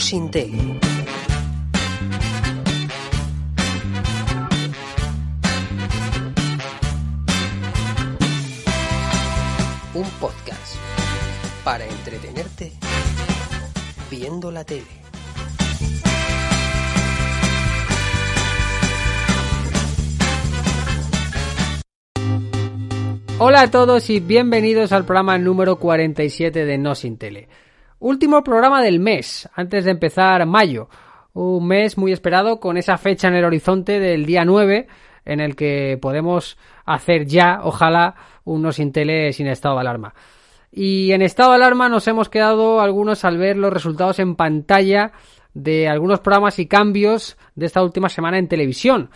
[0.00, 0.56] No Sin Tele.
[9.92, 10.76] Un podcast
[11.62, 12.72] para entretenerte
[14.10, 14.86] viendo la tele.
[23.38, 27.48] Hola a todos y bienvenidos al programa número 47 de No Sin Tele.
[28.00, 30.88] Último programa del mes, antes de empezar mayo.
[31.34, 34.88] Un mes muy esperado con esa fecha en el horizonte del día 9
[35.26, 38.14] en el que podemos hacer ya, ojalá,
[38.44, 40.14] un No Sin Tele sin estado de alarma.
[40.72, 45.12] Y en estado de alarma nos hemos quedado algunos al ver los resultados en pantalla
[45.52, 49.10] de algunos programas y cambios de esta última semana en televisión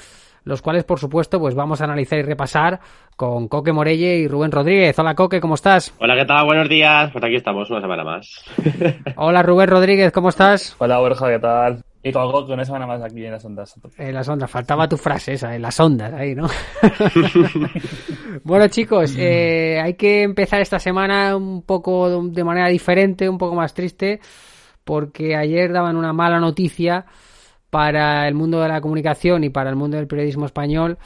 [0.44, 2.80] los cuales, por supuesto, pues vamos a analizar y repasar
[3.16, 4.98] con Coque Morelle y Rubén Rodríguez.
[4.98, 5.94] Hola, Coque, ¿cómo estás?
[5.98, 6.44] Hola, ¿qué tal?
[6.44, 7.10] Buenos días.
[7.12, 8.44] Pues aquí estamos, una semana más.
[9.16, 10.76] Hola, Rubén Rodríguez, ¿cómo estás?
[10.78, 11.82] Hola, Borja, ¿qué tal?
[12.02, 13.74] Y con Coque, una semana más aquí en las ondas.
[13.96, 16.48] En las ondas, faltaba tu frase esa, en las ondas, ahí, ¿no?
[18.44, 23.54] bueno, chicos, eh, hay que empezar esta semana un poco de manera diferente, un poco
[23.54, 24.20] más triste,
[24.84, 27.06] porque ayer daban una mala noticia
[27.74, 30.96] para el mundo de la comunicación y para el mundo del periodismo español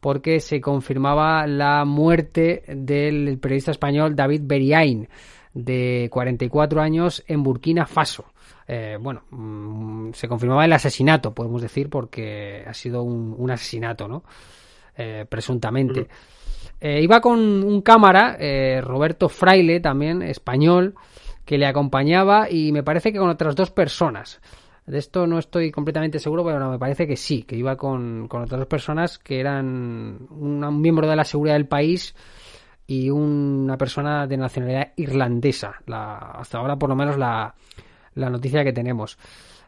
[0.00, 5.08] porque se confirmaba la muerte del periodista español David Beriain,
[5.54, 8.24] de 44 años, en Burkina Faso.
[8.66, 14.24] Eh, bueno, mm, se confirmaba el asesinato, podemos decir, porque ha sido un, asesinato, ¿no?
[14.96, 16.08] Eh, presuntamente.
[16.80, 18.36] Eh, iba con un cámara,
[18.80, 20.96] Roberto Fraile, también español,
[21.44, 24.40] que le acompañaba y me parece que con otras dos personas.
[24.86, 28.42] De esto no estoy completamente seguro, pero me parece que sí, que iba con, con
[28.42, 32.14] otras personas que eran un miembro de la seguridad del país
[32.86, 35.82] y una persona de nacionalidad irlandesa.
[35.86, 37.52] La, hasta ahora, por lo menos, la,
[38.14, 39.18] la noticia que tenemos.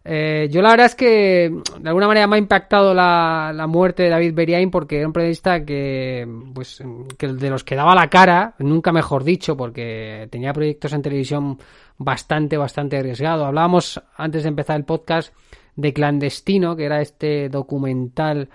[0.04, 1.50] Eh, yo la verdad es que
[1.81, 5.12] de alguna manera me ha impactado la, la muerte de David Beriain porque era un
[5.12, 6.82] periodista que, pues,
[7.19, 11.58] que de los que daba la cara, nunca mejor dicho, porque tenía proyectos en televisión
[11.98, 13.44] bastante, bastante arriesgado.
[13.44, 15.34] Hablábamos antes de empezar el podcast
[15.76, 18.48] de Clandestino, que era este documental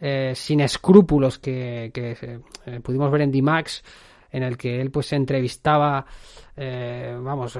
[0.00, 3.82] eh, sin escrúpulos que, eh, pudimos ver en D-Max,
[4.34, 6.04] en el que él pues se entrevistaba,
[6.56, 7.58] eh, vamos,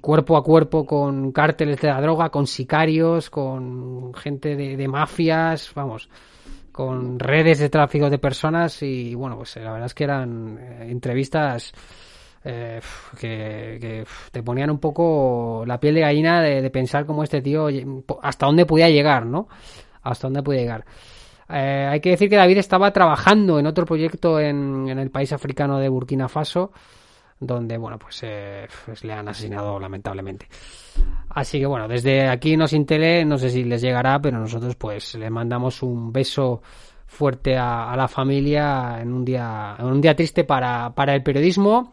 [0.00, 5.72] cuerpo a cuerpo con cárteles de la droga, con sicarios, con gente de, de mafias,
[5.74, 6.08] vamos
[6.72, 11.72] con redes de tráfico de personas y bueno, pues la verdad es que eran entrevistas
[12.46, 12.80] eh,
[13.18, 17.68] que, te ponían un poco la piel de gallina de, pensar cómo este tío,
[18.20, 19.48] hasta dónde podía llegar, ¿no?
[20.02, 20.84] Hasta dónde podía llegar.
[21.48, 25.78] Eh, hay que decir que David estaba trabajando en otro proyecto en, el país africano
[25.78, 26.72] de Burkina Faso,
[27.38, 30.46] donde, bueno, pues, eh, pues, le han asesinado lamentablemente.
[31.30, 35.14] Así que, bueno, desde aquí nos intele, no sé si les llegará, pero nosotros, pues,
[35.16, 36.62] le mandamos un beso
[37.06, 41.92] fuerte a, la familia en un día, en un día triste para, para el periodismo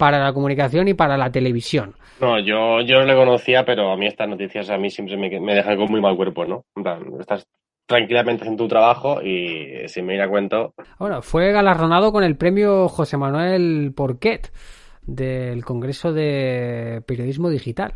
[0.00, 1.94] para la comunicación y para la televisión.
[2.22, 5.28] No, yo, yo no le conocía, pero a mí estas noticias a mí siempre me,
[5.40, 6.64] me dejan con muy mal cuerpo, ¿no?
[6.74, 7.46] En plan, estás
[7.90, 10.74] tranquilamente en tu trabajo y sin me ir a cuento.
[10.96, 14.52] Bueno, fue galardonado con el premio José Manuel Porquet
[15.02, 17.94] del Congreso de Periodismo Digital.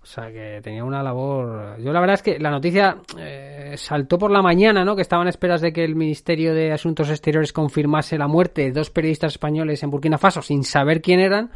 [0.00, 1.78] O sea que tenía una labor.
[1.82, 4.96] Yo la verdad es que la noticia eh, saltó por la mañana, ¿no?
[4.96, 8.88] Que estaban esperas de que el Ministerio de Asuntos Exteriores confirmase la muerte de dos
[8.88, 11.50] periodistas españoles en Burkina Faso sin saber quién eran.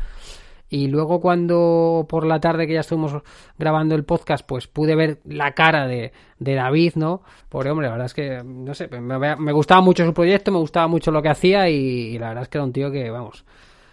[0.72, 3.22] Y luego cuando por la tarde que ya estuvimos
[3.58, 7.22] grabando el podcast, pues pude ver la cara de, David, ¿no?
[7.48, 10.86] Pobre hombre, la verdad es que, no sé, me, gustaba mucho su proyecto, me gustaba
[10.86, 13.44] mucho lo que hacía y, la verdad es que era un tío que, vamos,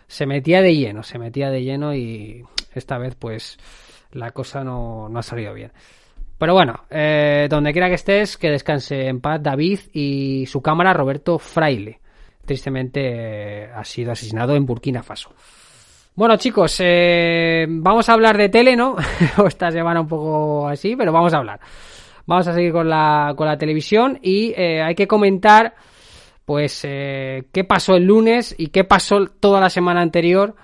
[0.06, 2.46] se metía de lleno, se metía de lleno y
[2.76, 3.58] esta vez pues
[4.12, 5.72] la cosa no, ha salido bien.
[6.38, 10.94] Pero bueno, eh, donde quiera que estés, que descanse en paz David y su cámara
[10.94, 12.00] Roberto Fraile.
[12.46, 15.32] Tristemente eh, ha sido asesinado en Burkina Faso.
[16.18, 18.96] Bueno chicos, eh, vamos a hablar de tele, ¿no?
[19.48, 21.60] Esta semana un poco así, pero vamos a hablar.
[22.26, 25.76] Vamos a seguir con la, con la televisión y hay que comentar
[26.44, 30.56] pues qué pasó el lunes y qué pasó toda la semana anterior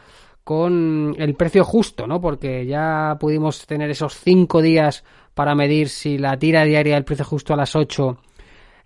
[0.43, 2.19] con el precio justo, ¿no?
[2.19, 5.03] Porque ya pudimos tener esos cinco días
[5.35, 8.17] para medir si la tira diaria del precio justo a las 8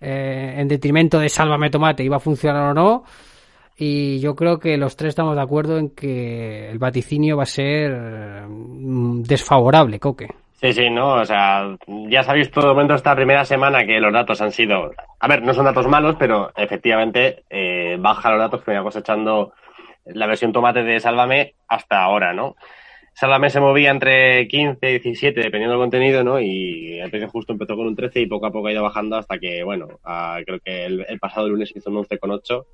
[0.01, 3.03] eh, en detrimento de Sálvame Tomate iba a funcionar o no.
[3.77, 7.45] Y yo creo que los tres estamos de acuerdo en que el vaticinio va a
[7.45, 7.91] ser
[8.47, 10.27] mm, desfavorable, Coque.
[10.59, 11.77] Sí, sí, no, o sea,
[12.09, 14.89] ya sabéis todo el momento esta primera semana que los datos han sido,
[15.19, 19.53] a ver, no son datos malos, pero efectivamente eh, baja los datos que venía cosechando
[20.05, 22.55] la versión tomate de Sálvame hasta ahora, ¿no?
[23.13, 26.39] Sálvame se movía entre 15 y 17, dependiendo del contenido, ¿no?
[26.39, 29.37] Y el justo empezó con un 13 y poco a poco ha ido bajando hasta
[29.37, 32.65] que, bueno, a- creo que el, el pasado lunes hizo un 11,8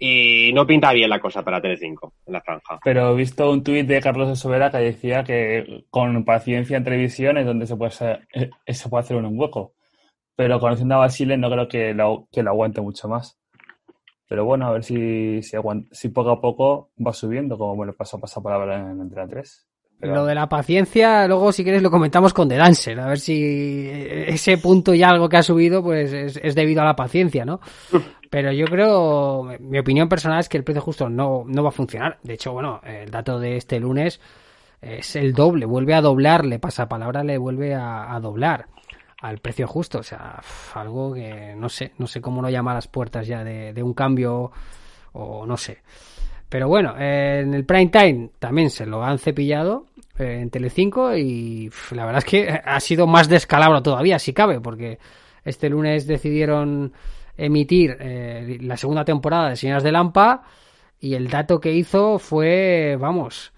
[0.00, 2.80] y no pinta bien la cosa para Telecinco en la franja.
[2.82, 6.84] Pero he visto un tuit de Carlos de Sobera que decía que con paciencia en
[6.84, 9.74] televisión es donde se puede hacer, eh, se puede hacer un hueco.
[10.36, 13.38] Pero conociendo a Basile no creo que lo, que aguante mucho más.
[14.28, 17.96] Pero bueno, a ver si, si, aguan- si poco a poco va subiendo, como lo
[17.96, 19.68] pasó a pasar palabra en Antena 3.
[20.00, 23.18] Pero- Lo de la paciencia, luego si quieres lo comentamos con The Dancer, a ver
[23.18, 27.44] si ese punto y algo que ha subido pues es, es debido a la paciencia,
[27.44, 27.60] ¿no?
[28.30, 31.72] Pero yo creo, mi opinión personal es que el precio justo no, no va a
[31.72, 32.18] funcionar.
[32.22, 34.20] De hecho, bueno, el dato de este lunes
[34.80, 38.66] es el doble, vuelve a doblarle, pasapalabra le vuelve a, a doblar
[39.20, 39.98] al precio justo.
[39.98, 40.40] O sea,
[40.74, 43.82] algo que no sé, no sé cómo no llama a las puertas ya de, de
[43.82, 44.52] un cambio
[45.12, 45.78] o no sé.
[46.48, 49.89] Pero bueno, eh, en el prime time también se lo han cepillado eh,
[50.20, 54.98] en Telecinco y la verdad es que ha sido más descalabro todavía, si cabe, porque
[55.44, 56.92] este lunes decidieron
[57.36, 60.42] emitir eh, la segunda temporada de Señoras de Lampa
[61.00, 63.52] y el dato que hizo fue, vamos,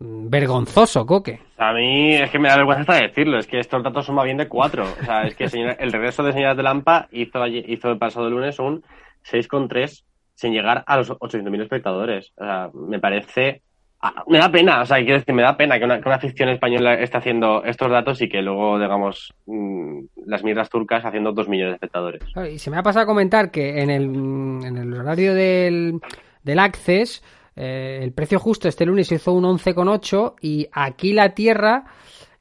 [0.00, 1.40] vergonzoso, Coque.
[1.58, 4.24] A mí es que me da vergüenza hasta decirlo, es que estos datos son más
[4.24, 4.84] bien de cuatro.
[5.00, 8.82] O sea, es que el regreso de Señoras de Lampa hizo el pasado lunes un
[9.30, 10.02] 6,3
[10.34, 12.32] sin llegar a los 800.000 espectadores.
[12.36, 13.62] O sea, me parece...
[14.02, 16.18] ah, Me da pena, o sea, quiero decir, me da pena que una, que una
[16.18, 21.32] ficción española esté haciendo estos datos y que luego, digamos, mm, las mierdas turcas haciendo
[21.32, 22.22] 2 millones de espectadores.
[22.52, 26.00] Y se me ha pasado a comentar que en el, en el horario del,
[26.42, 27.22] del Access,
[27.54, 31.84] eh, el precio justo este lunes hizo un 11,8 y aquí la Tierra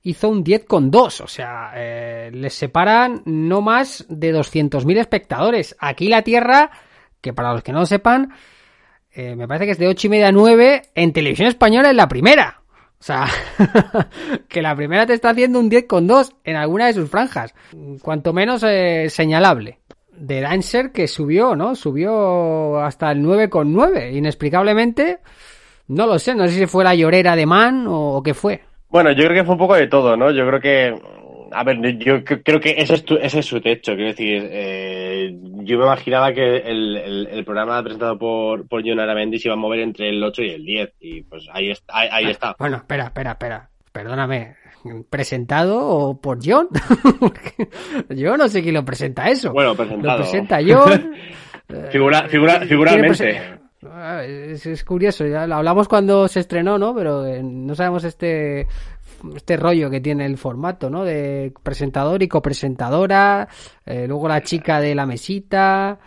[0.03, 1.21] hizo un 10,2.
[1.21, 5.75] O sea, eh, les separan no más de 200.000 espectadores.
[5.79, 6.71] Aquí la Tierra,
[7.19, 8.33] que para los que no lo sepan,
[9.13, 11.97] eh, me parece que es de 8 y media a 9 en televisión española en
[11.97, 12.61] la primera.
[12.99, 13.25] O sea,
[14.47, 17.53] que la primera te está haciendo un 10,2 en alguna de sus franjas.
[18.01, 19.79] Cuanto menos eh, señalable.
[20.11, 21.75] De Dancer que subió, ¿no?
[21.75, 24.13] Subió hasta el 9,9.
[24.13, 25.19] Inexplicablemente,
[25.87, 26.35] no lo sé.
[26.35, 28.61] No sé si fue la llorera de Man o, o qué fue.
[28.91, 30.31] Bueno, yo creo que fue un poco de todo, ¿no?
[30.31, 31.01] Yo creo que,
[31.51, 34.47] a ver, yo cre- creo que ese es, tu- ese es su techo, quiero decir,
[34.51, 35.31] eh,
[35.63, 39.53] yo me imaginaba que el, el- el programa presentado por, por John Aramendi se iba
[39.53, 42.55] a mover entre el 8 y el 10, y pues ahí, está, ahí, ahí está.
[42.59, 43.69] Bueno, espera, espera, espera.
[43.91, 44.55] Perdóname.
[45.09, 46.67] ¿Presentado o por John?
[48.09, 49.51] Yo no sé quién lo presenta eso.
[49.53, 50.17] Bueno, Lo presentado.
[50.19, 51.13] presenta John.
[51.73, 53.41] Eh, Figura, figura, ¿quién figuralmente.
[53.89, 56.93] Ah, Es, es curioso, ya lo hablamos cuando se estrenó, ¿no?
[56.93, 58.67] Pero eh, no sabemos este
[59.35, 61.03] este rollo que tiene el formato, ¿no?
[61.03, 63.47] De presentador y copresentadora,
[63.85, 65.99] eh, luego la chica de la mesita,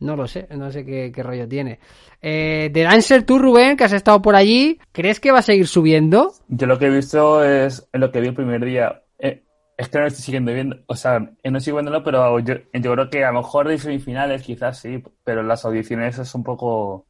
[0.00, 1.80] no lo sé, no sé qué, rollo tiene.
[2.20, 5.66] Eh, de Dancer, tú Rubén, que has estado por allí, ¿crees que va a seguir
[5.66, 6.32] subiendo?
[6.48, 9.02] Yo lo que he visto es lo que vi el primer día.
[9.18, 9.42] Eh,
[9.76, 12.92] es que no estoy siguiendo viendo, o sea, eh, no sigo viéndolo, pero yo, yo
[12.92, 17.06] creo que a lo mejor de semifinales quizás sí, pero las audiciones es un poco,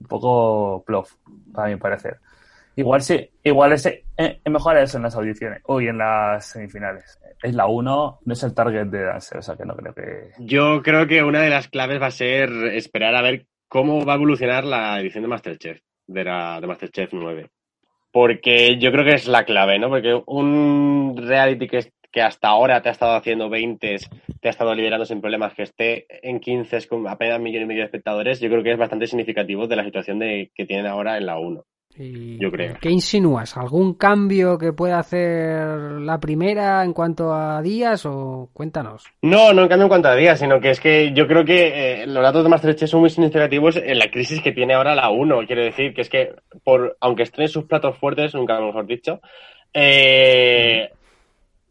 [0.00, 1.14] un poco plof,
[1.52, 2.18] para mi parecer.
[2.76, 7.18] Igual sí, igual es, eh, es mejor eso en las audiciones, uy, en las semifinales.
[7.42, 10.30] Es la 1, no es el target de Dancer, o sea que no creo que...
[10.38, 14.14] Yo creo que una de las claves va a ser esperar a ver cómo va
[14.14, 17.50] a evolucionar la edición de Masterchef, de, la, de Masterchef 9.
[18.10, 19.88] Porque yo creo que es la clave, ¿no?
[19.88, 23.96] Porque un reality que, que hasta ahora te ha estado haciendo 20,
[24.40, 27.80] te ha estado liberando sin problemas, que esté en 15 con apenas millón y medio
[27.80, 31.18] de espectadores, yo creo que es bastante significativo de la situación de, que tienen ahora
[31.18, 31.64] en la 1.
[31.96, 32.74] Y- Yo creo.
[32.80, 33.56] ¿Qué insinúas?
[33.56, 35.66] ¿Algún cambio que pueda hacer
[36.00, 39.04] la primera en cuanto a días o cuéntanos?
[39.22, 42.02] No, no en cambio en cuanto a días, sino que es que yo creo que
[42.02, 45.10] eh, los datos de Masterchef son muy significativos en la crisis que tiene ahora la
[45.10, 45.46] 1.
[45.46, 46.34] Quiero decir que es que,
[46.64, 49.20] por aunque estrene sus platos fuertes, nunca mejor dicho,
[49.72, 50.90] eh,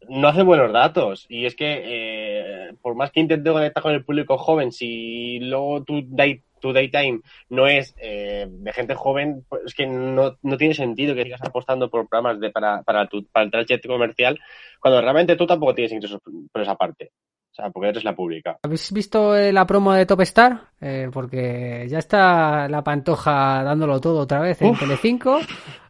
[0.08, 1.26] no hace buenos datos.
[1.30, 5.84] Y es que, eh, por más que intente conectar con el público joven, si luego
[5.84, 10.58] tu, day, tu daytime no es eh, de gente joven, pues es que no, no
[10.58, 14.40] tiene sentido que sigas apostando por programas de, para, para, tu, para el target comercial
[14.80, 17.12] cuando realmente tú tampoco tienes ingresos por esa parte.
[17.52, 18.58] O sea, porque eres la pública.
[18.64, 20.70] ¿Habéis visto eh, la promo de Top Star?
[20.80, 24.80] Eh, porque ya está la pantoja dándolo todo otra vez en Uf.
[24.80, 25.40] Telecinco.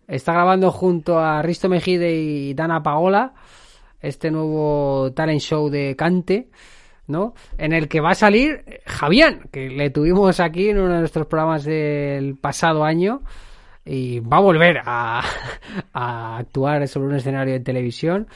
[0.07, 3.33] Está grabando junto a Risto Mejide y Dana Paola
[4.01, 6.49] este nuevo talent show de Cante,
[7.07, 7.33] ¿no?
[7.57, 10.99] En el que va a salir eh, Javián, que le tuvimos aquí en uno de
[10.99, 13.21] nuestros programas del pasado año
[13.85, 15.21] y va a volver a,
[15.93, 18.27] a actuar sobre un escenario de televisión.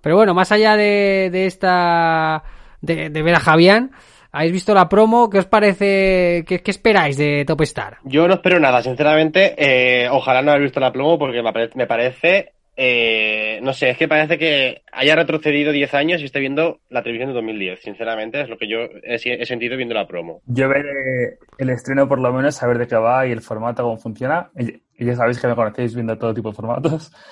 [0.00, 2.44] Pero bueno, más allá de, de esta
[2.80, 3.90] de, ver a Javián,
[4.36, 5.30] ¿Habéis visto la promo?
[5.30, 6.44] ¿Qué os parece?
[6.44, 7.98] ¿Qué, qué esperáis de Top Star?
[8.02, 9.54] Yo no espero nada, sinceramente.
[9.56, 11.40] Eh, ojalá no haber visto la promo porque
[11.76, 16.40] me parece eh, no sé, es que parece que haya retrocedido 10 años y esté
[16.40, 17.80] viendo la televisión de 2010.
[17.80, 20.42] Sinceramente, es lo que yo he, sentido viendo la promo.
[20.46, 23.98] Yo veré el estreno por lo menos, saber de qué va y el formato, cómo
[23.98, 24.50] funciona.
[24.58, 27.12] Y, ya sabéis que me conocéis viendo todo tipo de formatos.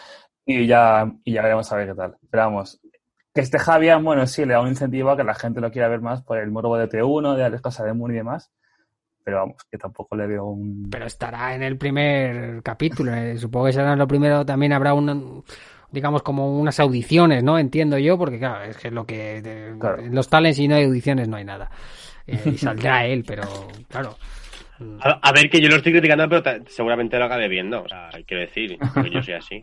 [0.45, 2.17] Y ya, y ya veremos a ver qué tal.
[2.29, 2.65] Pero
[3.33, 5.87] que este Javier, bueno, sí, le da un incentivo a que la gente lo quiera
[5.87, 8.51] ver más por el morbo de T1, de Alex Casa de Moon y demás.
[9.25, 10.89] Pero vamos, que tampoco le veo un.
[10.91, 13.15] Pero estará en el primer capítulo.
[13.15, 13.37] eh.
[13.39, 14.45] Supongo que será en lo primero.
[14.45, 15.45] También habrá un.
[15.91, 17.59] Digamos, como unas audiciones, ¿no?
[17.59, 19.41] Entiendo yo, porque claro, es que lo que.
[19.43, 20.03] de- Claro.
[20.03, 21.71] en los talents, si no hay audiciones, no hay nada.
[22.27, 23.43] Eh, y saldrá él, pero
[23.89, 24.17] claro.
[25.01, 27.83] A, a ver, que yo lo estoy criticando, pero seguramente lo acabe viendo.
[27.83, 28.79] O sea, quiero decir,
[29.13, 29.61] yo soy así.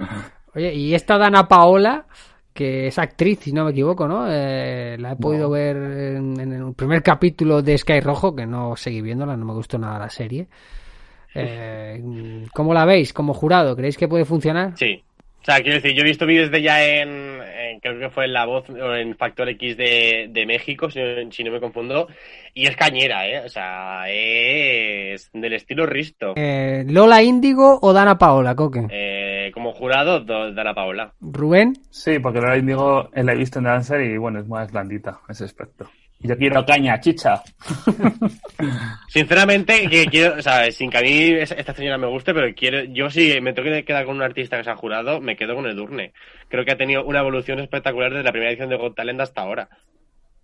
[0.55, 2.05] Oye, y esta Dana Paola,
[2.59, 4.27] que es actriz, si no me equivoco, ¿no?
[4.29, 8.75] Eh, la he podido ver en, en el primer capítulo de Sky Rojo, que no
[8.75, 10.49] seguí viéndola, no me gustó nada la serie.
[11.33, 12.03] Eh,
[12.53, 13.77] ¿Cómo la veis como jurado?
[13.77, 14.73] ¿Creéis que puede funcionar?
[14.75, 15.01] Sí.
[15.41, 17.09] O sea, quiero decir, yo he visto vídeos de ella en,
[17.41, 20.99] en- creo que fue en La Voz o en Factor X de, de México, si
[20.99, 22.07] no, si no me confundo,
[22.53, 23.39] y es cañera, ¿eh?
[23.45, 26.33] O sea, es del estilo Risto.
[26.35, 28.85] Eh, ¿Lola Índigo o Dana Paola, Coque?
[28.91, 31.13] Eh, como jurado, do- Dana Paola.
[31.21, 31.73] ¿Rubén?
[31.89, 35.45] Sí, porque ahora digo, la he visto en Dancer y bueno, es más blandita ese
[35.45, 35.89] aspecto.
[36.21, 37.41] Y yo quiero caña, chicha.
[39.07, 42.53] Sinceramente, que quiero, o sea, sin que a mí es- esta señora me guste, pero
[42.55, 45.35] quiero, yo si me tengo que quedar con un artista que se ha jurado, me
[45.35, 46.13] quedo con Edurne.
[46.49, 49.41] Creo que ha tenido una evolución espectacular desde la primera edición de Got Talent hasta
[49.41, 49.69] ahora.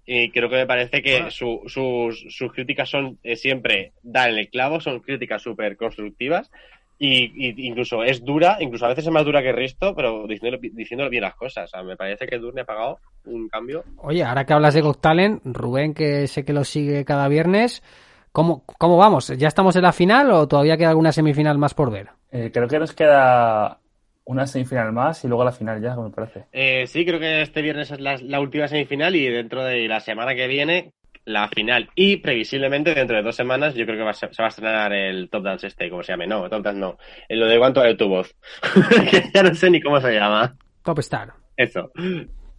[0.07, 4.49] Y creo que me parece que su- sus, sus críticas son eh, siempre dan el
[4.49, 6.51] clavo, son críticas súper constructivas.
[6.97, 10.61] Y, y incluso es dura, incluso a veces es más dura que Risto, pero diciéndolo,
[10.61, 11.65] diciéndolo bien las cosas.
[11.65, 13.83] O sea, me parece que Edurne ha pagado un cambio.
[13.97, 17.83] Oye, ahora que hablas de Got Talent, Rubén, que sé que lo sigue cada viernes,
[18.31, 19.27] ¿cómo, ¿cómo vamos?
[19.37, 22.09] ¿Ya estamos en la final o todavía queda alguna semifinal más por ver?
[22.31, 23.79] Eh, creo que nos queda
[24.25, 26.45] una semifinal más y luego la final ya, me parece.
[26.51, 29.99] Eh, sí, creo que este viernes es la, la última semifinal y dentro de la
[29.99, 30.93] semana que viene
[31.25, 31.89] la final.
[31.95, 34.49] Y previsiblemente dentro de dos semanas yo creo que va a ser- se va a
[34.49, 36.27] estrenar el Top Dance este, como se llame.
[36.27, 36.97] No, Top Dance no.
[37.27, 38.35] En lo de cuánto de tu voz.
[39.11, 40.55] que ya no sé ni cómo se llama.
[40.83, 41.33] Top Star.
[41.57, 41.91] Eso.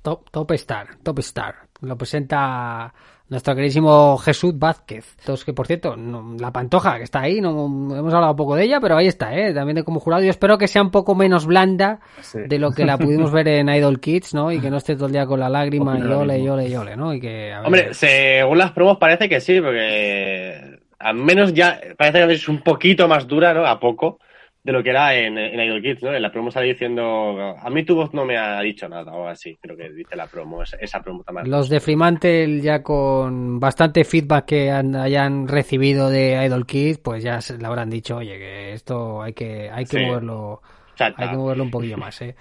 [0.03, 1.55] Top, top Star, Top Star.
[1.81, 2.93] Lo presenta
[3.29, 5.17] nuestro queridísimo Jesús Vázquez.
[5.19, 8.65] Entonces, que por cierto, no- la pantoja que está ahí, no hemos hablado poco de
[8.65, 9.53] ella, pero ahí está, ¿eh?
[9.53, 10.23] También de como jurado.
[10.23, 12.39] Yo espero que sea un poco menos blanda Sí.
[12.47, 14.53] de lo que la pudimos ver en Idol Kids, ¿no?
[14.53, 16.69] Y que no esté todo el día con la lágrima y Opino ole, y ole,
[16.69, 17.13] y ole, ¿no?
[17.15, 21.81] Y que, a ver, Hombre, según las promos parece que sí, porque al menos ya
[21.99, 23.67] parece que es un poquito más dura, ¿no?
[23.67, 24.19] A poco
[24.67, 26.13] de lo que era en, en Idol Kids, ¿no?
[26.13, 29.29] En la promo sale diciendo, a mí tu voz no me ha dicho nada, o
[29.29, 31.49] así, creo que dice la promo, esa, esa promo también.
[31.49, 37.23] Los de Fremantle ya con bastante feedback que han- hayan recibido de Idol Kids, pues
[37.23, 40.05] ya se le habrán dicho, oye, que esto hay que, hay que Sí.
[40.05, 40.61] moverlo,
[40.97, 41.23] Chata.
[41.23, 42.35] hay que moverlo un poquillo más, eh.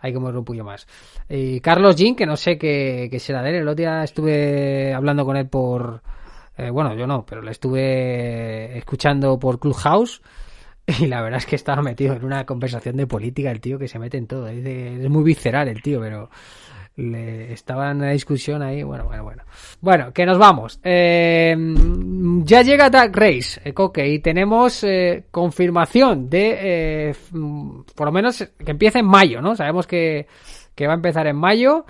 [0.00, 0.86] Hay que moverlo un poquillo más.
[1.30, 4.92] Y Carlos Jean, que no sé qué, qué será de él, el otro día estuve
[4.92, 6.02] hablando con él por,
[6.58, 10.20] eh, bueno, yo no, pero le estuve escuchando por Clubhouse.
[10.98, 13.88] Y la verdad es que estaba metido en una conversación de política el tío que
[13.88, 14.48] se mete en todo.
[14.48, 16.28] Es muy visceral el tío, pero
[16.96, 18.82] le estaba en una discusión ahí.
[18.82, 19.42] Bueno, bueno, bueno.
[19.80, 20.80] Bueno, que nos vamos.
[20.82, 21.54] Eh,
[22.44, 27.14] ya llega Dark Race, eh, Coque, y tenemos eh, confirmación de, eh,
[27.94, 29.56] por lo menos, que empiece en mayo, ¿no?
[29.56, 30.26] Sabemos que,
[30.74, 31.86] que va a empezar en mayo.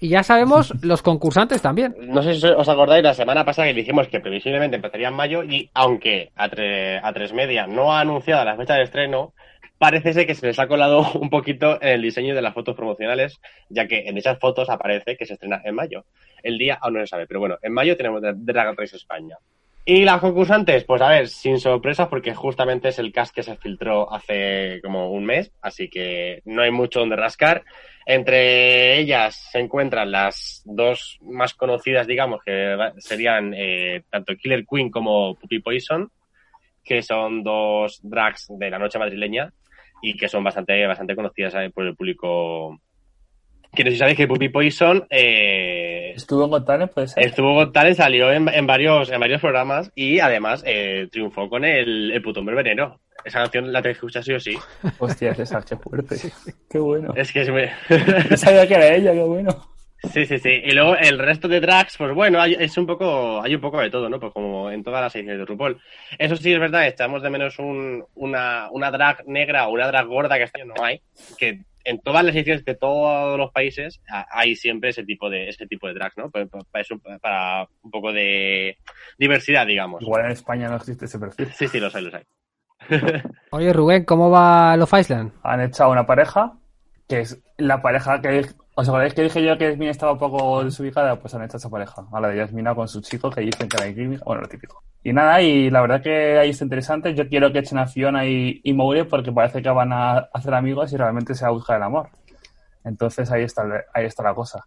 [0.00, 1.94] Y ya sabemos los concursantes también.
[2.00, 5.44] No sé si os acordáis, la semana pasada que dijimos que previsiblemente empezaría en mayo
[5.44, 9.34] y aunque a, tre- a tres media no ha anunciado la fecha de estreno,
[9.78, 12.74] parece ser que se les ha colado un poquito en el diseño de las fotos
[12.74, 16.04] promocionales, ya que en esas fotos aparece que se estrena en mayo.
[16.42, 19.36] El día aún no se sabe, pero bueno, en mayo tenemos The Drag Race España.
[19.84, 23.56] Y las concursantes, pues a ver, sin sorpresas, porque justamente es el cast que se
[23.56, 27.64] filtró hace como un mes, así que no hay mucho donde rascar.
[28.06, 34.90] Entre ellas se encuentran las dos más conocidas, digamos, que serían eh, tanto Killer Queen
[34.90, 36.10] como Puppy Poison,
[36.84, 39.52] que son dos drags de la noche madrileña
[40.02, 42.80] y que son bastante, bastante conocidas eh, por el público.
[43.74, 47.24] Que no sé si sabéis que Puppy Poison eh, ¿Estuvo en Got Talent, puede ser?
[47.24, 51.64] Estuvo Got Talent, salió en, en varios, en varios programas y además eh, triunfó con
[51.64, 53.00] el, el puto hombre veneno.
[53.24, 54.56] Esa canción la tenéis que escuchar sí o sí.
[54.98, 56.16] Hostia, César, qué fuerte.
[56.70, 57.12] Qué bueno.
[57.14, 57.62] Es que es muy...
[58.30, 59.56] No sabía que era ella, qué bueno.
[60.12, 60.48] Sí, sí, sí.
[60.48, 63.80] Y luego el resto de drags, pues bueno, hay, es un poco, hay un poco
[63.80, 64.18] de todo, ¿no?
[64.18, 65.80] Pues como en todas las ediciones de RuPaul.
[66.18, 70.06] Eso sí es verdad, echamos de menos un, una, una drag negra o una drag
[70.06, 71.02] gorda que este año no hay,
[71.38, 75.66] que en todas las ediciones de todos los países hay siempre ese tipo de ese
[75.66, 76.30] tipo de drags, ¿no?
[76.30, 76.64] Para, para,
[77.20, 78.78] para un poco de
[79.18, 80.02] diversidad, digamos.
[80.02, 81.48] Igual en España no existe ese perfil.
[81.54, 82.22] Sí, sí, los hay, los hay.
[83.50, 85.32] Oye, Rubén, ¿cómo va Love Island?
[85.42, 86.52] Han echado una pareja,
[87.08, 90.64] que es la pareja que ¿Os acordáis que dije yo que Yasmina estaba un poco
[90.64, 91.16] desubicada?
[91.16, 92.06] Pues han hecho esa pareja.
[92.12, 94.22] A la de Yasmina con su chico que dicen que era química.
[94.24, 94.82] Bueno, lo típico.
[95.02, 97.14] Y nada, y la verdad que ahí está interesante.
[97.14, 100.54] Yo quiero que echen a Fiona y, y Moure porque parece que van a hacer
[100.54, 102.08] amigos y realmente se va a buscar el amor.
[102.84, 103.62] Entonces ahí está,
[103.92, 104.64] ahí está la cosa.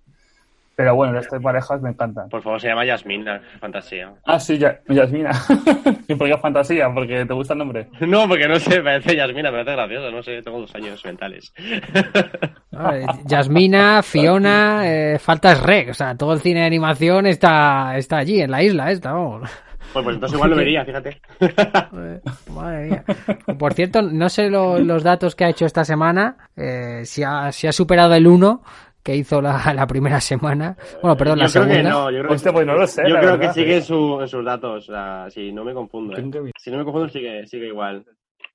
[0.76, 2.30] Pero bueno, estas parejas me encantan.
[2.30, 4.12] Por favor, se llama Yasmina, fantasía.
[4.26, 5.32] Ah, sí, ya, Yasmina.
[6.08, 6.92] ¿Y por qué fantasía?
[6.92, 7.90] ¿Porque te gusta el nombre?
[8.02, 11.54] No, porque no sé, parece Yasmina, me parece gracioso, no sé, tengo dos años mentales.
[13.26, 18.42] Yasmina, Fiona, eh, falta Reg, o sea, todo el cine de animación está, está allí,
[18.42, 19.50] en la isla esta, vamos.
[19.94, 21.22] Pues, pues entonces igual lo vería, fíjate.
[22.52, 23.04] Madre mía.
[23.60, 27.52] Por cierto, no sé lo, los datos que ha hecho esta semana, eh, si, ha,
[27.52, 28.64] si ha superado el 1,
[29.04, 30.78] que hizo la, la, primera semana.
[31.02, 31.76] Bueno, perdón, yo la creo segunda.
[31.76, 33.02] Que no, yo creo, Hostia, pues no lo sé.
[33.02, 34.90] Yo creo verdad, que sigue en, su, en, sus datos.
[34.90, 36.18] O sea, si no me confundo.
[36.18, 36.52] ¿eh?
[36.58, 38.06] Si no me confundo, sigue, sigue igual.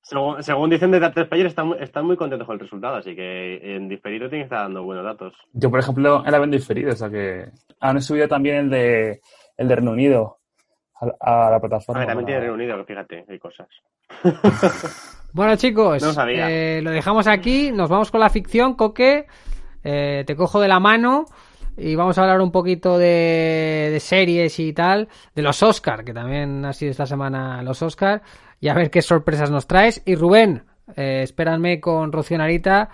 [0.03, 3.77] Según, según dicen de Data Player, están, están muy contentos con el resultado, así que
[3.77, 5.35] en diferido tiene que estar dando buenos datos.
[5.53, 7.45] Yo, por ejemplo, la vendo diferido, o sea que
[7.81, 9.21] han subido también el de,
[9.59, 10.39] el de Reino Unido
[11.21, 12.03] a, a la plataforma.
[12.03, 13.69] Ah, también tiene Reino Unido, fíjate, hay cosas.
[15.35, 16.51] bueno, chicos, no sabía.
[16.51, 19.27] Eh, lo dejamos aquí, nos vamos con la ficción, Coque.
[19.85, 21.27] Eh, te cojo de la mano
[21.77, 26.13] y vamos a hablar un poquito de, de series y tal, de los Oscar, que
[26.13, 28.23] también ha sido esta semana los Oscar,
[28.61, 30.03] y a ver qué sorpresas nos traes.
[30.05, 30.65] Y Rubén,
[30.97, 32.89] eh, espéranme con Rocío Narita,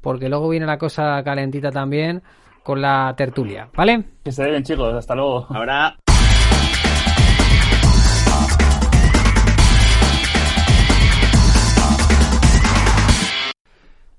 [0.00, 2.22] porque luego viene la cosa calentita también
[2.62, 4.04] con la tertulia, ¿vale?
[4.22, 5.46] Que se bien, chicos, hasta luego.
[5.48, 5.96] Ahora.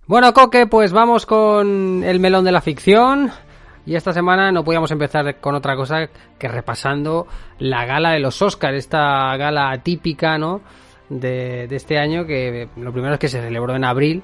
[0.09, 3.29] Bueno, Coque, pues vamos con el melón de la ficción.
[3.85, 7.27] Y esta semana no podíamos empezar con otra cosa que repasando
[7.59, 10.61] la gala de los Oscars, esta gala típica, ¿no?
[11.09, 14.23] De, de este año, que lo primero es que se celebró en abril,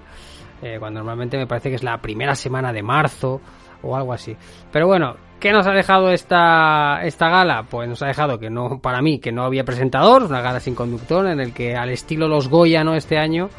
[0.64, 3.40] eh, cuando normalmente me parece que es la primera semana de marzo
[3.84, 4.36] o algo así.
[4.72, 7.62] Pero bueno, ¿qué nos ha dejado esta, esta gala?
[7.70, 10.74] Pues nos ha dejado que no, para mí, que no había presentador, una gala sin
[10.74, 12.96] conductor, en el que al estilo los Goya, ¿no?
[12.96, 13.52] Este año,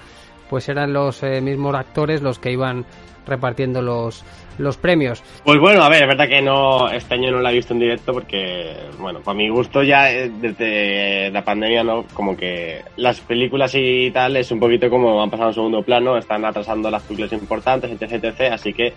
[0.48, 2.85] pues eran los eh, mismos actores los que iban
[3.26, 4.24] repartiendo los,
[4.59, 5.22] los premios.
[5.44, 7.80] Pues bueno, a ver, es verdad que no este año no la he visto en
[7.80, 12.04] directo porque, bueno, para mi gusto ya eh, desde la pandemia, ¿no?
[12.14, 16.16] Como que las películas y tal es un poquito como han pasado en segundo plano,
[16.16, 18.94] están atrasando las películas importantes, etc, etc, así que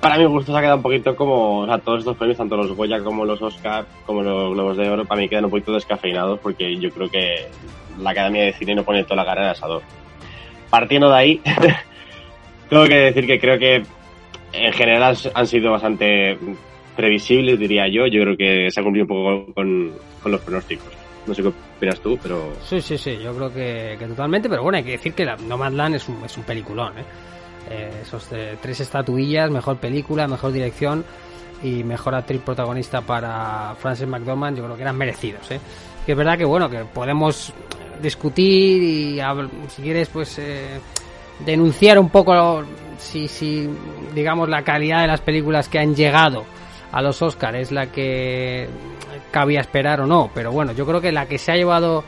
[0.00, 2.56] para mi gusto se ha quedado un poquito como, o sea, todos estos premios, tanto
[2.56, 5.72] los Goya como los Oscar, como los Globos de Oro, para mí quedan un poquito
[5.72, 7.48] descafeinados porque yo creo que
[7.98, 9.82] la Academia de Cine no pone toda la cara en el asador
[10.70, 11.40] partiendo de ahí,
[12.68, 13.82] tengo que decir que creo que
[14.52, 16.38] en general han sido bastante
[16.98, 18.06] previsibles, diría yo.
[18.06, 20.92] Yo creo que se ha cumplido un poco con, con los pronósticos.
[21.26, 22.52] No sé qué opinas tú, pero...
[22.64, 25.96] Sí, sí, sí, yo creo que, totalmente, pero bueno, hay que decir que la Nomadland
[25.96, 27.04] es un, es un peliculón, ¿eh?
[27.70, 31.04] eh esos eh, tres estatuillas, mejor película, mejor dirección
[31.62, 35.60] y mejor actriz protagonista para Frances McDormand, yo creo que eran merecidos, ¿eh?
[36.06, 37.52] Que es verdad que, bueno, que podemos
[38.00, 39.20] discutir y
[39.68, 40.80] si quieres pues eh,
[41.44, 42.62] denunciar un poco
[42.98, 43.68] si, si
[44.14, 46.44] digamos la calidad de las películas que han llegado
[46.92, 48.68] a los Oscars es la que
[49.30, 50.30] cabía esperar o no.
[50.34, 52.04] Pero bueno yo creo que la que se ha llevado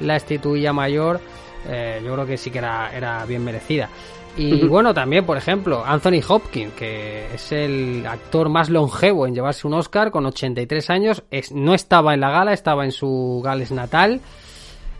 [0.00, 1.20] la estatuilla mayor
[1.66, 3.88] eh, yo creo que sí que era, era bien merecida.
[4.36, 9.66] Y bueno, también, por ejemplo, Anthony Hopkins, que es el actor más longevo en llevarse
[9.66, 13.70] un Oscar con 83 años, es, no estaba en la gala, estaba en su Gales
[13.70, 14.20] natal.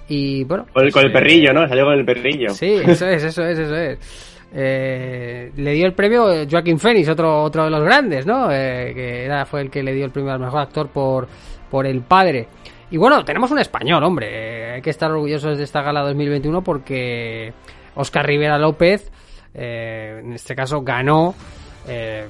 [0.08, 0.66] Y bueno.
[0.72, 1.66] Con el, con el perrillo, ¿no?
[1.66, 2.50] Salió con el perrillo.
[2.50, 3.98] Sí, eso es, eso es, eso es.
[4.56, 8.52] Eh, le dio el premio Joaquín Phoenix, otro, otro de los grandes, ¿no?
[8.52, 11.26] Eh, que era, fue el que le dio el premio al mejor actor por,
[11.70, 12.46] por el padre.
[12.90, 14.28] Y bueno, tenemos un español, hombre.
[14.30, 17.52] Eh, hay que estar orgullosos de esta gala 2021 porque
[17.96, 19.10] Oscar Rivera López,
[19.52, 21.34] eh, en este caso, ganó
[21.88, 22.26] eh,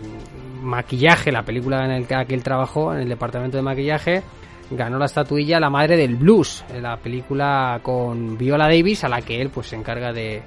[0.63, 4.23] maquillaje, la película en el que él trabajó, en el departamento de maquillaje,
[4.71, 9.41] ganó la estatuilla La Madre del Blues, la película con Viola Davis, a la que
[9.41, 10.43] él pues se encarga de,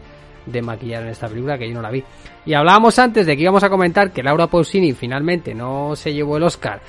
[0.45, 2.03] de maquillar en esta película, que yo no la vi.
[2.45, 6.37] Y hablábamos antes de que íbamos a comentar que Laura Pausini finalmente no se llevó
[6.37, 6.81] el Oscar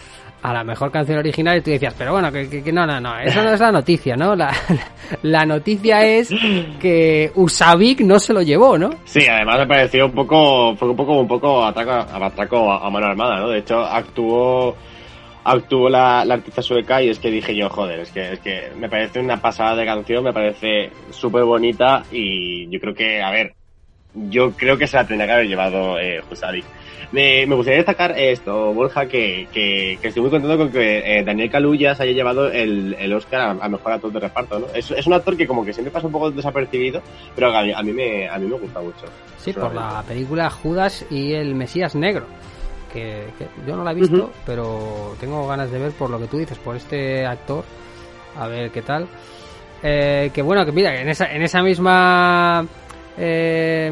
[0.43, 3.19] a la mejor canción original y tú decías, pero bueno, que, que, no, no, no,
[3.19, 4.37] eso no es la noticia, ¿no?
[4.37, 4.53] La,
[5.23, 6.31] la noticia es
[6.81, 8.91] que Usavik no se lo llevó, ¿no?
[9.05, 13.07] Sí, además me pareció un poco, fue un poco, un poco atraco, atraco a, mano
[13.07, 13.49] armada, ¿no?
[13.49, 14.77] De hecho, actuó,
[15.49, 18.71] actuó la, la artista sueca y es que dije yo, joder, es que, es que
[18.77, 23.31] me parece una pasada de canción, me parece súper bonita y yo creo que, a
[23.31, 23.55] ver,
[24.15, 26.65] yo creo que se la tendría que haber llevado eh, Usavik.
[27.11, 31.25] Me, me, gustaría destacar esto, Borja, que, que, que estoy muy contento con que eh,
[31.25, 34.67] Daniel Kaluuya se haya llevado el, el Oscar a, a, mejor actor de reparto, ¿no?
[34.75, 37.01] Es, es, un actor que como que siempre pasa un poco desapercibido,
[37.35, 39.07] pero a mí, a mí, me, a mí me gusta mucho.
[39.39, 42.27] Sí, por la película Judas y el Mesías Negro.
[42.93, 44.31] Que, que yo no la he visto, uh -huh.
[44.47, 47.63] pero tengo ganas de ver por lo que tú dices, por este actor,
[48.37, 49.07] a ver qué tal.
[49.83, 52.67] Eh, que bueno, que mira, en esa, en esa misma
[53.17, 53.91] eh,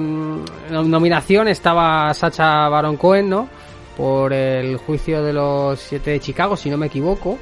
[0.70, 3.48] nominación estaba Sacha Baron Cohen, ¿no?
[3.96, 7.38] Por el juicio de los siete de Chicago, si no me equivoco.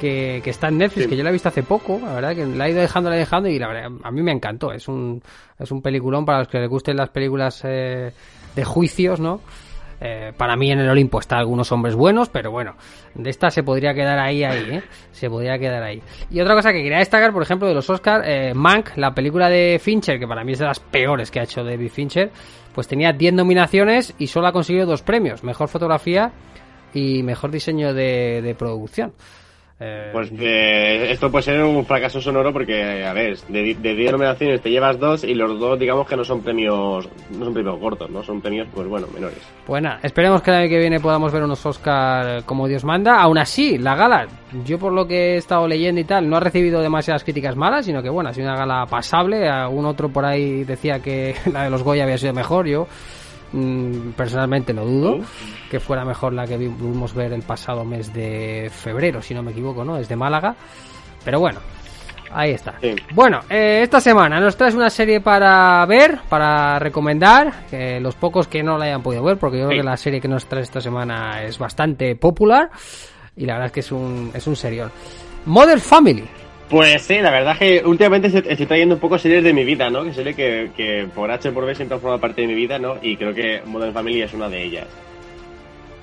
[0.00, 1.10] Que, que está en Netflix, sí.
[1.10, 3.14] que yo la he visto hace poco, la verdad, que la he ido dejando, la
[3.14, 4.72] he dejando y la verdad, a mí me encantó.
[4.72, 5.22] Es un,
[5.56, 8.12] es un peliculón para los que les gusten las películas eh,
[8.56, 9.40] de juicios, ¿no?
[10.04, 12.74] Eh, para mí en el Olimpo está algunos hombres buenos, pero bueno,
[13.14, 14.82] de esta se podría quedar ahí, ahí, ¿eh?
[15.12, 16.02] Se podría quedar ahí.
[16.28, 19.48] Y otra cosa que quería destacar, por ejemplo, de los Oscars, eh, Mank, la película
[19.48, 22.32] de Fincher, que para mí es de las peores que ha hecho David Fincher,
[22.74, 26.32] pues tenía 10 nominaciones y solo ha conseguido dos premios, mejor fotografía
[26.92, 29.12] y mejor diseño de, de producción.
[30.12, 34.70] Pues eh, esto puede ser un fracaso sonoro porque, a ver, de 10 nominaciones te
[34.70, 38.22] llevas dos y los dos, digamos que no son premios, no son premios cortos, ¿no?
[38.22, 39.38] Son premios, pues bueno, menores.
[39.66, 43.20] Bueno, pues esperemos que el año que viene podamos ver unos Oscar como Dios manda.
[43.20, 44.26] Aún así, la gala,
[44.64, 47.86] yo por lo que he estado leyendo y tal, no ha recibido demasiadas críticas malas,
[47.86, 49.48] sino que bueno, ha sido una gala pasable.
[49.48, 52.86] Algún otro por ahí decía que la de los Goya había sido mejor, yo
[54.16, 55.20] personalmente lo dudo
[55.70, 59.52] que fuera mejor la que vimos ver el pasado mes de febrero, si no me
[59.52, 59.96] equivoco, ¿no?
[59.96, 60.54] Desde Málaga.
[61.24, 61.60] Pero bueno,
[62.30, 62.74] ahí está.
[62.80, 62.94] Sí.
[63.14, 68.48] Bueno, eh, esta semana nos traes una serie para ver, para recomendar, que los pocos
[68.48, 69.68] que no la hayan podido ver, porque yo sí.
[69.68, 72.70] creo que la serie que nos traes esta semana es bastante popular
[73.36, 74.90] y la verdad es que es un, es un serión.
[75.46, 76.41] Modern Family.
[76.72, 79.90] Pues sí, la verdad es que últimamente estoy trayendo un poco series de mi vida,
[79.90, 80.04] ¿no?
[80.04, 82.78] Que serie que, que por H por B siempre ha formado parte de mi vida,
[82.78, 82.96] ¿no?
[83.02, 84.86] Y creo que Modern Family es una de ellas.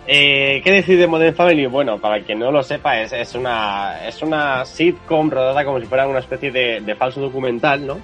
[0.06, 1.66] Eh, ¿Qué decir de Modern Family?
[1.66, 5.88] Bueno, para quien no lo sepa, es, es, una, es una sitcom rodada como si
[5.88, 7.98] fuera una especie de, de falso documental, ¿no?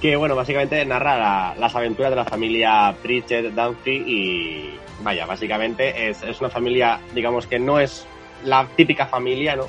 [0.00, 4.74] Que, bueno, básicamente narra la, las aventuras de la familia Pritchett, Dunphy y...
[5.02, 8.06] Vaya, básicamente es, es una familia, digamos que no es
[8.44, 9.66] la típica familia, ¿no?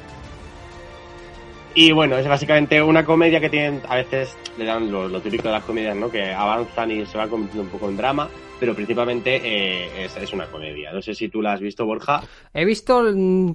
[1.78, 5.50] Y bueno, es básicamente una comedia que tienen, a veces le dan lo, lo, típico
[5.50, 6.10] de las comedias, ¿no?
[6.10, 8.30] Que avanzan y se van convirtiendo un poco en drama,
[8.62, 10.94] pero principalmente eh, es, es, una comedia.
[10.94, 12.22] No sé si tú la has visto, Borja.
[12.54, 13.04] He visto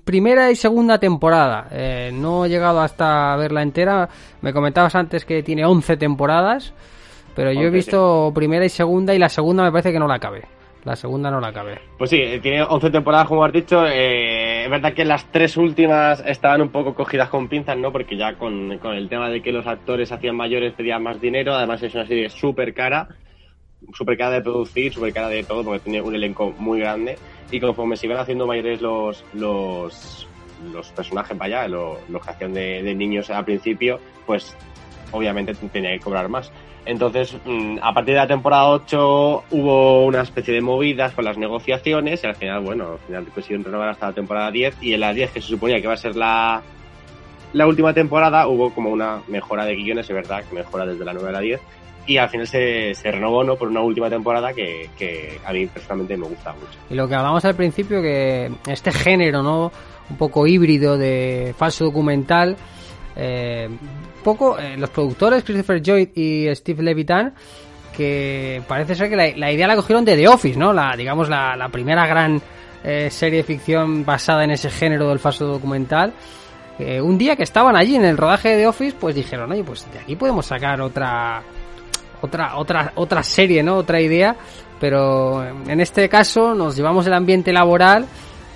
[0.04, 1.68] primera y segunda temporada.
[1.70, 4.11] Eh, no he llegado hasta verla entera.
[4.42, 6.74] Me comentabas antes que tiene 11 temporadas,
[7.35, 10.16] pero yo he visto primera y segunda y la segunda me parece que no la
[10.16, 10.60] acabé.
[10.85, 11.79] La segunda no la acabé.
[11.99, 13.87] Pues sí, tiene 11 temporadas, como has dicho.
[13.87, 17.93] Eh, es verdad que las tres últimas estaban un poco cogidas con pinzas, ¿no?
[17.93, 21.55] Porque ya con, con el tema de que los actores hacían mayores pedían más dinero.
[21.55, 23.09] Además, es una serie súper cara.
[23.93, 27.19] Súper cara de producir, súper cara de todo, porque tiene un elenco muy grande.
[27.51, 30.27] Y conforme se iban haciendo mayores los, los,
[30.73, 34.57] los personajes, vaya, los, los que hacían de, de niños al principio, pues
[35.12, 36.53] obviamente tenía que cobrar más.
[36.90, 41.38] Entonces, mm, a partir de la temporada 8 hubo una especie de movidas con las
[41.38, 45.00] negociaciones y al final, bueno, al final decidieron renovar hasta la temporada 10 y en
[45.00, 46.61] la 10, que se suponía que va a ser la,
[47.53, 51.12] la última temporada, hubo como una mejora de guiones, es verdad, que mejora desde la
[51.12, 51.61] 9 a la 10
[52.09, 53.55] y al final se, renovó ¿no?
[53.55, 56.76] por una última temporada que, que, a mí personalmente me gusta mucho.
[56.90, 59.70] Y lo que hablamos al principio, que este género, ¿no?
[60.11, 62.57] Un poco híbrido de falso documental,
[63.14, 63.68] eh,
[64.20, 67.35] poco eh, los productores Christopher Lloyd y Steve Levitan
[67.96, 70.72] que parece ser que la, idea la cogieron de The Office, ¿no?
[70.72, 72.40] La, digamos, la, la primera gran
[72.83, 76.14] eh, serie de ficción basada en ese género del falso documental.
[76.78, 79.62] Eh, un día que estaban allí en el rodaje de The Office, pues dijeron, oye,
[79.62, 81.42] pues de aquí podemos sacar otra,
[82.22, 83.76] otra, otra, otra serie, ¿no?
[83.76, 84.35] Otra idea.
[84.80, 88.06] Pero en este caso nos llevamos el ambiente laboral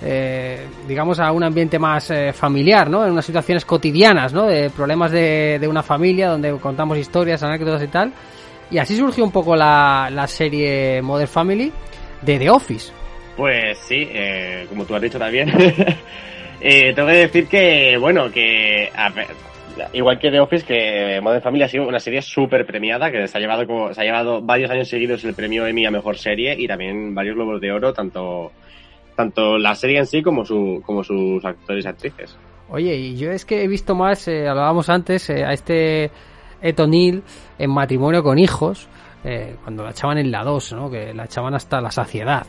[0.07, 3.03] eh, digamos, a un ambiente más eh, familiar, ¿no?
[3.03, 4.45] En unas situaciones cotidianas, ¿no?
[4.45, 8.13] De problemas de, de, una familia donde contamos historias, anécdotas y tal.
[8.69, 11.71] Y así surgió un poco la, serie Modern Family
[12.21, 12.93] de The Office.
[13.35, 15.51] Pues sí, eh, como tú has dicho también.
[16.59, 18.91] tengo que decir que, bueno, que
[19.91, 23.37] Igual que The Office, que Modern Family ha sido una serie súper premiada, que se
[23.37, 26.55] ha llevado como, se ha llevado varios años seguidos el premio Emmy a mejor serie
[26.57, 28.51] y también varios globos de oro, tanto,
[29.15, 32.37] tanto la serie en sí como su, como sus actores y actrices.
[32.69, 36.11] Oye, y yo es que he visto más, eh, hablábamos antes, eh, a este
[36.61, 37.23] Etonil
[37.59, 38.87] en matrimonio con hijos,
[39.23, 40.89] eh, cuando la echaban en la 2, ¿no?
[40.89, 42.45] Que la echaban hasta la saciedad.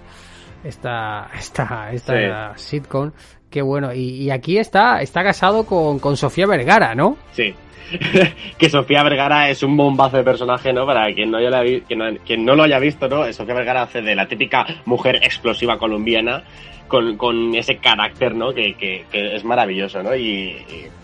[0.65, 3.13] Esta, esta, esta sitcom.
[3.51, 3.95] Qué bueno.
[3.95, 7.17] Y, aquí está, está casado con, con Sofía Vergara, ¿no?
[7.33, 7.55] Sí.
[8.59, 10.87] que Sofía Vergara es un bombazo de personaje, ¿no?
[10.87, 13.33] Para quien no, haya, quien no, no lo haya visto, ¿no?
[13.33, 16.43] Sofía Vergara hace de la típica mujer explosiva colombiana
[16.89, 18.53] con, con ese carácter, ¿no?
[18.53, 20.15] Que, que, es maravilloso, ¿no?
[20.15, 20.57] Y,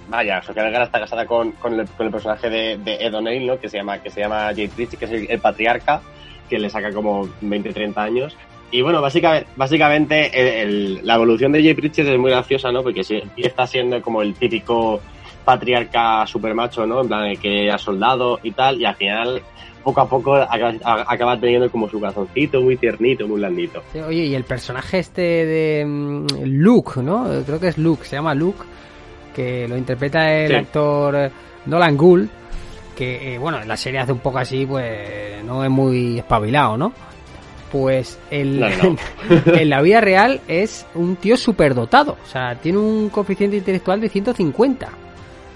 [0.09, 3.59] vaya, Sofía Vergara está casada con, con, el, con el, personaje de, de Ed ¿no?
[3.59, 6.03] Que se llama, que se llama Jay Pritchett, que es el, el, patriarca,
[6.49, 8.37] que le saca como 20, 30 años.
[8.73, 12.83] Y bueno, básicamente, básicamente el, la evolución de Jay Pritchett es muy graciosa, ¿no?
[12.83, 13.03] Porque
[13.37, 15.01] está siendo como el típico
[15.45, 17.03] patriarca super macho, ¿no?
[17.03, 19.43] En plan, que ha soldado y tal, y al final
[19.85, 20.73] poco a poco acaba,
[21.07, 23.83] acaba teniendo como su corazoncito muy tiernito, muy blandito.
[23.93, 27.27] Sí, oye, y el personaje este de um, Luke, ¿no?
[27.45, 28.65] Creo que es Luke, se llama Luke,
[29.35, 30.55] que lo interpreta el sí.
[30.55, 31.31] actor
[31.67, 32.29] Nolan Gould,
[32.97, 36.77] que, eh, bueno, en la serie hace un poco así, pues no es muy espabilado,
[36.79, 36.93] ¿no?
[37.73, 38.97] Pues el, no, no.
[39.55, 44.11] en la vida real es un tío superdotado, o sea, tiene un coeficiente intelectual de
[44.11, 44.91] 150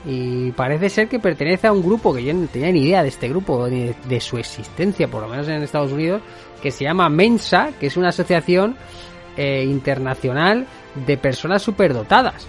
[0.06, 3.08] y parece ser que pertenece a un grupo que yo no tenía ni idea de
[3.08, 6.22] este grupo, ni de, de, su existencia, por lo menos en Estados Unidos,
[6.62, 8.76] que se llama Mensa, que es una asociación
[9.36, 10.66] eh, internacional
[11.06, 12.46] de personas superdotadas.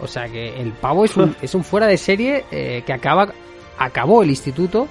[0.00, 3.32] O sea que el pavo es un, es un fuera de serie eh, que acaba
[3.78, 4.88] acabó el instituto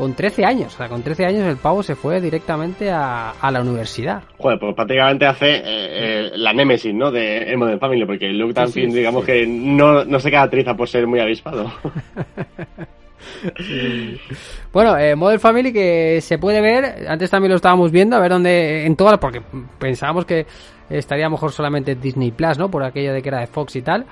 [0.00, 0.74] con 13 años.
[0.74, 4.22] O sea, con 13 años el pavo se fue directamente a, a la universidad.
[4.38, 7.10] Joder, pues prácticamente hace eh, eh, la némesis, ¿no?
[7.10, 10.88] De Modern Family, porque Luke Tanfin, sí, sí, digamos que no, no se caracteriza por
[10.88, 11.70] ser muy avispado.
[14.72, 18.30] Bueno, eh, Modern Family que se puede ver, antes también lo estábamos viendo, a ver
[18.30, 19.42] dónde, en todas, porque
[19.78, 20.46] pensábamos que
[20.88, 22.70] estaría mejor solamente Disney Plus, ¿no?
[22.70, 24.06] Por aquello de que era de Fox y tal.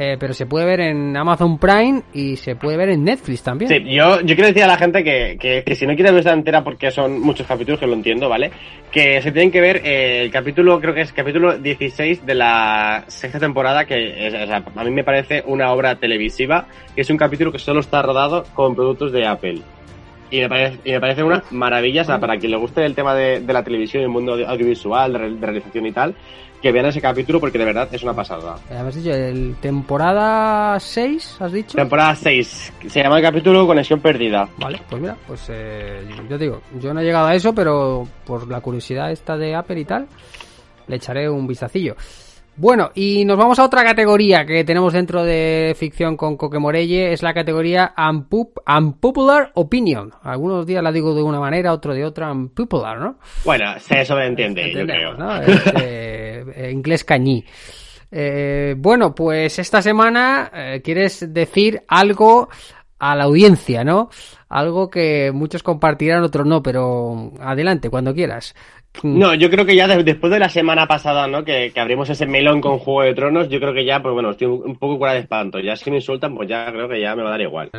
[0.00, 3.84] Eh, pero se puede ver en Amazon Prime y se puede ver en Netflix también.
[3.84, 6.92] Yo, yo quiero decir a la gente que, que, si no quieres verla entera porque
[6.92, 8.52] son muchos capítulos, que lo entiendo, ¿vale?
[8.92, 13.02] Que se tienen que ver eh, el capítulo, creo que es capítulo 16 de la
[13.08, 17.10] sexta temporada, que es, o sea, a mí me parece una obra televisiva, que es
[17.10, 19.62] un capítulo que solo está rodado con productos de Apple.
[20.30, 22.94] Y me parece, y me parece una maravilla, o sea, para quien le guste el
[22.94, 26.14] tema de, de la televisión, el mundo audiovisual, de realización y tal,
[26.60, 28.56] que vean ese capítulo porque de verdad es una pasada.
[28.70, 31.76] ¿Has dicho el temporada 6, has dicho?
[31.76, 32.72] Temporada 6.
[32.88, 34.48] Se llama el capítulo Conexión Perdida.
[34.56, 38.48] Vale, pues mira, pues eh, yo digo, yo no he llegado a eso, pero por
[38.48, 40.06] la curiosidad esta de Apple y tal,
[40.86, 41.94] le echaré un vistacillo.
[42.60, 47.12] Bueno, y nos vamos a otra categoría que tenemos dentro de ficción con Coque Morelle,
[47.12, 50.12] es la categoría Unpop Unpopular Opinion.
[50.24, 53.18] Algunos días la digo de una manera, otro de otra, Unpopular, ¿no?
[53.44, 55.14] Bueno, se sobreentiende, yo creo.
[55.14, 55.36] ¿no?
[55.40, 57.44] Este, inglés cañí.
[58.10, 62.48] Eh, bueno, pues esta semana eh, quieres decir algo
[62.98, 64.10] a la audiencia, ¿no?
[64.48, 68.56] Algo que muchos compartirán, otros no, pero adelante, cuando quieras.
[69.02, 71.44] No, yo creo que ya después de la semana pasada, ¿no?
[71.44, 74.30] Que, que, abrimos ese melón con Juego de Tronos, yo creo que ya, pues bueno,
[74.30, 75.60] estoy un poco fuera de espanto.
[75.60, 77.70] Ya si me insultan, pues ya creo que ya me va a dar igual.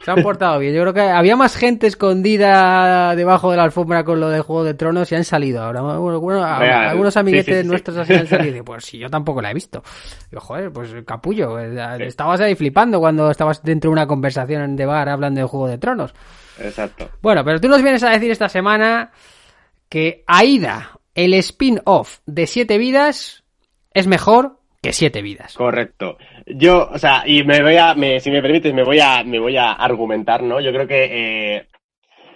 [0.00, 0.74] Se han portado bien.
[0.74, 4.64] Yo creo que había más gente escondida debajo de la alfombra con lo de Juego
[4.64, 5.80] de Tronos y han salido ahora.
[5.80, 8.64] Bueno, bueno algunos amiguetes sí, sí, sí, nuestros así han salido.
[8.64, 9.82] Pues si yo tampoco la he visto.
[10.30, 11.58] Digo, joder, pues capullo.
[11.58, 15.78] Estabas ahí flipando cuando estabas dentro de una conversación de bar hablando de Juego de
[15.78, 16.14] Tronos.
[16.60, 17.08] Exacto.
[17.22, 19.10] Bueno, pero tú nos vienes a decir esta semana
[19.88, 23.44] que Aida, el spin-off de Siete Vidas,
[23.94, 25.54] es mejor que Siete Vidas.
[25.54, 26.18] Correcto.
[26.46, 29.38] Yo, o sea, y me voy a, me, si me permites, me voy a, me
[29.38, 30.60] voy a argumentar, ¿no?
[30.60, 31.66] Yo creo que eh,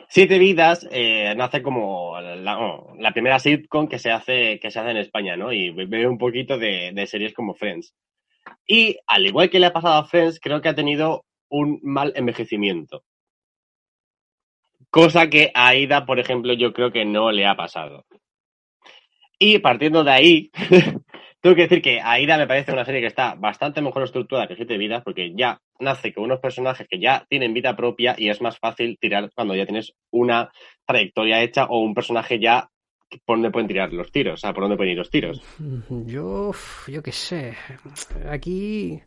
[0.08, 4.80] Siete Vidas eh, nace como la, oh, la, primera sitcom que se hace, que se
[4.80, 5.52] hace en España, ¿no?
[5.52, 7.94] Y veo un poquito de, de series como Friends.
[8.66, 12.12] Y al igual que le ha pasado a Friends, creo que ha tenido un mal
[12.16, 13.04] envejecimiento.
[14.92, 18.04] Cosa que a Aida, por ejemplo, yo creo que no le ha pasado.
[19.38, 20.50] Y partiendo de ahí,
[21.40, 24.54] tengo que decir que Aida me parece una serie que está bastante mejor estructurada que
[24.54, 28.42] Siete Vidas, porque ya nace con unos personajes que ya tienen vida propia y es
[28.42, 30.52] más fácil tirar cuando ya tienes una
[30.84, 32.68] trayectoria hecha o un personaje ya
[33.24, 35.40] por dónde pueden tirar los tiros, o sea, por dónde pueden ir los tiros.
[36.06, 36.52] Yo,
[36.86, 37.56] yo qué sé.
[38.28, 39.00] Aquí.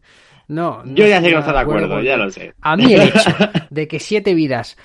[0.48, 0.84] No.
[0.84, 2.56] no yo ya sé que no está de acuerdo, ya lo sé.
[2.62, 3.32] A mí el hecho
[3.70, 4.78] de que Siete Vidas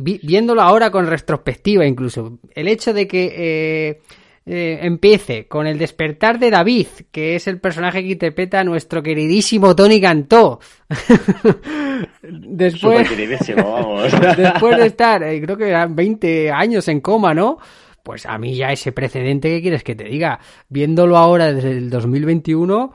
[0.00, 4.00] viéndolo ahora con retrospectiva incluso, el hecho de que
[4.46, 9.02] eh, empiece con el despertar de David, que es el personaje que interpreta a nuestro
[9.02, 10.60] queridísimo Tony Cantó.
[12.22, 13.08] después,
[14.36, 17.58] después de estar, eh, creo que eran 20 años en coma, ¿no?
[18.02, 20.40] Pues a mí ya ese precedente, ¿qué quieres que te diga?
[20.68, 22.92] Viéndolo ahora desde el 2021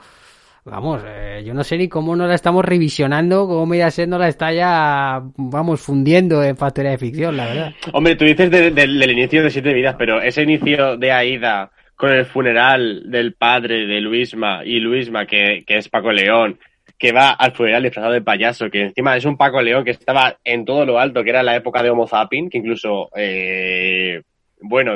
[0.66, 4.28] vamos, eh, yo no sé ni cómo no la estamos revisionando, cómo Mediaset no la
[4.28, 7.74] está ya, vamos, fundiendo en factoría de ficción, la verdad.
[7.94, 12.26] Hombre, tú dices del inicio de Siete Vidas, pero ese inicio de Aida con el
[12.26, 16.60] funeral del padre de Luisma y Luisma, que, que es Paco León,
[16.98, 20.38] que va al funeral disfrazado de payaso, que encima es un Paco León que estaba
[20.44, 24.24] en todo lo alto, que era la época de Homo Zapping, que incluso, eh,
[24.62, 24.96] bueno,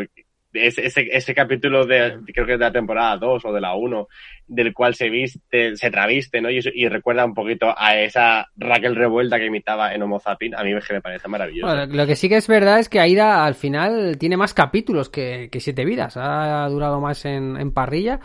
[0.54, 4.08] ese, ese, capítulo de, creo que es de la temporada 2 o de la 1,
[4.48, 6.50] del cual se viste, se traviste, ¿no?
[6.50, 10.56] Y, recuerda un poquito a esa Raquel Revuelta que imitaba en Homo Zapping.
[10.56, 11.86] A mí me parece maravilloso.
[11.86, 15.50] lo que sí que es verdad es que Aida al final tiene más capítulos que,
[15.60, 16.18] Siete Vidas.
[16.18, 18.20] Ha durado más en, parrilla.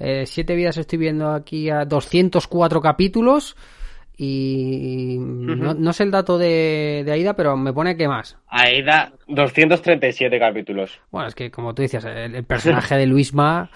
[0.00, 3.56] Eh, siete Vidas estoy viendo aquí a 204 capítulos.
[4.20, 8.36] Y no, sé el dato de, Aida, pero me pone que más.
[8.48, 11.00] Aida, 237 capítulos.
[11.12, 13.70] Bueno, es que como tú dices, el, personaje de Luisma,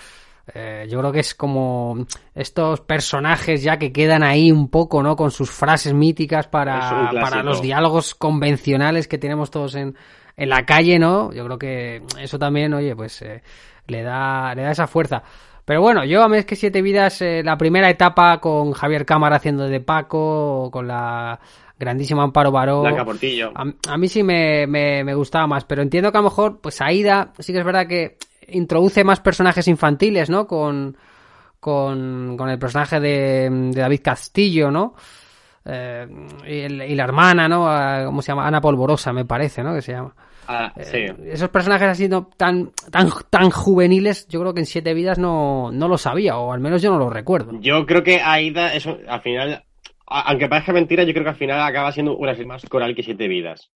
[0.52, 5.14] eh, yo creo que es como estos personajes ya que quedan ahí un poco, ¿no?
[5.14, 9.94] Con sus frases míticas para, para los diálogos convencionales que tenemos todos en,
[10.37, 11.33] en la calle, ¿no?
[11.33, 13.42] Yo creo que eso también, oye, pues eh,
[13.87, 15.22] le, da, le da esa fuerza.
[15.64, 19.07] Pero bueno, yo a mí es que Siete Vidas, eh, la primera etapa con Javier
[19.07, 21.38] Cámara haciendo de Paco, con la
[21.79, 22.83] grandísima Amparo Baró.
[23.55, 27.33] A, mí sí me, me, gustaba más, pero entiendo que a lo mejor, pues Aida,
[27.38, 30.46] sí que es verdad que introduce más personajes infantiles, ¿no?
[30.46, 30.96] Con,
[31.61, 34.94] con, con el personaje de, de David Castillo, ¿no?
[35.64, 36.09] Eh,
[36.46, 37.68] y, la hermana, ¿no?
[37.68, 38.46] Ah, ¿Cómo se llama?
[38.46, 39.75] Ana Polvorosa, me parece, ¿no?
[39.75, 40.14] Que se llama.
[40.48, 45.18] Ah, eh, esos personajes así tan, tan, tan juveniles, yo creo que en Siete Vidas
[45.18, 47.52] no, no lo sabía, o al menos yo no lo recuerdo.
[47.61, 49.64] Yo creo que Aida, eso, al final,
[50.07, 53.02] aunque parezca mentira, yo creo que al final acaba siendo una serie más coral que
[53.02, 53.70] Siete Vidas.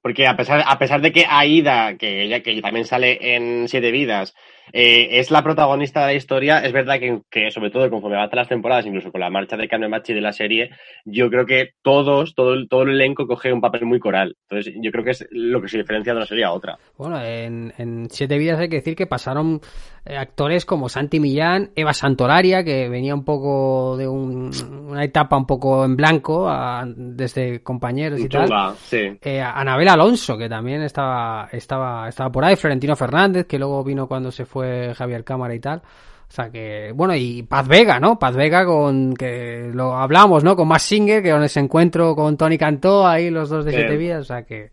[0.00, 3.92] Porque a pesar, a pesar de que Aida, que ella que también sale en Siete
[3.92, 4.34] Vidas,
[4.72, 6.58] eh, es la protagonista de la historia.
[6.60, 6.98] Es verdad
[7.30, 10.20] que, sobre todo conforme avanzan las temporadas, incluso con la marcha de Carmen Machi de
[10.20, 10.70] la serie,
[11.04, 14.36] yo creo que todos, todo, el, todo el elenco coge un papel muy coral.
[14.48, 16.78] Entonces, yo creo que es lo que se diferencia de una serie a otra.
[16.96, 19.60] Bueno, en, Siete Vidas hay que decir que pasaron
[20.04, 25.84] actores como Santi Millán, Eva Santolaria, que venía un poco de una etapa un poco
[25.84, 26.50] en blanco,
[26.86, 28.74] desde compañeros y tal.
[29.22, 34.08] Eh, Anabel Alonso, que también estaba, estaba, estaba por ahí, Florentino Fernández, que luego vino
[34.08, 35.78] cuando se fue Javier Cámara y tal.
[35.78, 38.18] O sea que, bueno, y Paz Vega, ¿no?
[38.18, 40.56] Paz Vega con, que lo hablamos, ¿no?
[40.56, 43.98] Con Max Singer, que con ese encuentro con Tony Cantó, ahí los dos de Siete
[43.98, 44.70] Vías, o sea que,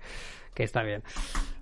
[0.53, 1.03] que está bien.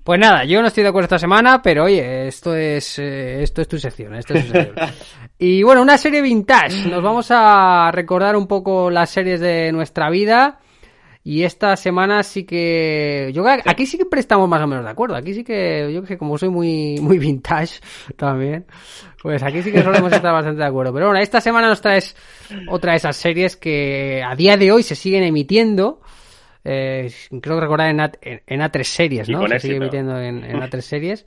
[0.08, 3.62] Pues nada, yo no estoy de acuerdo esta semana, pero oye, esto es, eh, esto
[3.62, 4.76] es tu sección, esto es tu sección.
[5.38, 6.88] y bueno, una serie vintage.
[6.88, 10.60] Nos vamos a recordar un poco las series de nuestra vida.
[11.26, 13.32] Y esta semana sí que.
[13.34, 15.14] Yo aquí sí que prestamos más o menos de acuerdo.
[15.18, 15.92] Aquí sí que.
[15.94, 17.82] Yo que sé, como soy muy, muy vintage
[18.16, 18.66] también.
[19.22, 20.94] Pues aquí sí que solemos estar bastante de acuerdo.
[20.94, 22.16] Pero bueno, esta semana nos traes
[22.70, 26.00] otra de esas series que a día de hoy se siguen emitiendo.
[26.70, 27.10] Eh,
[27.42, 29.48] creo que recordar en, A, en, A3 series, ¿no?
[29.48, 31.26] Se sigue emitiendo en, en A3 series.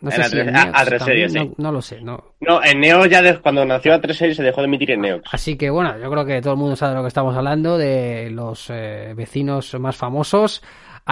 [0.00, 1.52] No sé si en A3 series, sí.
[1.58, 2.34] no, lo sé, no.
[2.40, 5.20] No, en Neo ya cuando nació A3 series se dejó de emitir en Neo.
[5.30, 7.78] Así que bueno, yo creo que todo el mundo sabe de lo que estamos hablando,
[7.78, 10.62] de los eh, vecinos más famosos.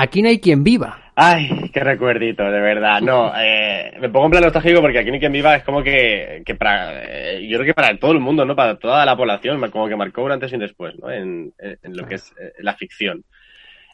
[0.00, 1.12] Aquí no hay quien viva.
[1.16, 3.00] Ay, qué recuerdito, de verdad.
[3.00, 5.82] No, eh, me pongo en plan nostálgico porque aquí no hay quien viva es como
[5.82, 8.54] que, que para, eh, yo creo que para todo el mundo, ¿no?
[8.54, 11.10] Para toda la población, como que marcó un antes y un después, ¿no?
[11.10, 13.24] En, en lo que es la ficción.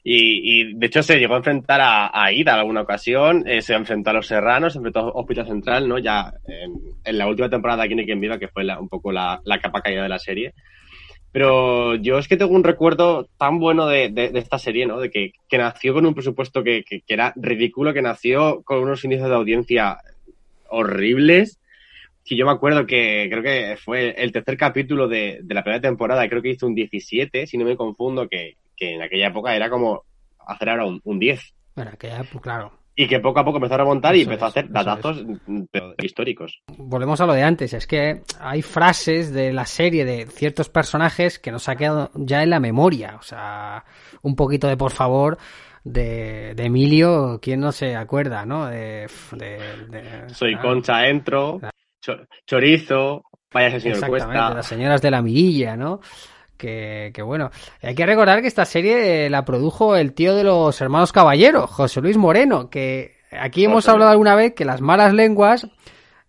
[0.06, 3.72] Y, de hecho se llegó a enfrentar a, a Ida en alguna ocasión, eh, se
[3.72, 5.98] enfrentó a los Serranos, se enfrentó a Hospital Central, ¿no?
[5.98, 9.10] Ya en, la última temporada de Aquí no hay quien viva, que fue un poco
[9.10, 10.52] la, capa caída de la serie.
[11.34, 15.00] Pero yo es que tengo un recuerdo tan bueno de, esta serie, ¿no?
[15.00, 19.34] De que, nació con un presupuesto que, era ridículo, que nació con unos inicios de
[19.34, 19.98] audiencia
[20.68, 21.58] horribles.
[22.24, 25.82] Que yo me acuerdo que creo que fue el tercer capítulo de, de la primera
[25.82, 29.56] temporada, creo que hizo un 17, si no me confundo, que, que en aquella época
[29.56, 30.04] era como
[30.46, 31.52] hacer ahora un, 10.
[31.74, 32.78] Bueno, aquella, claro.
[32.96, 35.24] Y que poco a poco empezó a remontar y empezó a hacer datazos
[35.98, 36.62] históricos.
[36.76, 41.38] Volvemos a lo de antes, es que hay frases de la serie de ciertos personajes
[41.40, 43.16] que nos ha quedado ya en la memoria.
[43.18, 43.84] O sea,
[44.22, 45.38] un poquito de por favor
[45.84, 48.66] de, Emilio, ¿quién no se acuerda, no?
[48.66, 49.06] De,
[50.28, 51.60] Soy Concha, entro,
[52.46, 54.54] chorizo, vaya señor Cuesta.
[54.54, 56.00] Las señoras de la mirilla, ¿no?
[56.56, 57.50] Que, bueno,
[57.82, 62.00] hay que recordar que esta serie la produjo el tío de los hermanos Caballero, José
[62.00, 65.66] Luis Moreno, que aquí hemos hablado alguna vez que las malas lenguas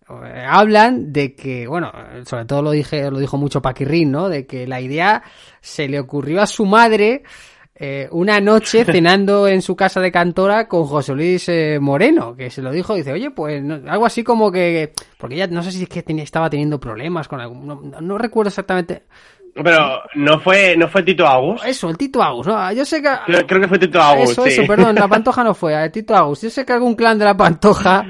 [0.08, 1.90] eh, hablan de que, bueno,
[2.26, 4.28] sobre todo lo dije, lo dijo mucho Paquirrín, ¿no?
[4.28, 5.22] De que la idea
[5.60, 7.22] se le ocurrió a su madre
[7.78, 12.50] eh, una noche cenando en su casa de cantora con José Luis eh, Moreno, que
[12.50, 15.82] se lo dijo, dice, oye, pues algo así como que, porque ella no sé si
[15.82, 19.02] es que tenía, estaba teniendo problemas con algún, no, no recuerdo exactamente,
[19.62, 21.64] pero no fue, no fue Tito Agus.
[21.64, 22.72] Eso, el Tito Agus, ¿no?
[22.72, 23.10] Yo sé que.
[23.26, 24.30] Creo, creo que fue Tito Agus.
[24.30, 24.50] Eso, sí.
[24.50, 26.42] eso, perdón, la Pantoja no fue, el Tito Agus.
[26.42, 28.04] Yo sé que algún clan de la Pantoja,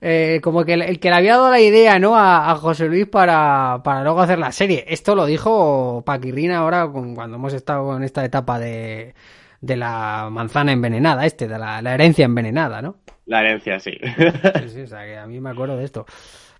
[0.00, 2.16] eh, como que el, el, que le había dado la idea, ¿no?
[2.16, 4.84] A, a, José Luis para, para luego hacer la serie.
[4.88, 9.14] Esto lo dijo Paquirrín ahora con, cuando hemos estado en esta etapa de,
[9.60, 12.96] de la manzana envenenada, este, de la, la herencia envenenada, ¿no?
[13.26, 13.92] La herencia, sí.
[14.02, 14.80] sí, sí.
[14.82, 16.06] O sea, que a mí me acuerdo de esto.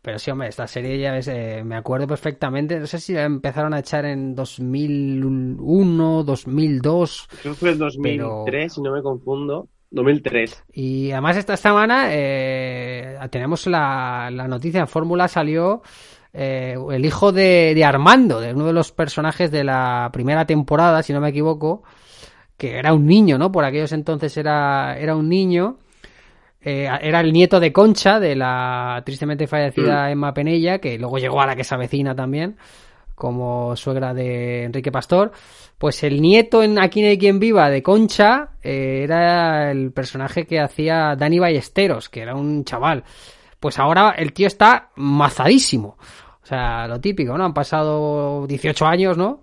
[0.03, 2.81] Pero sí, hombre, esta serie ya ves, eh, me acuerdo perfectamente.
[2.81, 7.29] No sé si la empezaron a echar en 2001, 2002.
[7.41, 8.69] Creo que fue el 2003, pero...
[8.69, 9.69] si no me confundo.
[9.93, 10.65] 2003.
[10.73, 15.83] Y además esta semana eh, tenemos la, la, noticia en Fórmula salió
[16.33, 21.03] eh, el hijo de, de, Armando, de uno de los personajes de la primera temporada,
[21.03, 21.83] si no me equivoco,
[22.57, 23.53] que era un niño, ¿no?
[23.53, 25.77] Por aquellos entonces era, era un niño.
[26.65, 30.13] Eh, era el nieto de Concha, de la tristemente fallecida mm.
[30.13, 32.57] Emma Penella, que luego llegó a la que se avecina también,
[33.15, 35.33] como suegra de Enrique Pastor.
[35.79, 40.47] Pues el nieto en Aquí no hay quien viva de Concha eh, era el personaje
[40.47, 43.03] que hacía Dani Ballesteros, que era un chaval.
[43.59, 45.97] Pues ahora el tío está mazadísimo.
[46.43, 47.45] O sea, lo típico, ¿no?
[47.45, 49.41] Han pasado 18 años, ¿no?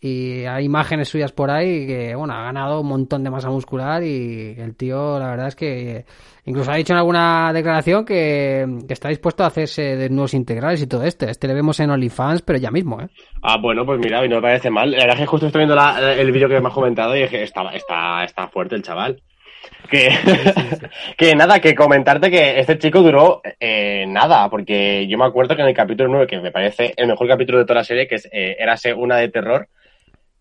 [0.00, 4.02] Y hay imágenes suyas por ahí que, bueno, ha ganado un montón de masa muscular
[4.02, 6.06] y el tío, la verdad es que
[6.46, 10.80] incluso ha dicho en alguna declaración que, que está dispuesto a hacerse de nuevos integrales
[10.80, 11.26] y todo esto.
[11.26, 13.08] Este le vemos en OnlyFans, pero ya mismo, ¿eh?
[13.42, 14.90] Ah, bueno, pues mira, y no me parece mal.
[14.90, 17.22] La verdad es que justo estoy viendo la, el vídeo que me has comentado y
[17.22, 19.20] es que está, está, está fuerte el chaval.
[19.90, 20.86] Que, sí, sí, sí.
[21.18, 25.62] que nada, que comentarte que este chico duró eh, nada, porque yo me acuerdo que
[25.62, 28.14] en el capítulo 9, que me parece el mejor capítulo de toda la serie, que
[28.14, 29.68] es eh, Érase una de terror,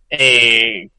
[0.09, 0.89] eh,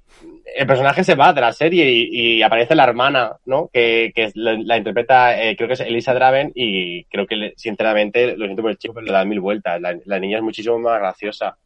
[0.57, 3.71] el personaje se va de la serie y, aparece la hermana, ¿no?
[3.73, 8.63] Que, la, interpreta, eh, creo que es Elisa Draven y creo que, sinceramente, lo siento
[8.63, 9.81] por el chico, pero le da mil vueltas.
[9.81, 11.57] La, niña es muchísimo más graciosa.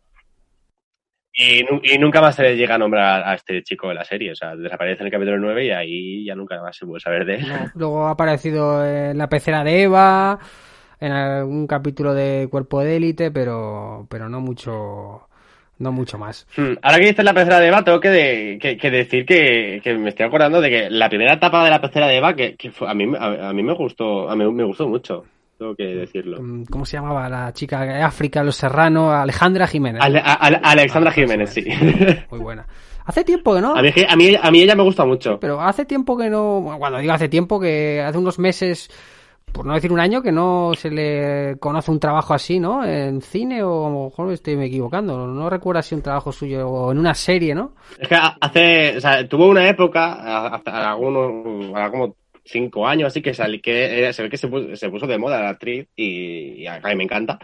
[1.32, 1.64] Y,
[1.98, 4.32] nunca más se le llega a nombrar a este chico de la serie.
[4.32, 7.24] O sea, desaparece en el capítulo 9 y ahí ya nunca más se puede saber
[7.24, 7.46] de él.
[7.74, 10.38] Luego ha aparecido en la pecera de Eva,
[11.00, 15.28] en algún capítulo de Cuerpo de Élite, pero, pero no mucho
[15.78, 16.46] no mucho más.
[16.56, 16.74] Hmm.
[16.82, 19.94] Ahora que dices la pecera de Eva, tengo que, de, que, que decir que, que,
[19.94, 22.88] me estoy acordando de que la primera etapa de la pecera de Eva, que, fue,
[22.88, 25.24] a, mí, a, a, mí me gustó, a mí me gustó mucho.
[25.58, 26.38] Tengo que decirlo.
[26.68, 29.12] ¿Cómo se llamaba la chica de África, Los Serrano?
[29.12, 30.02] Alejandra Jiménez.
[30.02, 31.64] Ale, Ale, Alexandra Jiménez, sí.
[32.30, 32.66] Muy buena.
[33.04, 33.76] Hace tiempo que no.
[33.76, 35.38] A mí, a mí, a mí ella me gusta mucho.
[35.38, 36.74] Pero hace tiempo que no.
[36.78, 38.90] Cuando digo hace tiempo, que hace unos meses
[39.54, 42.84] por no decir un año, que no se le conoce un trabajo así, ¿no?
[42.84, 45.28] En cine o a lo mejor me estoy equivocando.
[45.28, 47.76] No recuerdo si un trabajo suyo o en una serie, ¿no?
[47.96, 53.32] Es que hace, o sea, tuvo una época, hasta algunos, como cinco años así, que,
[53.32, 56.66] sal, que se ve que se puso, se puso de moda la actriz y, y
[56.66, 57.38] a mí me encanta.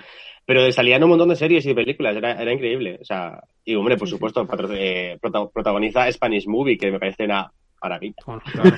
[0.44, 2.98] Pero salían un montón de series y películas, era, era increíble.
[3.00, 7.52] O sea, y hombre, por supuesto, eh, protagoniza Spanish Movie, que me parece una
[7.82, 8.14] maravilla.
[8.26, 8.76] Bueno, claro.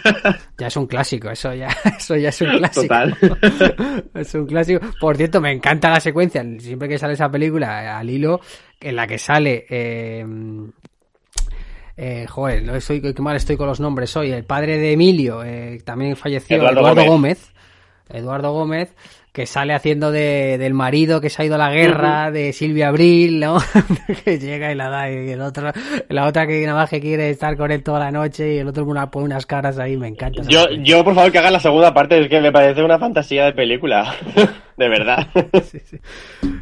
[0.59, 2.83] Ya es un clásico, eso ya, eso ya es un clásico.
[2.83, 3.17] Total.
[4.15, 4.81] es un clásico.
[5.01, 8.41] Por cierto, me encanta la secuencia, siempre que sale esa película, al hilo,
[8.81, 10.25] en la que sale, eh,
[11.97, 15.81] eh, joder, no qué mal estoy con los nombres hoy, el padre de Emilio, eh,
[15.85, 17.11] también falleció, Eduardo, Eduardo Gómez.
[17.11, 17.53] Gómez.
[18.09, 18.95] Eduardo Gómez,
[19.33, 22.89] que sale haciendo de, del marido que se ha ido a la guerra, de Silvia
[22.89, 23.57] Abril, ¿no?
[24.25, 25.73] que llega y la da, y el otro,
[26.11, 28.69] la otra que nada más que quiere estar con él toda la noche y el
[28.69, 30.43] otro pone unas caras ahí, me encanta.
[30.47, 33.47] Yo, yo, por favor, que hagan la segunda parte, es que me parece una fantasía
[33.47, 34.15] de película,
[34.77, 35.27] de verdad.
[35.65, 35.99] sí, sí.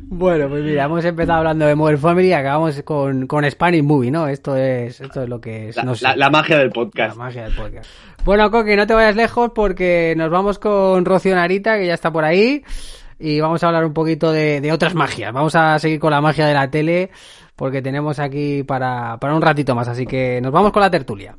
[0.03, 4.11] Bueno, pues mira, hemos empezado hablando de Modern Family y acabamos con, con Spanish Movie,
[4.11, 4.29] ¿no?
[4.29, 5.77] Esto es, esto es lo que es.
[5.77, 7.17] La, no sé, la, la magia del podcast.
[7.17, 7.89] La magia del podcast.
[8.25, 12.13] Bueno, Coque, no te vayas lejos porque nos vamos con Rocío Narita, que ya está
[12.13, 12.63] por ahí,
[13.19, 15.33] y vamos a hablar un poquito de, de otras magias.
[15.33, 17.11] Vamos a seguir con la magia de la tele
[17.61, 21.37] porque tenemos aquí para, para un ratito más, así que nos vamos con la tertulia.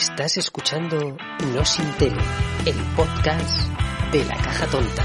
[0.00, 1.14] Estás escuchando
[1.52, 2.16] No Sin Tele,
[2.64, 3.68] el podcast
[4.10, 5.04] de la caja tonta.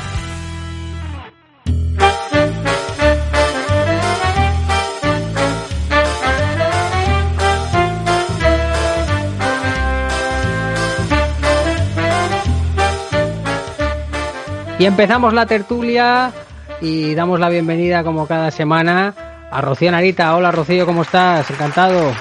[14.79, 16.31] Y empezamos la tertulia
[16.79, 19.13] y damos la bienvenida como cada semana
[19.51, 20.33] a Rocío Narita.
[20.37, 21.51] Hola Rocío, ¿cómo estás?
[21.51, 22.13] Encantado.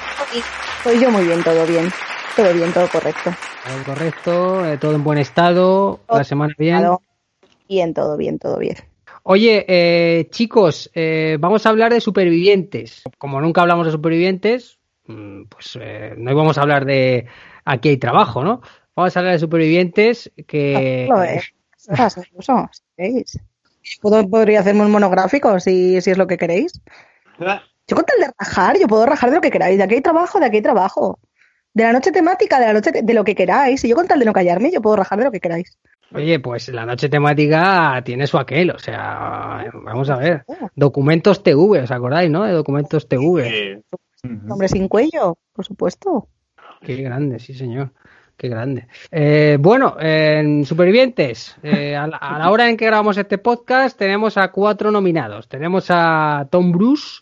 [0.83, 1.89] Soy yo muy bien, todo bien.
[2.37, 3.31] Todo bien, todo correcto.
[3.65, 6.77] Todo correcto, eh, todo en buen estado, Todo la semana bien.
[7.69, 8.77] Bien, todo bien, todo bien.
[9.23, 13.03] Oye, eh, chicos, eh, vamos a hablar de supervivientes.
[13.19, 17.27] Como nunca hablamos de supervivientes, mm, pues eh, no íbamos a hablar de
[17.65, 18.61] aquí hay trabajo, ¿no?
[18.95, 21.07] Vamos a hablar de supervivientes que...
[24.03, 26.81] Puedo- podría hacerme un monográfico si, si es lo que queréis.
[27.87, 29.77] Yo con tal de rajar, yo puedo rajar de lo que queráis.
[29.79, 31.19] De aquí hay trabajo, de aquí hay trabajo.
[31.75, 33.85] De la noche temática, de la noche te- de lo que queráis.
[33.85, 35.77] Y yo con tal de no callarme, yo puedo rajar de lo que queráis.
[36.15, 40.45] Oye, pues la noche temática tiene su aquel, o sea, vamos a ver.
[40.77, 42.45] Documentos TV, ¿os acordáis, no?
[42.45, 43.83] De documentos TV.
[44.23, 44.31] Sí.
[44.49, 46.29] Hombre sin cuello, por supuesto.
[46.81, 47.91] Qué grande, sí, señor.
[48.37, 48.87] Qué grande.
[49.11, 53.99] Eh, bueno, en Supervivientes, eh, a, la, a la hora en que grabamos este podcast,
[53.99, 55.49] tenemos a cuatro nominados.
[55.49, 57.21] Tenemos a Tom Bruce,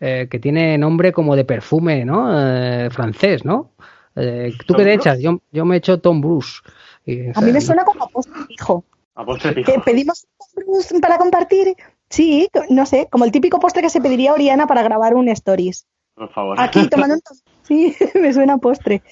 [0.00, 2.28] eh, que tiene nombre como de perfume, ¿no?
[2.32, 3.72] Eh, francés, ¿no?
[4.14, 5.20] Eh, ¿Tú Tom qué te echas?
[5.20, 6.60] Yo, yo me echo Tom Bruce.
[7.04, 8.84] Y, A mí me suena como a postre fijo.
[9.14, 9.82] A postre Que fijo.
[9.84, 10.26] pedimos
[10.56, 11.74] un Bruce para compartir.
[12.08, 15.28] Sí, no sé, como el típico postre que se pediría a Oriana para grabar un
[15.28, 15.86] stories.
[16.14, 16.60] Por favor.
[16.60, 19.02] Aquí tomando un to- Sí, me suena a postre.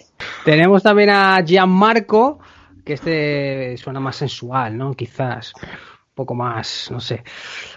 [0.44, 2.38] Tenemos también a Gianmarco,
[2.84, 4.94] que este suena más sensual, ¿no?
[4.94, 5.52] Quizás
[6.14, 7.22] poco más, no sé.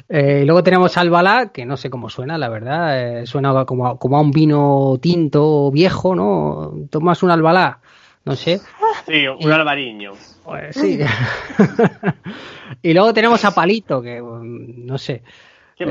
[0.09, 3.21] Eh, y luego tenemos Albalá, que no sé cómo suena, la verdad.
[3.21, 6.73] eh, suena como a, como a un vino tinto viejo, ¿no?
[6.89, 7.79] Tomas un Albalá,
[8.25, 8.59] no sé.
[9.05, 10.13] Sí, un albariño.
[10.43, 10.99] Pues sí.
[12.81, 15.23] y luego tenemos a Palito, que mm, no sé.
[15.75, 15.88] Qué eh,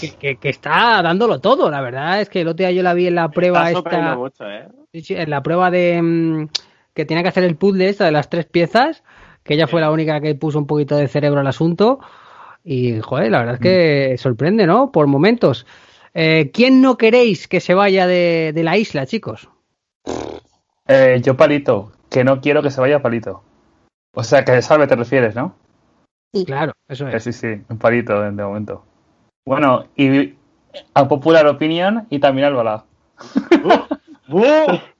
[0.00, 2.94] que, que- que está dándolo todo, la verdad es que el otro día yo la
[2.94, 4.16] vi en la prueba esta.
[4.16, 4.68] mucho, ¿eh?
[4.92, 6.48] En la prueba de mm,
[6.94, 9.02] que tenía que hacer el puzzle esta de las tres piezas,
[9.42, 12.00] que ella fue la única que puso un poquito de cerebro al asunto.
[12.64, 14.92] Y, joder, la verdad es que sorprende, ¿no?
[14.92, 15.66] Por momentos.
[16.14, 19.48] Eh, ¿Quién no queréis que se vaya de, de la isla, chicos?
[20.86, 23.42] Eh, yo palito, que no quiero que se vaya palito.
[24.14, 25.56] O sea, que salve te refieres, ¿no?
[26.46, 27.24] Claro, eso Eh, es.
[27.24, 28.84] sí, sí, un palito de, de momento.
[29.44, 30.34] Bueno, y
[30.94, 32.84] a popular opinion y también al bala.
[34.28, 34.38] ¡Uh!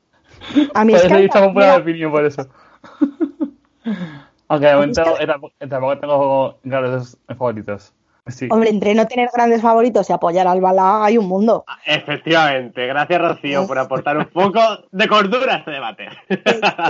[0.75, 2.49] A mí es que popular mira, opinion, por eso.
[4.53, 7.95] Aunque de momento eh, tampoco, tengo grandes favoritos.
[8.29, 8.47] Sí.
[8.53, 11.65] hombre, entre no tener grandes favoritos y apoyar al Bala hay un mundo.
[11.85, 12.87] Efectivamente.
[12.87, 14.61] Gracias, Rocío, por aportar un poco
[14.93, 16.07] de cordura a este debate.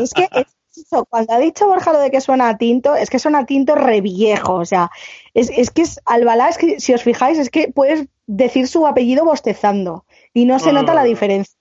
[0.01, 0.47] Es que es
[0.77, 3.47] eso, cuando ha dicho Borja lo de que suena a tinto, es que suena a
[3.47, 4.55] tinto re viejo.
[4.55, 4.91] O sea,
[5.33, 8.87] es, es que es Albalá, es que si os fijáis, es que puedes decir su
[8.87, 10.05] apellido bostezando
[10.35, 11.07] y no se nota la Mm.
[11.07, 11.55] diferencia.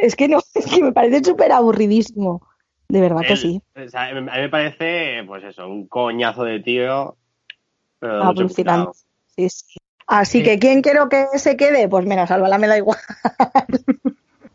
[0.00, 2.42] Es que no, es que me parece súper aburridísimo.
[2.90, 3.62] De verdad que Él- sí.
[3.76, 7.16] o sea, a mí me parece, pues eso, un coñazo de tío.
[7.98, 8.92] Pero cuidado.
[9.36, 9.78] Sí, sí.
[10.06, 10.44] Así Sí.
[10.44, 11.88] que, ¿quién quiero que se quede?
[11.88, 12.98] Pues menos Albalá me da igual.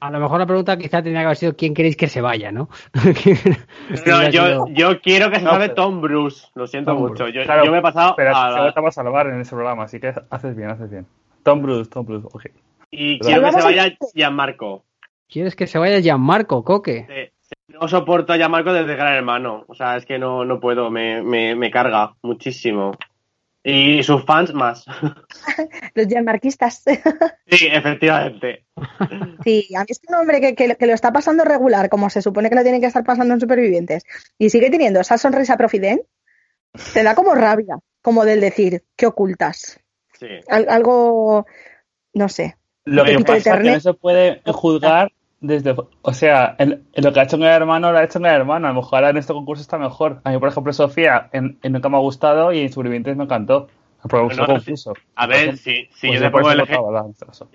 [0.01, 2.51] A lo mejor la pregunta quizá tendría que haber sido ¿quién queréis que se vaya,
[2.51, 2.69] no?
[4.05, 6.47] No, yo, sido- yo quiero que se No, salve pero- Tom Bruce.
[6.55, 7.27] Lo siento Tom mucho.
[7.29, 9.99] Yo, Claro, yo me he pasado Pero a se a salvar en ese programa, así
[9.99, 11.05] que haces bien, haces bien.
[11.43, 12.45] Tom Bruce, Tom Bruce, ok.
[12.91, 14.83] Y quiero que se vaya Gianmarco.
[15.29, 17.05] ¿Quieres que se vaya Gianmarco, Coque?
[17.09, 17.31] Eh,
[17.79, 19.65] No soporto a Gianmarco desde Gran Hermano.
[19.67, 20.89] O sea, es que no, no puedo.
[20.89, 22.91] Me, me, me carga muchísimo.
[23.63, 24.85] Y sus fans más.
[25.95, 26.83] Los gianmarquistas.
[27.47, 28.65] Sí, efectivamente.
[29.43, 32.21] Sí, a mí es un hombre que, que- que lo está pasando regular, como se
[32.21, 34.03] supone que lo tiene que estar pasando en Supervivientes,
[34.39, 36.01] y sigue teniendo esa sonrisa profiden,
[36.93, 39.79] te da como rabia, como del decir, ¿qué ocultas?
[40.13, 40.27] Sí.
[40.49, 41.45] Al- algo,
[42.13, 42.55] no sé.
[42.83, 45.75] Lo que pasa es que no se puede juzgar desde.
[46.01, 48.25] O sea, en, en lo que ha hecho en el hermano, lo ha hecho en
[48.25, 48.67] el hermano.
[48.67, 50.21] A lo mejor ahora en este concurso está mejor.
[50.23, 53.23] A mí, por ejemplo, Sofía, en, en Nunca me ha gustado y en Sobrevivientes me
[53.23, 53.67] encantó.
[54.11, 54.93] No, confuso.
[55.15, 57.05] A ver, si, si Pues yo, te pongo el votaba,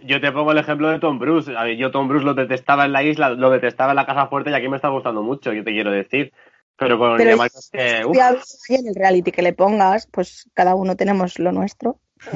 [0.03, 1.57] yo te pongo el ejemplo de Tom Bruce.
[1.57, 4.27] A ver, yo Tom Bruce lo detestaba en la isla, lo detestaba en la casa
[4.27, 6.33] fuerte y aquí me está gustando mucho, yo te quiero decir.
[6.77, 7.71] Pero con Pero Gianmarco es
[8.69, 12.01] ahí en el reality que le pongas, pues cada uno tenemos lo nuestro.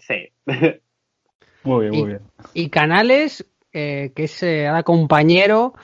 [0.00, 0.32] sí.
[1.64, 2.20] Muy bien, muy bien.
[2.54, 5.74] Y Canales, eh, que es eh, ahora compañero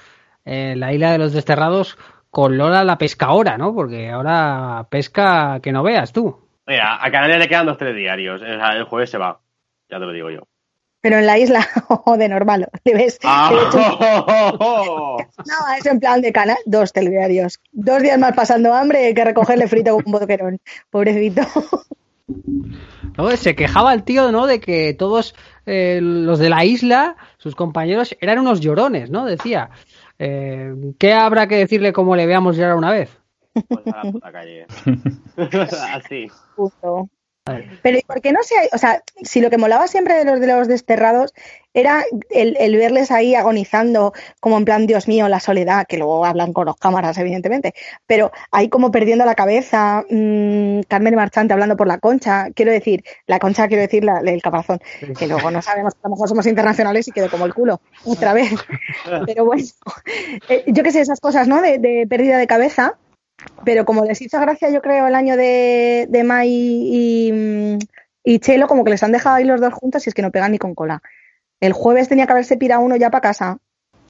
[0.44, 1.98] en la isla de los desterrados
[2.30, 3.74] con Lola la pescaora, ¿no?
[3.74, 6.48] Porque ahora pesca que no veas tú.
[6.66, 8.42] Mira, a Canarias le quedan dos tres diarios.
[8.42, 9.40] O sea, el jueves se va.
[9.90, 10.42] Ya te lo digo yo.
[11.00, 11.66] Pero en la isla,
[12.04, 13.18] o de normal, le ves.
[13.24, 13.50] Ah,
[15.46, 17.60] No, es en plan de canal, dos telediarios.
[17.72, 20.58] Dos días más pasando hambre que recogerle frito con un boquerón.
[20.90, 21.42] Pobrecito.
[23.16, 23.30] ¿No?
[23.36, 24.46] Se quejaba el tío, ¿no?
[24.46, 25.34] De que todos
[25.66, 29.24] eh, los de la isla, sus compañeros, eran unos llorones, ¿no?
[29.24, 29.70] Decía.
[30.18, 33.16] Eh, ¿Qué habrá que decirle como le veamos llorar una vez?
[33.52, 34.66] Pues a la puta calle.
[35.94, 36.28] Así.
[36.56, 37.08] Justo.
[37.82, 38.54] Pero ¿por qué no sé?
[38.72, 41.32] O sea, si lo que molaba siempre de los de los desterrados
[41.74, 46.52] era el, verles ahí agonizando, como en plan, Dios mío, la soledad, que luego hablan
[46.52, 47.74] con los cámaras, evidentemente,
[48.06, 53.04] pero ahí como perdiendo la cabeza, mmm, Carmen Marchante hablando por la concha, quiero decir,
[53.26, 54.80] la concha, quiero decir, la, el capazón,
[55.18, 58.32] que luego no sabemos, a lo mejor somos internacionales y quedó como el culo, otra
[58.32, 58.50] vez.
[59.26, 59.64] Pero bueno,
[60.48, 61.62] eh, yo qué sé, esas cosas, ¿no?
[61.62, 62.96] De, de pérdida de cabeza
[63.64, 67.78] pero como les hizo gracia, yo creo, el año de, de Mai y,
[68.24, 70.30] y, Chelo, como que les han dejado ahí los dos juntos y es que no
[70.30, 71.02] pegan ni con cola.
[71.60, 73.58] El jueves tenía que haberse pirado uno ya para casa.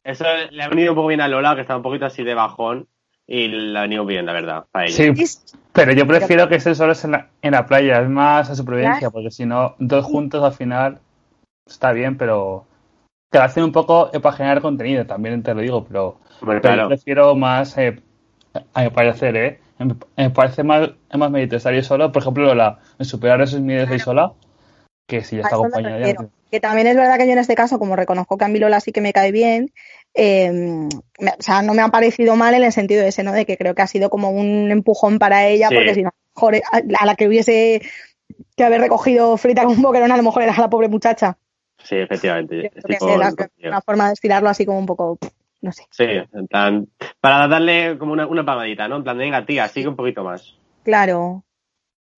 [0.05, 2.35] Eso le ha venido un poco bien a Lola, que está un poquito así de
[2.35, 2.89] bajón,
[3.26, 5.14] y le ha venido bien, la verdad, para ella.
[5.14, 5.39] Sí,
[5.72, 9.11] pero yo prefiero que estén solos en la, en la playa, es más a supervivencia,
[9.11, 11.01] porque si no, dos juntos al final
[11.66, 12.64] está bien, pero
[13.31, 17.76] te hacen un poco para generar contenido, también te lo digo, pero, yo prefiero más
[17.76, 18.01] eh,
[18.74, 19.61] a mi parecer, ¿eh?
[20.16, 24.32] Me parece más, más meditario solo, por ejemplo, la, en superar esos miedos ahí sola,
[25.07, 26.05] que si ya está acompañada.
[26.05, 26.16] Ya.
[26.51, 28.80] Que también es verdad que yo en este caso, como reconozco que a mí Lola
[28.80, 29.70] sí que me cae bien,
[30.14, 30.88] eh,
[31.20, 33.32] o sea, no me ha parecido mal en el sentido de ese, ¿no?
[33.32, 36.11] De que creo que ha sido como un empujón para ella, porque si no,
[36.99, 37.82] a la que hubiese
[38.57, 41.38] que haber recogido frita con un boquerón, a lo mejor era la pobre muchacha.
[41.82, 42.72] Sí, efectivamente.
[43.62, 45.18] una forma de estirarlo así como un poco
[45.61, 45.85] no sé.
[45.91, 46.89] Sí, en plan,
[47.21, 48.97] para darle como una, una palmadita, ¿no?
[48.97, 50.57] En plan, venga, tía, sigue un poquito más.
[50.85, 51.45] Claro.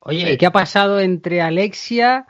[0.00, 2.26] Oye, ¿qué ha pasado entre Alexia,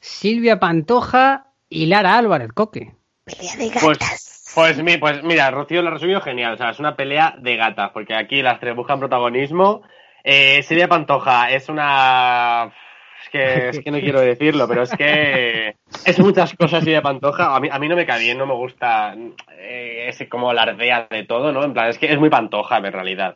[0.00, 2.94] Silvia Pantoja y Lara Álvarez, Coque?
[3.24, 4.52] Pelea de pues, gatas.
[4.54, 6.54] Pues, pues, pues, mira, Rocío lo ha resumido genial.
[6.54, 9.82] O sea, es una pelea de gatas, porque aquí las tres buscan protagonismo.
[10.24, 12.72] Eh, Silvia Pantoja es una
[13.28, 17.54] que, es que no quiero decirlo, pero es que es muchas cosas y de Pantoja.
[17.54, 19.14] A mí, a mí no me cae bien, no me gusta
[19.58, 21.64] eh, ese como alardea de todo, ¿no?
[21.64, 23.34] En plan, es que es muy Pantoja en realidad.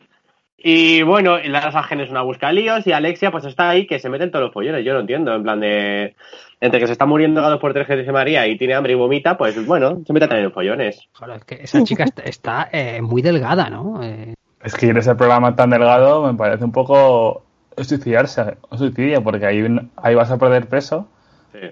[0.59, 4.09] Y bueno, Lara Sagen es una busca líos y Alexia pues está ahí que se
[4.09, 6.16] mete en todos los pollones, yo lo entiendo, en plan de...
[6.61, 8.95] Entre que se está muriendo a dos por tres que dice María y tiene hambre
[8.95, 11.07] y vomita, pues bueno, se mete también en pollones.
[11.12, 14.03] Joder, es que esa chica está, eh, muy delgada, ¿no?
[14.03, 14.34] Eh...
[14.64, 17.45] Es que en ese programa tan delgado me parece un poco
[17.85, 19.64] suicidarse o suicidio, porque ahí,
[19.97, 21.09] ahí vas a perder peso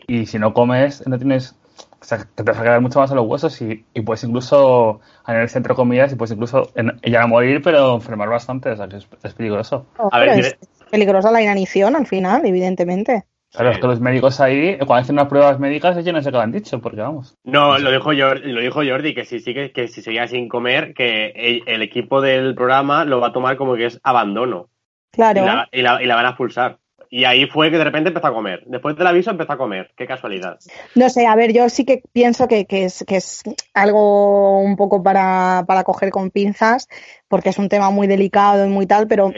[0.07, 1.57] y si no comes, no tienes.
[2.01, 5.01] O sea, te vas a quedar mucho más a los huesos y, y puedes incluso,
[5.27, 8.71] en el centro de comidas, y puedes incluso en, ya a morir, pero enfermar bastante,
[8.71, 9.87] o sea, que es, peligroso.
[10.13, 10.57] a ver, es
[10.91, 13.25] peligrosa la inanición al final, evidentemente.
[13.55, 16.39] Claro, es que los médicos ahí, cuando hacen unas pruebas médicas, ellos no sé qué
[16.39, 17.37] han dicho, porque vamos.
[17.45, 20.93] No, lo dijo Jordi, lo dijo Jordi que si sigue, que si seguía sin comer,
[20.93, 24.71] que el, equipo del programa lo va a tomar como que es abandono.
[25.15, 25.43] Claro.
[25.73, 26.79] Y la, y la, van a expulsar.
[27.11, 28.65] Y ahí fue que de repente empezó a comer.
[28.67, 29.93] Después del aviso empezó a comer.
[29.97, 30.59] Qué casualidad.
[30.97, 33.43] No sé, a ver, yo sí que pienso que, que, es, que es
[33.73, 36.89] algo un poco para, para, coger con pinzas,
[37.29, 39.33] porque es un tema muy delicado y muy tal, pero,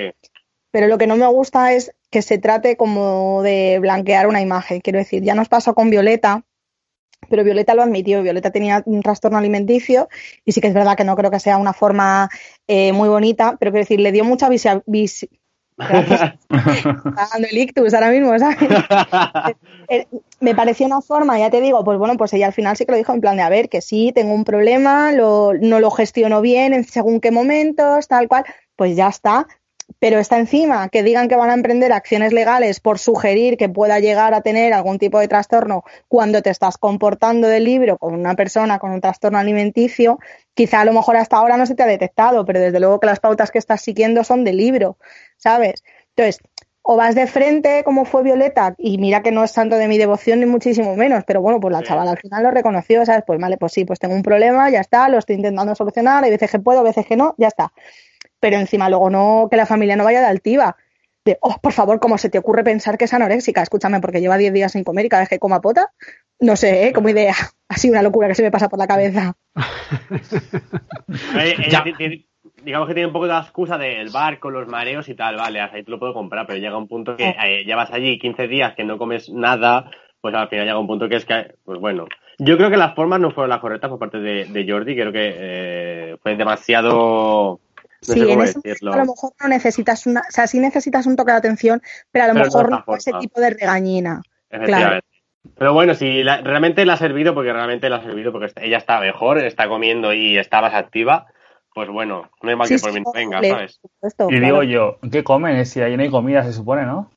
[0.70, 4.80] pero lo que no me gusta es que se trate como de blanquear una imagen.
[4.80, 6.44] Quiero decir, ya nos pasó con Violeta,
[7.28, 8.22] pero Violeta lo admitió.
[8.22, 10.08] Violeta tenía un trastorno alimenticio
[10.44, 12.30] y sí que es verdad que no creo que sea una forma
[12.66, 14.82] eh, muy bonita, pero quiero decir, le dio mucha visibilidad
[15.78, 18.56] Está dando el ictus ahora mismo, ¿sabes?
[19.88, 20.04] Eh,
[20.40, 22.90] me pareció una forma, ya te digo, pues bueno, pues ella al final sí que
[22.90, 25.92] lo dijo en plan de, a ver, que sí, tengo un problema, lo, no lo
[25.92, 29.46] gestiono bien en según qué momentos, tal cual, pues ya está,
[29.98, 33.98] pero está encima que digan que van a emprender acciones legales por sugerir que pueda
[33.98, 38.34] llegar a tener algún tipo de trastorno cuando te estás comportando del libro con una
[38.34, 40.18] persona con un trastorno alimenticio,
[40.54, 43.06] quizá a lo mejor hasta ahora no se te ha detectado, pero desde luego que
[43.06, 44.98] las pautas que estás siguiendo son de libro,
[45.36, 45.82] ¿sabes?
[46.14, 46.40] Entonces,
[46.88, 49.98] o vas de frente como fue Violeta y mira que no es santo de mi
[49.98, 53.24] devoción ni muchísimo menos, pero bueno, pues la chavala al final lo reconoció, ¿sabes?
[53.26, 56.30] Pues vale, pues sí, pues tengo un problema, ya está, lo estoy intentando solucionar, hay
[56.30, 57.72] veces que puedo, hay veces que no, ya está
[58.40, 60.76] pero encima luego no, que la familia no vaya de altiva.
[61.24, 63.62] De, oh, por favor, ¿cómo se te ocurre pensar que es anoréxica?
[63.62, 65.92] Escúchame, porque lleva 10 días sin comer y cada vez que coma pota,
[66.38, 66.92] no sé, ¿eh?
[66.92, 67.34] como idea.
[67.68, 69.34] Así una locura que se me pasa por la cabeza.
[72.66, 75.60] digamos que tiene un poco de la excusa del barco, los mareos y tal, vale,
[75.60, 78.48] ahí te lo puedo comprar, pero llega un punto que eh, ya vas allí 15
[78.48, 79.88] días que no comes nada,
[80.20, 82.06] pues al final llega un punto que es que, pues bueno,
[82.38, 85.34] yo creo que las formas no fueron las correctas por parte de, Jordi, creo que
[85.36, 87.60] eh, fue demasiado
[88.00, 91.32] sí, en ese a lo mejor no necesitas una, o sea, sí necesitas un toque
[91.32, 94.22] de atención, pero a lo mejor no ese tipo de regañina.
[94.48, 95.00] Claro.
[95.58, 99.00] Pero bueno, si realmente le ha servido, porque realmente le ha servido, porque ella está
[99.00, 101.26] mejor, está comiendo y está más activa,
[101.74, 103.80] pues bueno, no hay mal que por mí no venga, ¿sabes?
[104.30, 105.64] y digo yo, ¿qué comen?
[105.66, 107.10] Si ahí no hay comida, se supone, ¿no?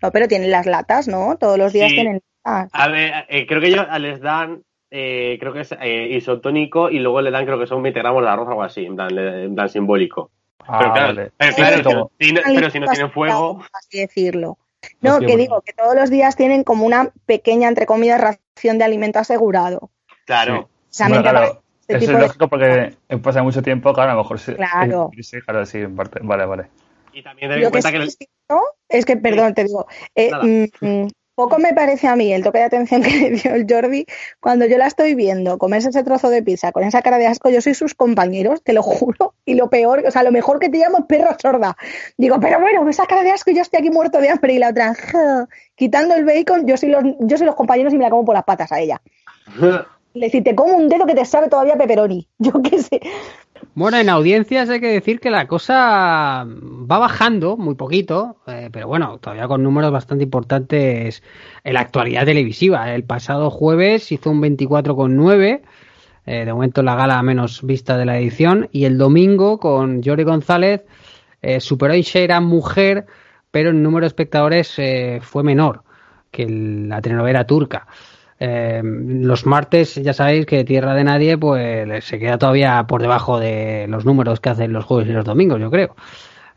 [0.00, 1.36] No, pero tienen las latas, ¿no?
[1.36, 2.70] Todos los días tienen latas.
[2.72, 6.98] A ver, eh, creo que ellos les dan eh, creo que es eh, isotónico y
[6.98, 9.68] luego le dan, creo que son 20 gramos de arroz o algo así, en plan,
[9.68, 10.30] simbólico.
[10.60, 12.32] Ah, pero claro, pero, si
[12.80, 13.62] no, tienen fuego.
[13.72, 14.58] Así decirlo.
[15.00, 18.84] No, que digo, que todos los días tienen como una pequeña, entre comillas, ración de
[18.84, 19.90] alimento asegurado.
[20.24, 20.68] Claro.
[20.96, 21.62] claro.
[21.88, 24.54] Eso es lógico porque pasa mucho tiempo, claro, a lo mejor sí.
[24.54, 25.10] Claro.
[25.20, 26.20] Sí, claro, sí, en parte.
[26.22, 26.66] Vale, vale.
[27.12, 28.08] Y también ten en cuenta que...
[28.88, 31.08] Es que, perdón, te digo, eh, mm, mm,
[31.38, 34.06] poco me parece a mí el toque de atención que le dio el Jordi
[34.40, 37.48] cuando yo la estoy viendo comerse ese trozo de pizza con esa cara de asco.
[37.48, 39.34] Yo soy sus compañeros, te lo juro.
[39.44, 41.76] Y lo peor, o sea, lo mejor que te llamo es perra sorda.
[42.16, 44.54] Digo, pero bueno, esa cara de asco, yo estoy aquí muerto de hambre.
[44.54, 44.96] Y la otra,
[45.76, 48.34] quitando el bacon, yo soy, los, yo soy los compañeros y me la como por
[48.34, 49.00] las patas a ella.
[50.14, 52.26] Le decir, te como un dedo que te sabe todavía pepperoni.
[52.38, 53.00] Yo qué sé.
[53.78, 58.88] Bueno, en audiencias hay que decir que la cosa va bajando muy poquito, eh, pero
[58.88, 61.22] bueno, todavía con números bastante importantes
[61.62, 62.92] en la actualidad televisiva.
[62.92, 65.62] El pasado jueves hizo un 24,9,
[66.26, 70.24] eh, de momento la gala menos vista de la edición, y el domingo con Jordi
[70.24, 70.84] González
[71.40, 73.06] eh, superó en Sheira Mujer,
[73.52, 75.84] pero en número de espectadores eh, fue menor
[76.32, 77.86] que la telenovela turca.
[78.40, 83.38] Eh, los martes, ya sabéis que Tierra de Nadie, pues se queda todavía por debajo
[83.40, 85.96] de los números que hacen los jueves y los domingos, yo creo.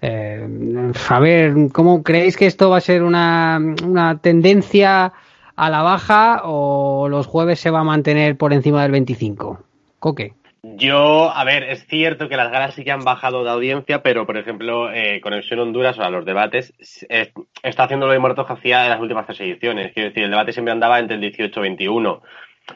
[0.02, 5.14] Eh, a ver, ¿cómo creéis que esto va a ser una, una tendencia
[5.56, 9.60] a la baja o los jueves se va a mantener por encima del 25?
[10.00, 10.34] Coque.
[10.64, 14.28] Yo, a ver, es cierto que las galas sí que han bajado de audiencia, pero
[14.28, 16.74] por ejemplo, eh, Conexión Honduras, o sea, los debates,
[17.09, 19.91] está haciendo lo de muertos que hacía en las últimas tres ediciones.
[19.93, 22.22] Quiero decir, el debate siempre andaba entre el 18 y 21.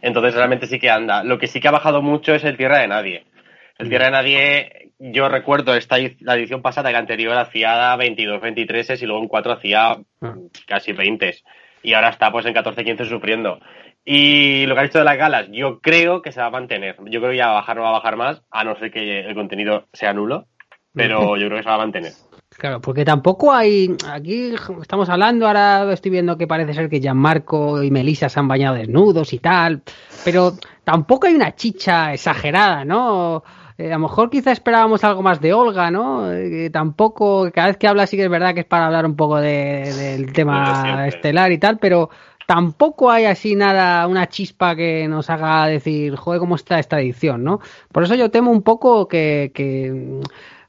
[0.01, 1.23] Entonces, realmente sí que anda.
[1.23, 3.25] Lo que sí que ha bajado mucho es el Tierra de Nadie.
[3.77, 8.99] El Tierra de Nadie, yo recuerdo esta, la edición pasada que anterior hacía 22, 23
[9.01, 10.35] y luego en 4 hacía ah.
[10.65, 11.35] casi 20.
[11.83, 13.59] Y ahora está pues en 14, 15 sufriendo.
[14.07, 16.95] Y lo que ha dicho de las galas, yo creo que se va a mantener.
[17.05, 18.91] Yo creo que ya va a bajar, no va a bajar más, a no ser
[18.91, 20.45] que el contenido sea nulo,
[20.93, 22.11] pero yo creo que se va a mantener.
[22.57, 23.97] Claro, porque tampoco hay.
[24.07, 28.47] Aquí estamos hablando, ahora estoy viendo que parece ser que Gianmarco y Melissa se han
[28.47, 29.81] bañado desnudos y tal,
[30.23, 30.53] pero
[30.83, 33.43] tampoco hay una chicha exagerada, ¿no?
[33.77, 36.31] Eh, a lo mejor quizá esperábamos algo más de Olga, ¿no?
[36.31, 39.17] Eh, tampoco, cada vez que habla sí que es verdad que es para hablar un
[39.17, 42.09] poco del tema estelar y tal, pero
[42.45, 47.43] tampoco hay así nada, una chispa que nos haga decir, joder, cómo está esta edición,
[47.43, 47.59] ¿no?
[47.91, 50.21] Por eso yo temo un poco que, que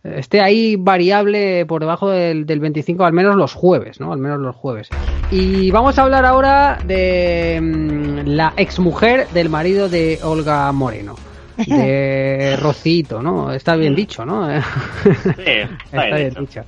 [0.03, 4.13] esté ahí variable por debajo del, del, 25, al menos los jueves, ¿no?
[4.13, 4.89] Al menos los jueves.
[5.31, 11.17] Y vamos a hablar ahora de mm, la exmujer del marido de Olga Moreno
[11.57, 13.53] de Rocito, ¿no?
[13.53, 14.49] Está bien dicho, ¿no?
[15.03, 15.43] Sí,
[15.85, 16.63] está, bien, dicho.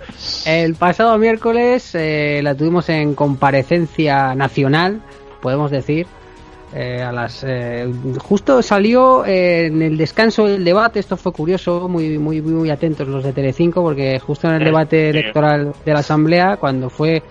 [0.47, 5.03] El pasado miércoles eh, la tuvimos en comparecencia nacional,
[5.41, 6.07] podemos decir.
[6.74, 12.18] Eh, a las eh, justo salió en el descanso del debate esto fue curioso muy
[12.18, 16.59] muy muy atentos los de Telecinco porque justo en el debate electoral de la asamblea
[16.59, 17.22] cuando fue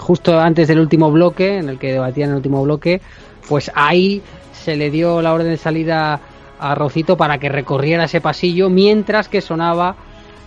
[0.00, 3.00] justo antes del último bloque en el que debatían el último bloque
[3.48, 4.20] pues ahí
[4.68, 6.20] se le dio la orden de salida
[6.60, 9.96] a Rocito para que recorriera ese pasillo mientras que sonaba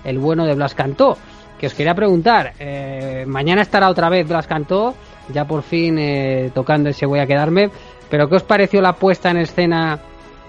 [0.04, 1.18] el bueno de Blas Cantó.
[1.60, 4.94] Que os quería preguntar, eh, mañana estará otra vez Blas Cantó,
[5.34, 7.72] ya por fin eh, tocando ese voy a quedarme,
[8.12, 9.98] pero ¿qué os pareció la puesta en escena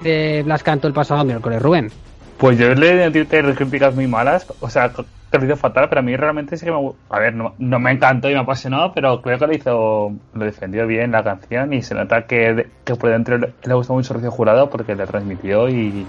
[0.02, 1.90] de Blas Cantó el pasado miércoles, Rubén?
[2.36, 4.92] Pues yo le di críticas muy malas, o sea,
[5.38, 6.92] lo hizo fatal, pero a mí realmente sí que me...
[7.10, 10.86] A ver, no, me encantó y me apasionó, pero creo que lo hizo, lo defendió
[10.86, 14.68] bien la canción y se nota que, que por dentro le, gustó mucho Rocío Jurado
[14.70, 16.06] porque le transmitió y,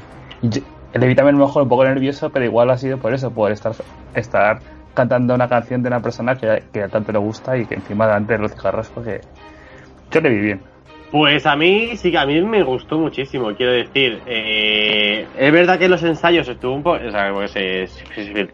[0.94, 3.74] le vi también mejor un poco nervioso, pero igual ha sido por eso, por estar,
[4.14, 4.60] estar
[4.94, 8.34] cantando una canción de una persona que, que tanto le gusta y que encima delante
[8.34, 9.22] de los cigarros, porque
[10.12, 10.73] yo le vi bien.
[11.14, 14.20] Pues a mí sí que a mí me gustó muchísimo, quiero decir.
[14.26, 17.06] Eh, es verdad que los ensayos estuvo un poco.
[17.08, 17.54] O sea, pues,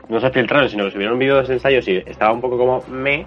[0.10, 3.26] no se filtraron, sino que subieron vídeos de ensayos y estaba un poco como me.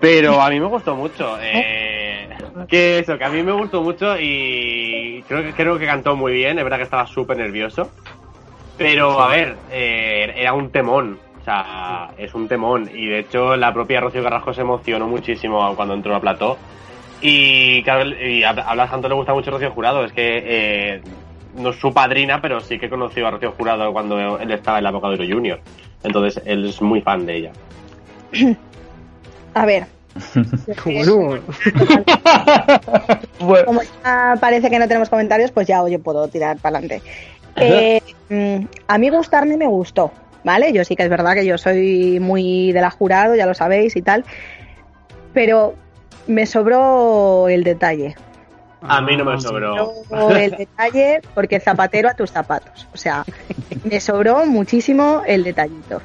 [0.00, 1.36] Pero a mí me gustó mucho.
[1.42, 2.28] Eh,
[2.68, 6.32] que eso, que a mí me gustó mucho y creo que, creo que cantó muy
[6.32, 6.56] bien.
[6.56, 7.90] Es verdad que estaba súper nervioso.
[8.78, 11.18] Pero a ver, eh, era un temón.
[11.40, 12.88] O sea, es un temón.
[12.94, 16.56] Y de hecho, la propia Rocío Carrasco se emocionó muchísimo cuando entró a plató
[17.22, 21.02] y, claro, y a Blas Santo le gusta mucho Rocío Jurado, es que eh,
[21.56, 24.84] no es su padrina, pero sí que conoció a Rocío Jurado cuando él estaba en
[24.84, 25.60] la Bocadero Junior.
[26.02, 27.52] Entonces él es muy fan de ella.
[29.54, 29.86] A ver.
[33.64, 37.02] Como ya parece que no tenemos comentarios, pues ya oye puedo tirar para adelante.
[37.56, 40.10] Eh, mm, a mí gustarme me gustó,
[40.44, 40.72] ¿vale?
[40.72, 43.96] Yo sí que es verdad que yo soy muy de la jurado, ya lo sabéis
[43.96, 44.24] y tal.
[45.32, 45.74] Pero
[46.26, 48.14] me sobró el detalle.
[48.82, 49.92] A mí no me sobró.
[50.36, 52.88] el detalle porque zapatero a tus zapatos.
[52.92, 53.24] O sea,
[53.84, 56.02] me sobró muchísimo el detallito.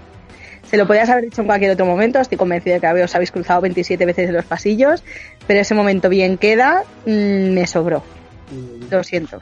[0.70, 3.32] Se lo podías haber dicho en cualquier otro momento, estoy convencida de que os habéis
[3.32, 5.02] cruzado 27 veces en los pasillos,
[5.48, 8.04] pero ese momento bien queda, mm, me sobró.
[8.92, 9.42] Lo siento.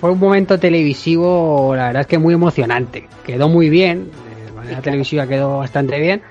[0.00, 3.08] Fue un momento televisivo, la verdad es que muy emocionante.
[3.24, 4.10] Quedó muy bien,
[4.46, 6.22] de manera televisiva quedó bastante bien,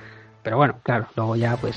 [0.42, 1.76] pero bueno, claro, luego ya pues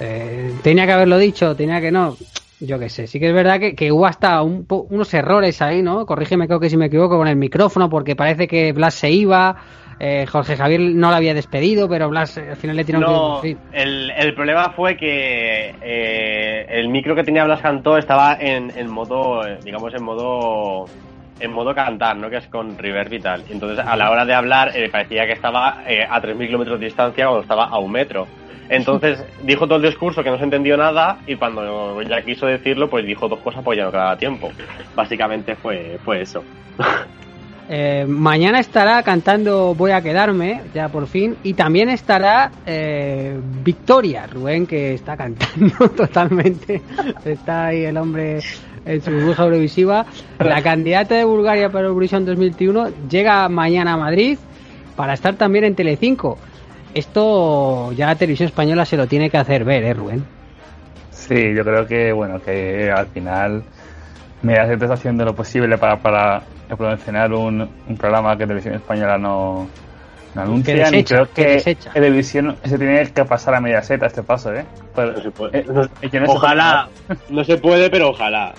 [0.00, 2.16] eh, tenía que haberlo dicho, tenía que no.
[2.60, 6.06] Yo qué sé, sí que es verdad que, hubo hasta unos errores ahí, ¿no?
[6.06, 9.56] Corrígeme, creo que si me equivoco con el micrófono, porque parece que Blas se iba,
[9.98, 13.40] eh, Jorge Javier no lo había despedido, pero Blas eh, al final le tiró no,
[13.40, 18.72] un el, el problema fue que eh, el micro que tenía Blas Cantó estaba en,
[18.76, 20.86] en modo, digamos, en modo
[21.40, 22.30] en modo cantar, ¿no?
[22.30, 23.42] Que es con reverb y tal.
[23.50, 27.42] Entonces, a la hora de hablar, parecía que estaba a 3.000 kilómetros de distancia cuando
[27.42, 28.28] estaba a un metro.
[28.68, 32.88] Entonces dijo todo el discurso que no se entendió nada y cuando ya quiso decirlo,
[32.88, 34.50] pues dijo dos cosas pues ya no quedaba tiempo.
[34.94, 36.42] Básicamente fue, fue eso.
[37.66, 44.26] Eh, mañana estará cantando Voy a quedarme, ya por fin, y también estará eh, Victoria,
[44.26, 46.82] Rubén, que está cantando totalmente.
[47.24, 48.40] Está ahí el hombre
[48.84, 50.04] en su burbuja Eurovisiva.
[50.38, 54.38] La candidata de Bulgaria para Eurovisión 2021 llega mañana a Madrid
[54.94, 56.38] para estar también en Telecinco.
[56.94, 60.24] Esto ya la televisión española se lo tiene que hacer ver, ¿eh, Rubén?
[61.10, 63.64] Sí, yo creo que, bueno, que al final
[64.42, 69.66] Mediaset está haciendo lo posible para, para promocionar un, un programa que Televisión Española no,
[70.34, 70.88] no anuncia.
[70.96, 74.64] y creo que, Televisión se tiene que pasar a Mediaset a este paso, ¿eh?
[74.96, 75.58] no se puede.
[75.58, 76.88] Eh, ojalá,
[77.28, 78.54] no se puede, pero ojalá.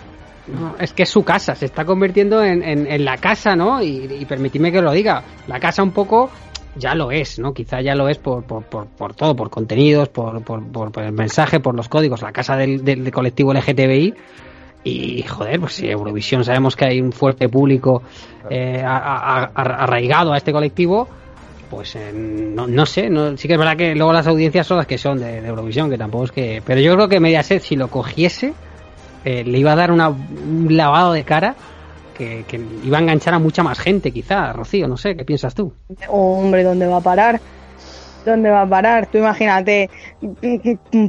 [0.79, 3.81] es que es su casa, se está convirtiendo en, en, la casa, ¿no?
[3.81, 6.29] Y, y permitidme que lo diga, la casa un poco
[6.75, 7.53] ya lo es, ¿no?
[7.53, 11.75] Quizá ya lo es por, por, por, todo, por contenidos, por, por, el mensaje, por
[11.75, 14.13] los códigos, la casa del, del, colectivo LGTBI.
[14.83, 18.03] Y joder, pues si Eurovisión sabemos que hay un fuerte público
[18.49, 21.07] eh, arraigado a este colectivo,
[21.69, 24.77] pues eh, no, no, sé, no, sí que es verdad que luego las audiencias son
[24.77, 26.61] las que son de, Eurovisión, que tampoco es que...
[26.63, 28.53] Pero yo creo que Mediaset, si lo cogiese,
[29.23, 31.55] eh, le iba a dar una, un lavado de cara
[32.15, 32.45] que,
[32.83, 35.73] iba a enganchar a mucha más gente, quizá, Rocío, no sé, ¿qué piensas tú?
[36.07, 37.39] Hombre, ¿dónde va a parar?
[38.25, 39.05] ¿Dónde va a parar?
[39.05, 39.89] Tú imagínate,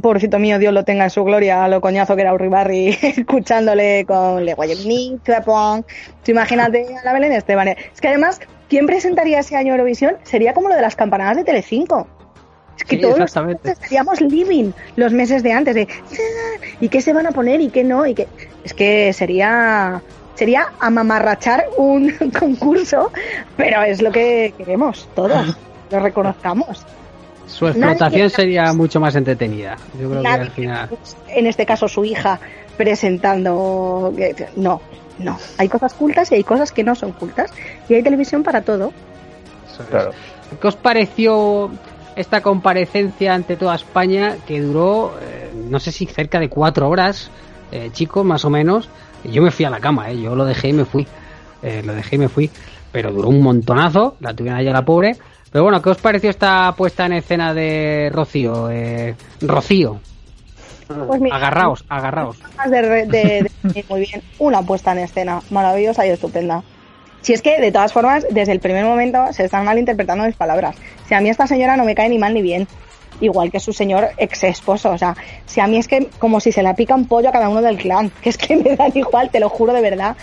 [0.03, 4.05] pobrecito mío, Dios lo tenga en su gloria, a lo coñazo que era Uribarri, escuchándole
[4.05, 7.69] con Le Tú imagínate a la Belén Esteban.
[7.69, 8.39] Es que además,
[8.69, 10.17] ¿quién presentaría ese año Eurovisión?
[10.23, 12.07] Sería como lo de las campanadas de Telecinco.
[12.77, 15.87] Es que todos estaríamos living los meses de antes de
[16.79, 18.05] ¿y qué se van a poner y qué no?
[18.05, 18.27] y qué
[18.63, 20.03] es que sería
[20.37, 23.11] sería amamarrachar un concurso,
[23.57, 25.57] pero es lo que queremos todos,
[25.91, 26.85] lo reconozcamos.
[27.47, 29.77] Su explotación sería mucho más entretenida.
[29.99, 30.89] Yo creo que al final.
[31.29, 32.39] En este caso, su hija
[32.75, 34.13] presentando.
[34.57, 34.81] No,
[35.17, 35.39] no.
[35.57, 37.51] Hay cosas cultas y hay cosas que no son cultas.
[37.87, 38.91] Y hay televisión para todo.
[39.89, 40.11] Claro.
[40.61, 41.71] ¿Qué os pareció
[42.17, 47.31] esta comparecencia ante toda España que duró, eh, no sé si cerca de cuatro horas,
[47.71, 48.89] eh, chicos, más o menos?
[49.27, 50.21] Yo me fui a la cama, ¿eh?
[50.21, 51.05] yo lo dejé y me fui.
[51.61, 52.49] Eh, lo dejé y me fui.
[52.91, 55.17] Pero duró un montonazo, la tuvieron allá la pobre.
[55.51, 58.69] Pero bueno, ¿qué os pareció esta puesta en escena de Rocío?
[58.69, 59.99] Eh, Rocío.
[60.87, 62.37] Pues agarraos, agarraos.
[63.89, 66.63] muy bien, una puesta en escena maravillosa y estupenda.
[67.21, 70.77] Si es que, de todas formas, desde el primer momento se están malinterpretando mis palabras.
[71.07, 72.67] Si a mí esta señora no me cae ni mal ni bien,
[73.21, 74.91] igual que su señor ex esposo.
[74.91, 75.15] O sea,
[75.45, 77.61] si a mí es que como si se la pica un pollo a cada uno
[77.61, 80.15] del clan, que es que me dan igual, te lo juro de verdad.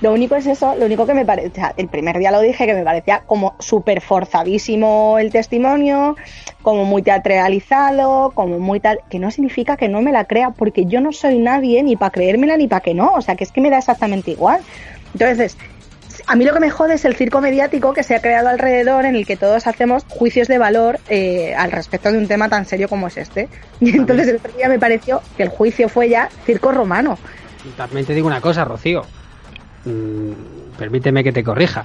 [0.00, 2.40] Lo único es eso, lo único que me parece, o sea, el primer día lo
[2.40, 6.16] dije que me parecía como súper forzadísimo el testimonio,
[6.62, 10.86] como muy teatralizado, como muy tal, que no significa que no me la crea, porque
[10.86, 13.52] yo no soy nadie ni para creérmela ni para que no, o sea, que es
[13.52, 14.62] que me da exactamente igual.
[15.12, 15.58] Entonces,
[16.30, 19.04] a mí lo que me jode es el circo mediático que se ha creado alrededor
[19.04, 22.66] en el que todos hacemos juicios de valor eh, al respecto de un tema tan
[22.66, 23.48] serio como es este.
[23.80, 27.18] Y entonces el otro día me pareció que el juicio fue ya circo romano.
[27.76, 29.02] También te digo una cosa, Rocío.
[29.84, 31.84] Mm, permíteme que te corrija.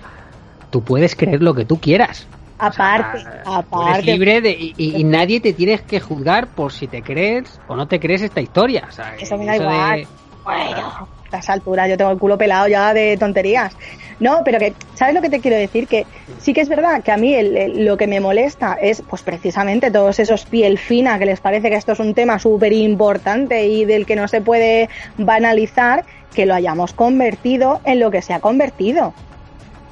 [0.69, 2.27] Tú puedes creer lo que tú quieras.
[2.59, 3.93] Aparte, aparte.
[3.93, 7.87] Eres libre de, y, nadie te tienes que juzgar por si te crees o no
[7.87, 8.87] te crees esta historia.
[9.19, 10.07] eso me da igual.
[10.43, 13.76] Bueno a esa altura yo tengo el culo pelado ya de tonterías.
[14.19, 15.88] No, pero que, ¿sabes lo que te quiero decir?
[15.88, 16.05] Que
[16.39, 17.36] sí que es verdad que a mí
[17.76, 21.76] lo que me molesta es, pues precisamente todos esos piel fina que les parece que
[21.76, 26.53] esto es un tema súper importante y del que no se puede banalizar, que lo
[26.53, 29.13] hayamos convertido en lo que se ha convertido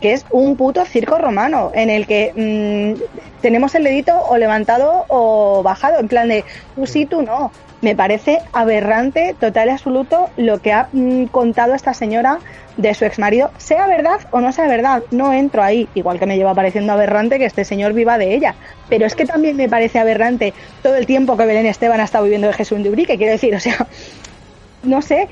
[0.03, 5.05] que es un puto circo romano, en el que mm, tenemos el dedito o levantado
[5.07, 6.43] o bajado, en plan de
[6.75, 7.53] tú sí, tú no
[7.83, 12.39] me parece aberrante, total y absoluto, lo que ha mm, contado esta señora
[12.77, 16.37] de su exmarido, sea verdad o no sea verdad, no entro ahí, igual que me
[16.37, 18.55] lleva pareciendo aberrante que este señor viva de ella,
[18.89, 22.23] pero es que también me parece aberrante todo el tiempo que Belén Esteban ha estado
[22.23, 23.85] viviendo de Jesús de Ubrique, quiero decir, o sea,
[24.83, 25.27] no sé,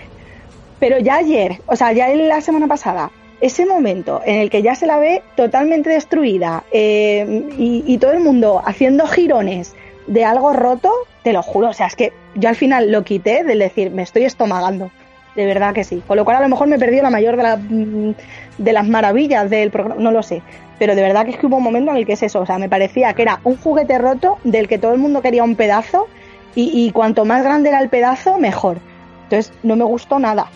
[0.78, 4.76] pero ya ayer, o sea, ya la semana pasada, ese momento en el que ya
[4.76, 9.74] se la ve totalmente destruida eh, y, y todo el mundo haciendo girones
[10.12, 10.92] de algo roto,
[11.24, 14.04] te lo juro, o sea, es que yo al final lo quité del decir, me
[14.04, 14.92] estoy estomagando.
[15.38, 16.04] De verdad que sí.
[16.06, 18.16] Con lo cual a lo mejor me perdido la mayor de, mm,
[18.58, 20.42] de las maravillas del programa, no lo sé.
[20.78, 22.42] Pero de verdad que es que hubo un momento en el que es eso.
[22.42, 25.46] O sea, me parecía que era un juguete roto del que todo el mundo quería
[25.46, 26.10] un pedazo
[26.54, 28.80] y, y cuanto más grande era el pedazo, mejor.
[29.24, 30.48] Entonces no me gustó nada.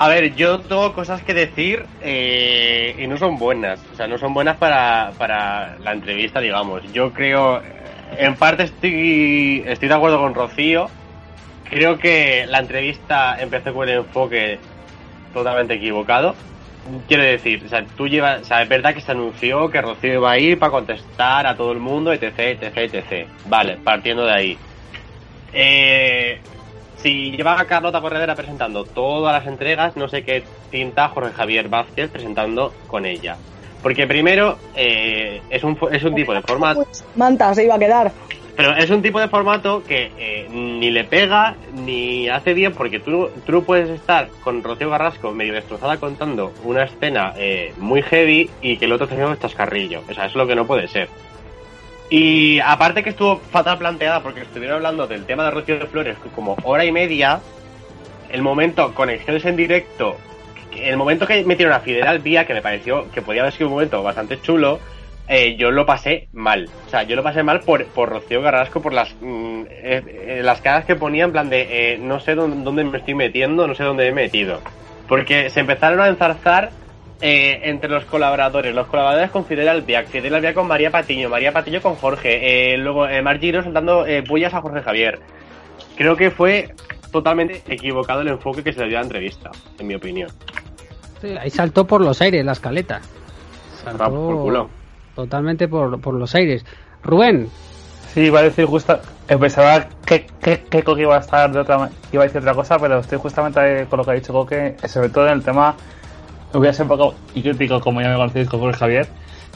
[0.00, 3.80] A ver, yo tengo cosas que decir eh, y no son buenas.
[3.92, 6.82] O sea, no son buenas para, para la entrevista, digamos.
[6.92, 7.60] Yo creo,
[8.16, 10.88] en parte estoy, estoy de acuerdo con Rocío.
[11.68, 14.58] Creo que la entrevista empezó con el enfoque
[15.34, 16.34] totalmente equivocado.
[17.06, 20.14] Quiero decir, o sea, tú llevas, o sea, es verdad que se anunció que Rocío
[20.14, 23.28] iba a ir para contestar a todo el mundo, etc, etc, etc.
[23.46, 24.58] Vale, partiendo de ahí.
[25.52, 26.40] Eh,
[26.96, 31.68] si lleva a Carlota Corredera presentando todas las entregas, no sé qué tinta Jorge Javier
[31.68, 33.36] Vázquez presentando con ella.
[33.82, 36.86] Porque primero eh, es, un, es un tipo de formato...
[37.14, 38.12] Manta se iba a quedar.
[38.58, 42.98] Pero es un tipo de formato que eh, ni le pega ni hace bien porque
[42.98, 48.50] tú, tú puedes estar con Rocío Garrasco medio destrozada contando una escena eh, muy heavy
[48.60, 50.02] y que el otro esté haciendo un chascarrillo.
[50.10, 51.08] O sea, es lo que no puede ser.
[52.10, 56.16] Y aparte que estuvo fatal planteada porque estuvieron hablando del tema de Rocío de Flores
[56.34, 57.40] como hora y media,
[58.28, 60.16] el momento conexiones en directo,
[60.82, 63.74] el momento que metieron a Fidel al que me pareció que podía haber sido un
[63.74, 64.78] momento bastante chulo,
[65.28, 66.68] eh, yo lo pasé mal.
[66.86, 70.62] O sea, yo lo pasé mal por, Rocío Garrasco, por las, mm, eh, eh, las
[70.62, 74.08] caras que ponía en plan de no sé dónde, me estoy metiendo, no sé dónde
[74.08, 74.60] he metido.
[75.06, 76.70] Porque se empezaron a enzarzar
[77.20, 81.82] entre los colaboradores, los colaboradores con Fidel Albiac, Fidel Albiac con María Patiño, María Patiño
[81.82, 85.18] con Jorge, luego eh, Mar Giro soltando pullas a Jorge Javier.
[85.96, 86.68] Creo que fue
[87.10, 89.50] totalmente equivocado el enfoque que se le dio a la entrevista,
[89.80, 90.30] en mi opinión.
[91.20, 93.00] Sí, ahí saltó por los aires la escaleta.
[93.82, 94.68] Saltó Ah, por culo.
[95.14, 96.64] totalmente por, por los aires.
[97.02, 97.48] Rubén,
[98.14, 98.98] Sí, iba a decir justo.
[99.28, 102.54] eh, Pensaba que, que, que Coque iba a estar de otra iba a decir otra
[102.54, 105.74] cosa, pero estoy justamente con lo que ha dicho Coque, sobre todo en el tema.
[106.52, 109.06] Voy a ser un poco crítico, como ya me conocéis con Javier,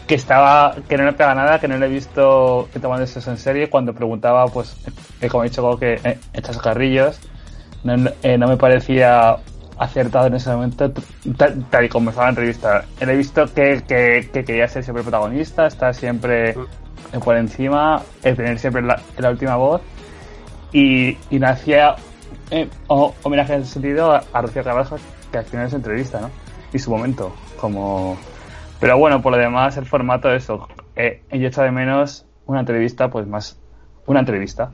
[0.07, 3.31] que estaba, que no le pega nada, que no le he visto que tomando eso
[3.31, 3.71] en serio.
[3.71, 4.77] Cuando preguntaba, pues,
[5.23, 7.19] eh, como ha dicho Coque, eh, echas carrillos,
[7.85, 9.39] no, eh, no me parecía
[9.79, 10.93] acertado en ese momento,
[11.37, 12.85] tal, tal y como estaba en la entrevista.
[13.01, 16.57] He visto que, que, que quería ser siempre protagonista, estar siempre eh,
[17.25, 19.81] por encima, el tener siempre la, la última voz
[20.73, 21.97] y, y me hacía
[22.51, 24.97] eh, o- homenaje en ese sentido a, a Rocío Carrasco
[25.31, 26.31] que al final es entrevista, ¿no?
[26.73, 28.17] Y su momento, como...
[28.81, 30.69] Pero bueno, por lo demás, el formato, eso.
[30.97, 33.59] Eh, yo echo de menos una entrevista, pues más...
[34.07, 34.71] Una entrevista.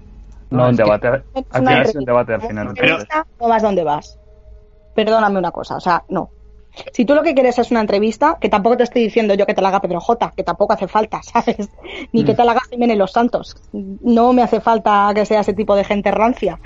[0.50, 1.08] No, No, un debate.
[1.08, 2.68] Al Una final es un debate al final.
[2.68, 2.90] Una entonces.
[2.90, 4.18] entrevista, no vas donde vas.
[4.98, 6.30] Perdóname una cosa, o sea, no.
[6.92, 9.54] Si tú lo que quieres es una entrevista, que tampoco te estoy diciendo yo que
[9.54, 11.68] te la haga Pedro J, que tampoco hace falta, ¿sabes?
[12.12, 13.54] Ni que te la haga Jiménez Los Santos.
[13.72, 16.58] No me hace falta que sea ese tipo de gente rancia.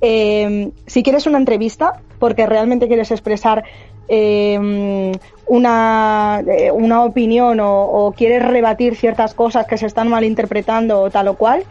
[0.00, 3.62] Eh, si quieres una entrevista, porque realmente quieres expresar
[4.08, 5.12] eh,
[5.46, 11.08] una, eh, una opinión o, o quieres rebatir ciertas cosas que se están malinterpretando o
[11.08, 11.62] tal o cual,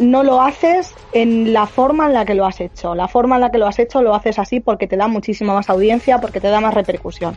[0.00, 2.94] no lo haces en la forma en la que lo has hecho.
[2.94, 5.52] La forma en la que lo has hecho lo haces así porque te da muchísima
[5.52, 7.36] más audiencia, porque te da más repercusión.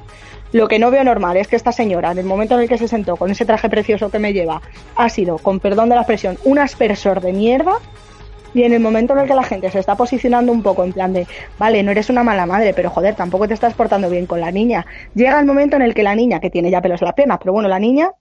[0.53, 2.77] Lo que no veo normal es que esta señora, en el momento en el que
[2.77, 4.61] se sentó con ese traje precioso que me lleva,
[4.95, 7.73] ha sido, con perdón de la expresión, un aspersor de mierda.
[8.53, 10.93] Y en el momento en el que la gente se está posicionando un poco en
[10.93, 14.27] plan de, vale, no eres una mala madre, pero joder, tampoco te estás portando bien
[14.27, 14.85] con la niña.
[15.15, 17.39] Llega el momento en el que la niña, que tiene ya pelos en la pierna,
[17.39, 18.11] pero bueno, la niña,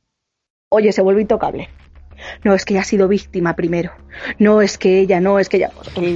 [0.70, 1.68] oye, se vuelve intocable.
[2.44, 3.90] No, es que ella ha sido víctima primero.
[4.38, 5.70] No, es que ella, no, es que ella.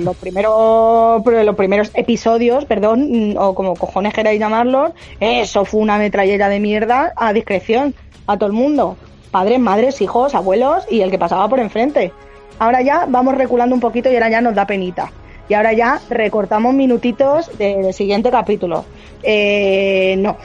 [0.04, 5.98] Los primeros, los primeros episodios, perdón, mm, o como cojones queráis llamarlos, eso fue una
[5.98, 7.94] metrallera de mierda a discreción,
[8.26, 8.96] a todo el mundo.
[9.30, 12.12] Padres, madres, hijos, abuelos y el que pasaba por enfrente.
[12.59, 15.12] Ahora ya vamos reculando un poquito y ahora ya nos da penita.
[15.48, 18.84] Y ahora ya recortamos minutitos de- del siguiente capítulo.
[19.22, 20.36] Eh, no.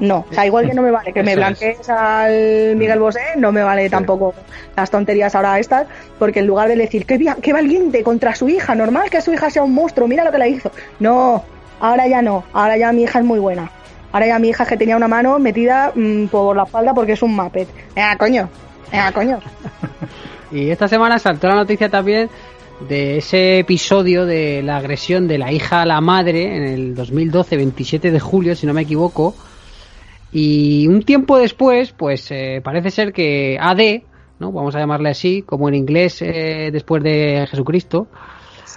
[0.00, 3.52] No, o sea, igual que no me vale que me blanquees al Miguel Bosé, no
[3.52, 4.34] me vale tampoco
[4.74, 5.86] las tonterías ahora estas,
[6.18, 9.50] porque en lugar de decir, qué, qué valiente contra su hija, normal que su hija
[9.50, 10.72] sea un monstruo, mira lo que le hizo.
[11.00, 11.44] No,
[11.80, 13.70] ahora ya no, ahora ya mi hija es muy buena.
[14.12, 17.12] Ahora ya mi hija es que tenía una mano metida mm, por la espalda porque
[17.12, 17.68] es un Muppet.
[17.94, 18.48] Venga, coño,
[18.90, 19.38] venga, coño.
[20.52, 22.28] Y esta semana saltó la noticia también
[22.88, 27.56] de ese episodio de la agresión de la hija a la madre en el 2012,
[27.56, 29.34] 27 de julio, si no me equivoco,
[30.32, 34.02] Y un tiempo después, pues eh, parece ser que AD,
[34.38, 34.52] ¿no?
[34.52, 38.06] Vamos a llamarle así, como en inglés eh, después de Jesucristo,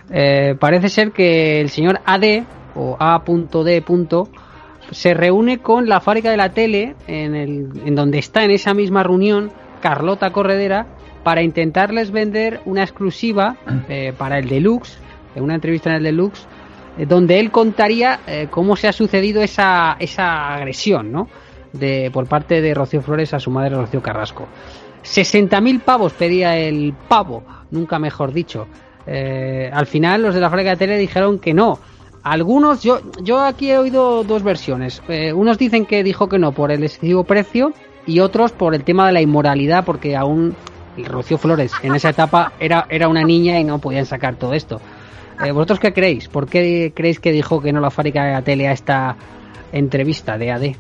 [0.10, 2.44] eh, parece ser que el señor AD
[2.76, 3.84] o A.D.
[4.92, 8.74] se reúne con la fábrica de la tele en, el, en donde está en esa
[8.74, 10.88] misma reunión Carlota Corredera
[11.24, 13.56] para intentarles vender una exclusiva
[14.18, 14.98] para el Deluxe,
[15.36, 16.46] en una entrevista en el Deluxe,
[17.08, 21.30] donde él contaría cómo se ha sucedido esa, esa agresión, ¿no?
[21.74, 24.48] De, por parte de Rocío Flores a su madre Rocío Carrasco.
[25.04, 28.68] 60.000 pavos pedía el pavo, nunca mejor dicho.
[29.06, 31.80] Eh, al final los de la fábrica de tele dijeron que no.
[32.24, 35.02] Algunos, yo, yo aquí he oído dos versiones.
[35.10, 37.74] Eh, unos dicen que dijo que no por el excesivo precio
[38.06, 40.56] y otros por el tema de la inmoralidad, porque aún
[41.06, 44.80] Rocío Flores en esa etapa era, era una niña y no podían sacar todo esto.
[45.44, 46.30] Eh, ¿Vosotros qué creéis?
[46.30, 49.18] ¿Por qué creéis que dijo que no la fábrica de tele a esta
[49.74, 50.76] entrevista de AD?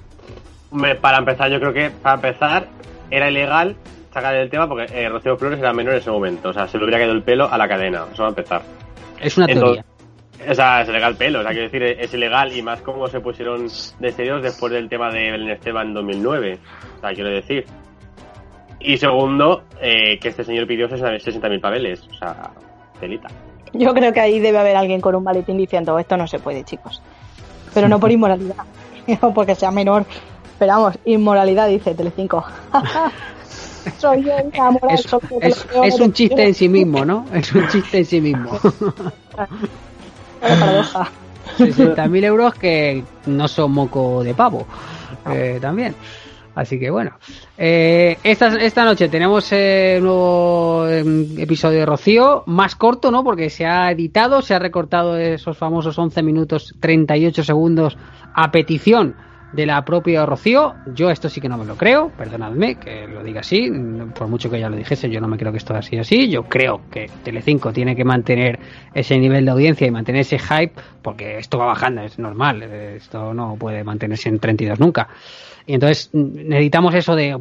[1.01, 2.67] Para empezar, yo creo que para empezar
[3.09, 3.75] era ilegal
[4.13, 6.49] sacar el tema porque eh, Rocío Flores era menor en ese momento.
[6.49, 8.05] O sea, se le hubiera caído el pelo a la cadena.
[8.11, 8.61] Eso va a empezar.
[9.19, 9.85] Es una teoría.
[10.47, 11.39] O sea, es ilegal el pelo.
[11.39, 13.67] O sea, quiero decir, es ilegal y más como se pusieron
[13.99, 16.59] de serios después del tema de Belén Esteban en 2009.
[16.97, 17.65] O sea, quiero decir.
[18.79, 22.05] Y segundo, eh, que este señor pidió 60.000 papeles.
[22.11, 22.51] O sea,
[22.99, 23.29] celita.
[23.73, 26.63] Yo creo que ahí debe haber alguien con un maletín diciendo esto no se puede,
[26.63, 27.01] chicos.
[27.73, 28.65] Pero no por inmoralidad,
[29.21, 30.05] no porque sea menor,
[30.53, 32.45] Esperamos, inmoralidad, dice Telecinco.
[33.97, 34.31] Soy yo
[35.41, 37.25] es, es, un chiste en sí mismo, ¿no?
[37.33, 38.51] Es un chiste en sí mismo.
[40.39, 41.11] paradoja.
[41.57, 44.65] 60.000 euros que no son moco de pavo.
[45.29, 45.95] Eh, también.
[46.55, 47.17] Así que bueno.
[47.57, 53.23] Eh, esta, esta noche tenemos eh, un nuevo em, episodio de Rocío, más corto, ¿no?
[53.23, 57.97] Porque se ha editado, se ha recortado esos famosos 11 minutos 38 segundos
[58.33, 59.15] a petición
[59.53, 60.75] de la propia Rocío.
[60.93, 63.71] Yo esto sí que no me lo creo, perdonadme que lo diga así,
[64.15, 66.29] por mucho que ya lo dijese, yo no me creo que esto así así.
[66.29, 68.59] Yo creo que Telecinco tiene que mantener
[68.93, 73.33] ese nivel de audiencia y mantener ese hype, porque esto va bajando, es normal, esto
[73.33, 75.07] no puede mantenerse en 32 nunca.
[75.65, 77.37] Y entonces necesitamos eso de,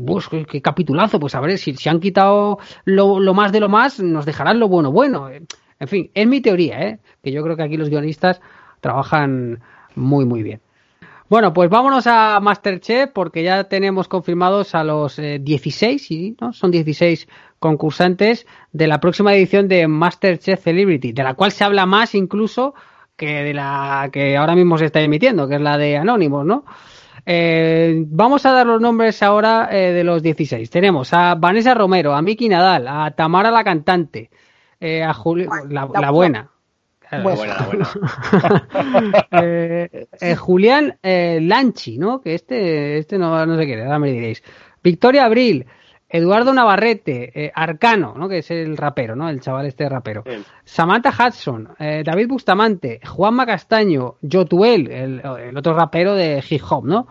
[0.48, 4.00] qué capitulazo, pues a ver, si se han quitado lo, lo más de lo más,
[4.00, 5.28] nos dejarán lo bueno bueno.
[5.28, 6.98] En fin, es mi teoría, ¿eh?
[7.24, 8.40] que yo creo que aquí los guionistas
[8.80, 9.60] trabajan
[9.96, 10.60] muy, muy bien.
[11.28, 16.52] Bueno, pues vámonos a Masterchef porque ya tenemos confirmados a los 16, eh, ¿no?
[16.52, 21.86] Son 16 concursantes de la próxima edición de Masterchef Celebrity, de la cual se habla
[21.86, 22.74] más incluso
[23.16, 26.64] que de la que ahora mismo se está emitiendo, que es la de Anónimos, ¿no?
[27.24, 30.68] Eh, vamos a dar los nombres ahora eh, de los 16.
[30.70, 34.28] Tenemos a Vanessa Romero, a Miki Nadal, a Tamara la cantante,
[34.80, 36.50] a Julio, la, buena,
[39.34, 42.20] Eh, eh, Julián eh, Lanchi, ¿no?
[42.20, 44.42] Que este, este no, no sé qué, ahora me diréis.
[44.82, 45.66] Victoria Abril,
[46.08, 48.28] Eduardo Navarrete, Arcano, ¿no?
[48.28, 49.28] Que es el rapero, ¿no?
[49.28, 50.22] El chaval este rapero.
[50.64, 57.08] Samantha Hudson, David Bustamante, Juanma Castaño, Jotuel, el, el, otro rapero de hip hop, ¿no?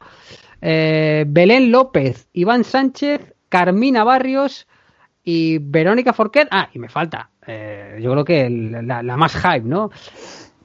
[0.62, 4.68] Belén López, Iván Sánchez, Carmina Barrios
[5.24, 6.48] y Verónica Forquet.
[6.52, 9.90] Ah, y me falta eh, yo creo que la, más hype, ¿no?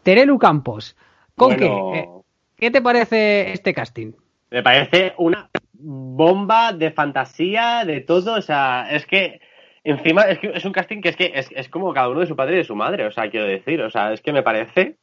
[0.02, 0.96] Terelu Campos.
[1.34, 2.08] ¿Con eh,
[2.56, 2.70] qué?
[2.70, 4.12] te parece este casting?
[4.50, 8.34] Me parece una bomba de fantasía, de todo.
[8.34, 9.40] O sea, es que
[9.84, 12.36] encima es, que es un casting que es que es, como cada uno de su
[12.36, 13.06] padre y de su madre.
[13.06, 14.96] O sea, quiero decir, o sea, es que me parece.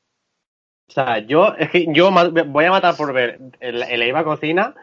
[0.88, 4.76] O sea, yo, es que yo voy a matar por ver en la Iba Cocina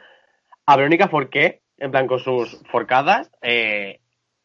[0.66, 4.00] a Verónica Forqué, en plan con sus forcadas, eh,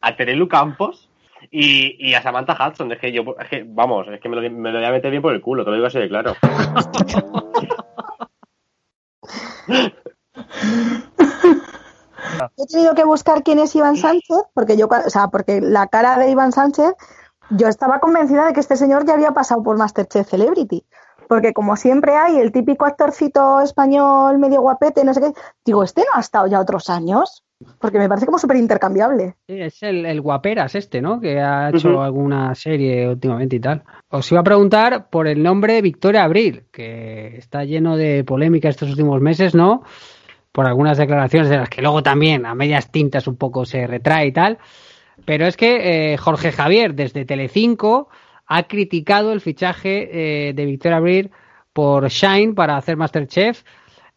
[0.06, 1.10] a Terelu Campos
[1.50, 4.42] y, y a Samantha Hudson, es que yo, es que, vamos, es que me lo,
[4.42, 6.34] voy a meter bien por el culo, te lo digo así de claro.
[12.56, 16.18] He tenido que buscar quién es Iván Sánchez, porque yo, o sea, porque la cara
[16.18, 16.94] de Iván Sánchez,
[17.50, 20.84] yo estaba convencida de que este señor ya había pasado por Masterchef Celebrity.
[21.28, 25.32] Porque como siempre hay el típico actorcito español medio guapete, no sé qué,
[25.64, 27.45] digo, ¿este no ha estado ya otros años?
[27.78, 29.36] Porque me parece como súper intercambiable.
[29.46, 31.20] Sí, es el, guaperas este, ¿no?
[31.20, 33.82] Que ha hecho alguna serie últimamente y tal.
[34.10, 38.90] Os iba a preguntar por el nombre Victoria Abril, que está lleno de polémica estos
[38.90, 39.82] últimos meses, ¿no?
[40.52, 44.26] Por algunas declaraciones de las que luego también a medias tintas un poco se retrae
[44.26, 44.58] y tal.
[45.24, 48.10] Pero es que eh, Jorge Javier, desde Telecinco,
[48.46, 51.30] ha criticado el fichaje eh, de Victoria Abril
[51.72, 53.62] por Shine para hacer Masterchef.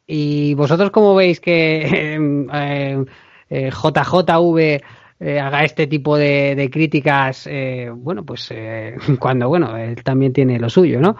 [0.06, 2.18] Y vosotros cómo veis que
[2.54, 3.06] eh,
[3.50, 4.82] JJV
[5.22, 10.58] eh, haga este tipo de, críticas, eh, bueno, pues eh, cuando, bueno, él también tiene
[10.60, 11.18] lo suyo, ¿no?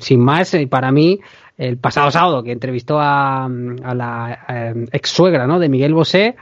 [0.00, 1.20] sin más, para mí,
[1.58, 5.58] el pasado sábado que entrevistó a, a la ex suegra, ¿no?
[5.58, 6.36] De Miguel Bosé,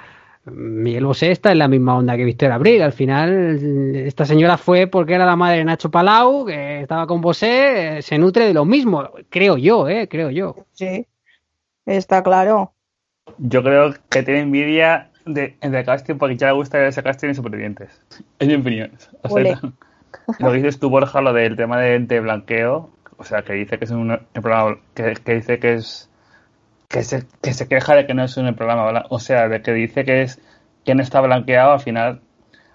[0.47, 2.83] Miguel Bosé está en la misma onda que Víctor Abril.
[2.83, 7.21] Al final, esta señora fue porque era la madre de Nacho Palau, que estaba con
[7.21, 10.07] Bosé, se nutre de lo mismo, creo yo, ¿eh?
[10.09, 10.55] Creo yo.
[10.73, 11.07] Sí,
[11.87, 12.75] está claro.
[13.39, 17.35] Yo creo que tiene envidia de, de casting porque ya le gusta ese casting y
[17.35, 18.01] supervivientes.
[18.39, 18.93] Es mi opinión.
[20.39, 23.85] lo que dices tú, Borja, lo del tema de, blanqueo, o sea, que dice que
[23.85, 26.11] es un, programa, que, dice que es
[26.89, 29.73] que se, que se queja de que no es un programa, o sea, de que
[29.73, 30.41] dice que es
[30.85, 32.21] que no está blanqueado al final.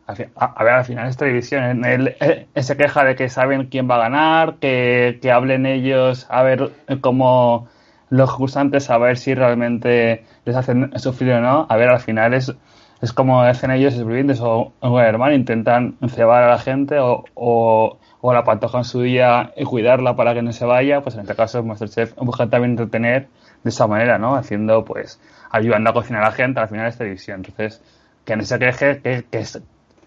[0.07, 1.85] A, ver, al final es televisión.
[1.85, 2.15] Él,
[2.55, 6.71] se queja de que saben quién va a ganar, que, que hablen ellos a ver
[6.99, 7.69] cómo
[8.09, 11.65] los cursantes a ver si realmente les hacen sufrir o no.
[11.69, 12.53] A ver, al final es,
[13.01, 17.97] es como hacen ellos supervivientes o, o hermano, intentan cebar a la gente o, o,
[18.33, 21.01] la pantoja en su día y cuidarla para que no se vaya.
[21.01, 23.27] Pues en este caso Masterchef busca también entretener
[23.63, 24.35] de esa manera, ¿no?
[24.35, 25.21] Haciendo, pues,
[25.51, 27.43] ayudando a cocinar a la gente, al final es televisión.
[27.45, 27.81] Entonces,
[28.25, 29.43] que no se queje, que, que,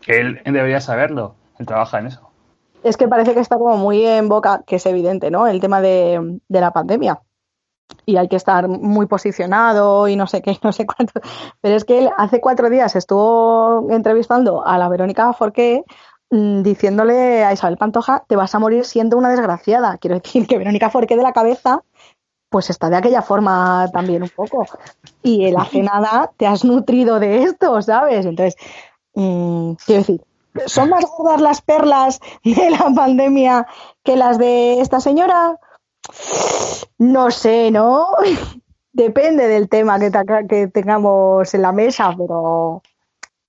[0.00, 2.28] que él debería saberlo, él trabaja en eso.
[2.82, 5.46] Es que parece que está como muy en boca, que es evidente, ¿no?
[5.46, 7.20] El tema de, de la pandemia
[8.06, 11.20] y hay que estar muy posicionado y no sé qué, no sé cuánto.
[11.60, 15.85] Pero es que él hace cuatro días estuvo entrevistando a la Verónica Forqué
[16.31, 19.98] mm, diciéndole a Isabel Pantoja, te vas a morir siendo una desgraciada.
[19.98, 21.82] Quiero decir que Verónica Forqué de la cabeza,
[22.48, 24.66] pues está de aquella forma también un poco.
[25.23, 28.27] Y él hace nada, te has nutrido de esto, ¿sabes?
[28.27, 28.56] Entonces,
[29.14, 30.24] mm, quiero decir,
[30.66, 33.66] ¿son más gordas las perlas de la pandemia
[34.02, 35.59] que las de esta señora?
[36.98, 38.08] No sé, ¿no?
[38.92, 40.10] Depende del tema que,
[40.48, 42.82] que tengamos en la mesa, pero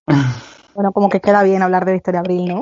[0.73, 2.59] bueno, como que queda bien hablar de Victoria Abril, ¿no?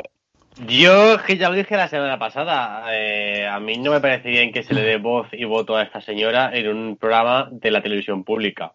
[0.68, 4.52] Yo que ya lo dije la semana pasada, eh, a mí no me parece bien
[4.52, 7.82] que se le dé voz y voto a esta señora en un programa de la
[7.82, 8.74] televisión pública.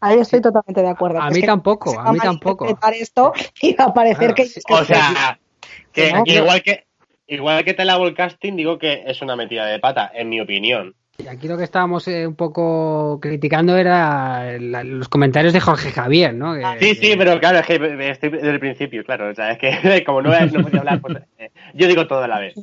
[0.00, 1.20] Ahí estoy totalmente de acuerdo.
[1.20, 2.66] A mí tampoco, a mí tampoco.
[2.92, 4.46] esto y va a parecer que...
[4.70, 5.38] O sea,
[5.92, 6.85] que igual que
[7.26, 10.40] Igual que te lavo el casting, digo que es una metida de pata, en mi
[10.40, 10.94] opinión.
[11.18, 16.34] Y aquí lo que estábamos eh, un poco criticando era los comentarios de Jorge Javier,
[16.34, 16.54] ¿no?
[16.78, 19.30] sí, sí, pero claro, es que estoy desde el principio, claro.
[19.30, 22.28] O sea, es que como no, no podía hablar, pues, eh, yo digo todo a
[22.28, 22.54] la vez.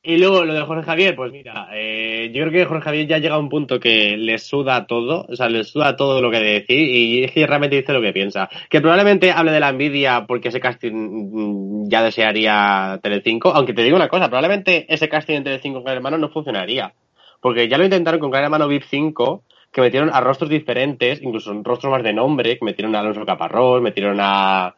[0.00, 3.18] Y luego lo de Jorge Javier, pues mira, eh, yo creo que Jorge Javier ya
[3.18, 6.38] llega a un punto que le suda todo, o sea, le suda todo lo que
[6.38, 8.48] decir y es que realmente dice lo que piensa.
[8.70, 13.82] Que probablemente hable de la envidia porque ese casting mm, ya desearía Telecinco, aunque te
[13.82, 16.94] digo una cosa, probablemente ese casting en Telecinco con Hermano no funcionaría.
[17.40, 21.52] Porque ya lo intentaron con Gran Hermano VIP 5, que metieron a rostros diferentes, incluso
[21.64, 24.77] rostros más de nombre, que metieron a Alonso Caparrós, metieron a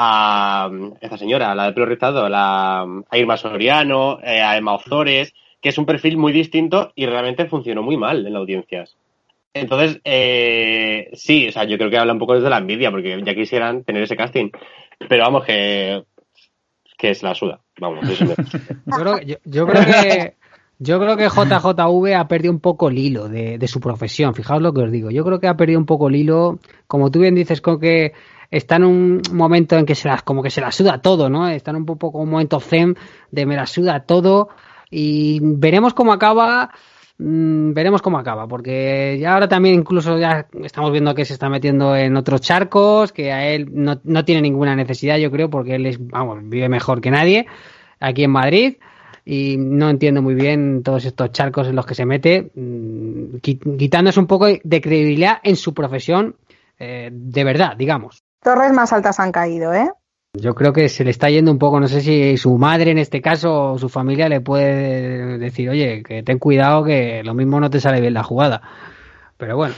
[0.00, 0.70] a
[1.00, 5.78] esta señora, la de pelo la, a Irma Soriano, eh, a Emma Ozores, que es
[5.78, 8.96] un perfil muy distinto y realmente funcionó muy mal en las audiencias.
[9.52, 13.20] Entonces, eh, sí, o sea, yo creo que habla un poco desde la envidia, porque
[13.24, 14.50] ya quisieran tener ese casting.
[15.08, 16.04] Pero vamos, que,
[16.96, 17.58] que es la suda.
[17.80, 18.06] Vamos,
[18.86, 20.34] yo, creo, yo, creo que
[20.78, 24.32] yo creo que JJV ha perdido un poco el hilo de, de, su profesión.
[24.32, 25.10] Fijaos lo que os digo.
[25.10, 26.60] Yo creo que ha perdido un poco el hilo.
[26.86, 28.12] Como tú bien dices, con que
[28.50, 31.48] está en un momento en que se las, como que se la suda todo, ¿no?
[31.48, 32.96] Está en un poco un momento zen
[33.30, 34.48] de me la suda todo
[34.90, 36.70] y veremos cómo acaba.
[37.18, 41.48] Mm, veremos cómo acaba, porque ya ahora también incluso ya estamos viendo que se está
[41.48, 45.74] metiendo en otros charcos, que a él no, no tiene ninguna necesidad, yo creo, porque
[45.74, 47.46] él es, vamos, vive mejor que nadie
[47.98, 48.76] aquí en Madrid
[49.24, 53.38] y no entiendo muy bien todos estos charcos en los que se mete, mm,
[53.78, 56.36] quitándose un poco de credibilidad en su profesión
[56.78, 59.90] eh, de verdad, digamos torres más altas han caído, ¿eh?
[60.34, 62.98] Yo creo que se le está yendo un poco, no sé si su madre en
[62.98, 67.58] este caso o su familia le puede decir, oye, que ten cuidado que lo mismo
[67.58, 68.60] no te sale bien la jugada.
[69.36, 69.74] Pero bueno,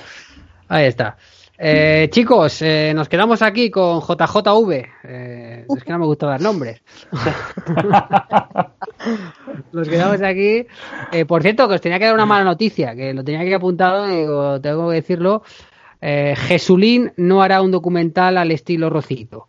[0.69, 1.17] ahí está.
[1.63, 4.87] Eh, chicos, eh, nos quedamos aquí con JJV.
[5.05, 6.81] Eh, es que no me gusta dar nombres.
[9.73, 10.67] nos quedamos aquí.
[11.29, 14.07] por cierto, que os tenía que dar una mala noticia, que lo tenía aquí apuntado,
[14.61, 15.43] tengo que decirlo
[16.01, 19.47] eh, Jesulín no hará un documental al estilo Rocito.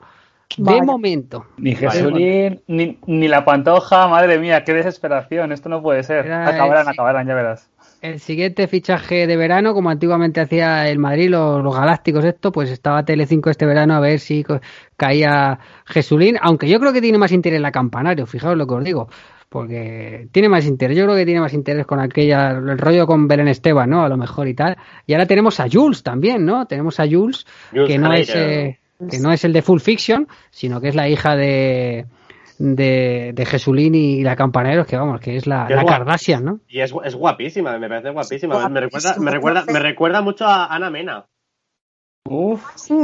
[0.57, 1.45] De momento.
[1.57, 6.29] Ni Jesulín, ni, ni, la Pantoja, madre mía, qué desesperación, esto no puede ser.
[6.31, 7.69] acabarán, acabarán, ya verás.
[8.01, 13.05] El siguiente fichaje de verano, como antiguamente hacía el Madrid, los, Galácticos, esto, pues estaba
[13.05, 14.43] Telecinco este verano a ver si
[14.97, 18.83] caía Jesulín, aunque yo creo que tiene más interés la Campanario, fijaos lo que os
[18.83, 19.07] digo
[19.51, 20.95] porque tiene más interés.
[20.97, 24.05] Yo creo que tiene más interés con aquella, el rollo con Belén Esteban, ¿no?
[24.05, 24.77] A lo mejor y tal.
[25.05, 26.65] Y ahora tenemos a Jules también, ¿no?
[26.67, 28.79] Tenemos a Jules, que no es, eh,
[29.09, 32.05] que no es el de Full Fiction, sino que es la hija de,
[32.59, 35.97] de, de Jesulín y la Campaneros, que vamos, que es la, Que es la guapa.
[35.97, 36.59] Kardashian, ¿no?
[36.69, 38.69] Y es, es guapísima, me parece guapísima.
[38.69, 41.25] Me recuerda, me, recuerda, me recuerda mucho a Ana Mena.
[42.29, 42.95] Uf, Sí,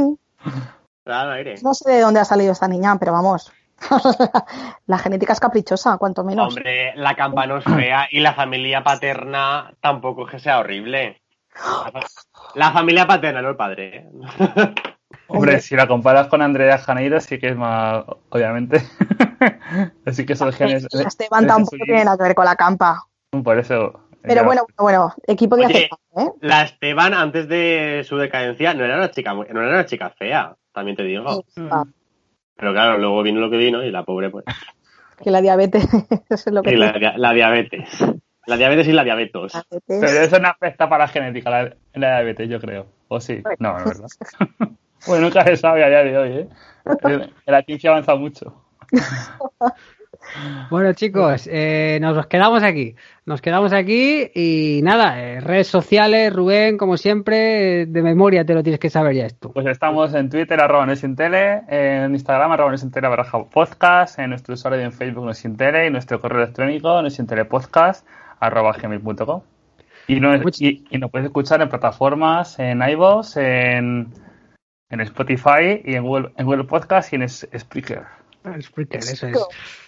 [1.04, 1.56] Claro, aire.
[1.62, 3.52] no sé de dónde ha salido esta niña, pero vamos.
[4.86, 6.48] la genética es caprichosa, cuanto menos.
[6.56, 11.20] Hombre, la campana es fea y la familia paterna tampoco es que sea horrible.
[11.54, 12.06] La, fa-
[12.54, 13.96] la familia paterna, no el padre.
[13.96, 14.10] ¿eh?
[15.28, 18.82] hombre, si la comparas con Andrea Janeiro, sí que es más, obviamente.
[20.06, 20.86] Así que esos genes.
[20.92, 23.04] Esteban tampoco tiene nada que ver con la campa.
[23.30, 24.00] Por eso.
[24.22, 24.46] Pero ya.
[24.46, 26.32] bueno, bueno, equipo de Oye, aceptable, ¿eh?
[26.40, 30.54] La Esteban, antes de su decadencia, no era una chica, no era una chica fea,
[30.72, 31.44] también te digo.
[32.58, 34.44] Pero claro, luego vino lo que vino y la pobre, pues.
[35.22, 35.86] que la diabetes
[36.30, 38.04] es lo que la, diabetes.
[38.46, 39.52] La diabetes y la diabetes.
[39.52, 39.82] Diabetes.
[39.86, 42.86] Pero eso no afecta para la genética, la, la diabetes, yo creo.
[43.08, 43.42] ¿O sí?
[43.58, 44.08] No, no es verdad.
[45.06, 46.48] bueno, nunca se sabe a día de hoy, ¿eh?
[47.46, 48.64] La ciencia avanza mucho.
[50.70, 52.94] Bueno, chicos, eh, nos quedamos aquí.
[53.24, 58.54] Nos quedamos aquí y nada, eh, redes sociales, Rubén, como siempre, eh, de memoria te
[58.54, 59.52] lo tienes que saber ya esto.
[59.52, 64.80] Pues estamos en Twitter, arroba Nesintele, en Instagram, arroba Nesintele barra podcast, en nuestro usuario
[64.80, 68.06] en Facebook Nesintele y nuestro correo electrónico nesintelepodcast
[68.40, 69.42] arroba gmail.com.
[70.06, 74.08] Y, no, y, y nos puedes escuchar en plataformas, en iVoox, en,
[74.88, 78.17] en Spotify y en Google, en Google Podcast y en Spreaker.
[78.44, 79.38] El Spreaker, eso es.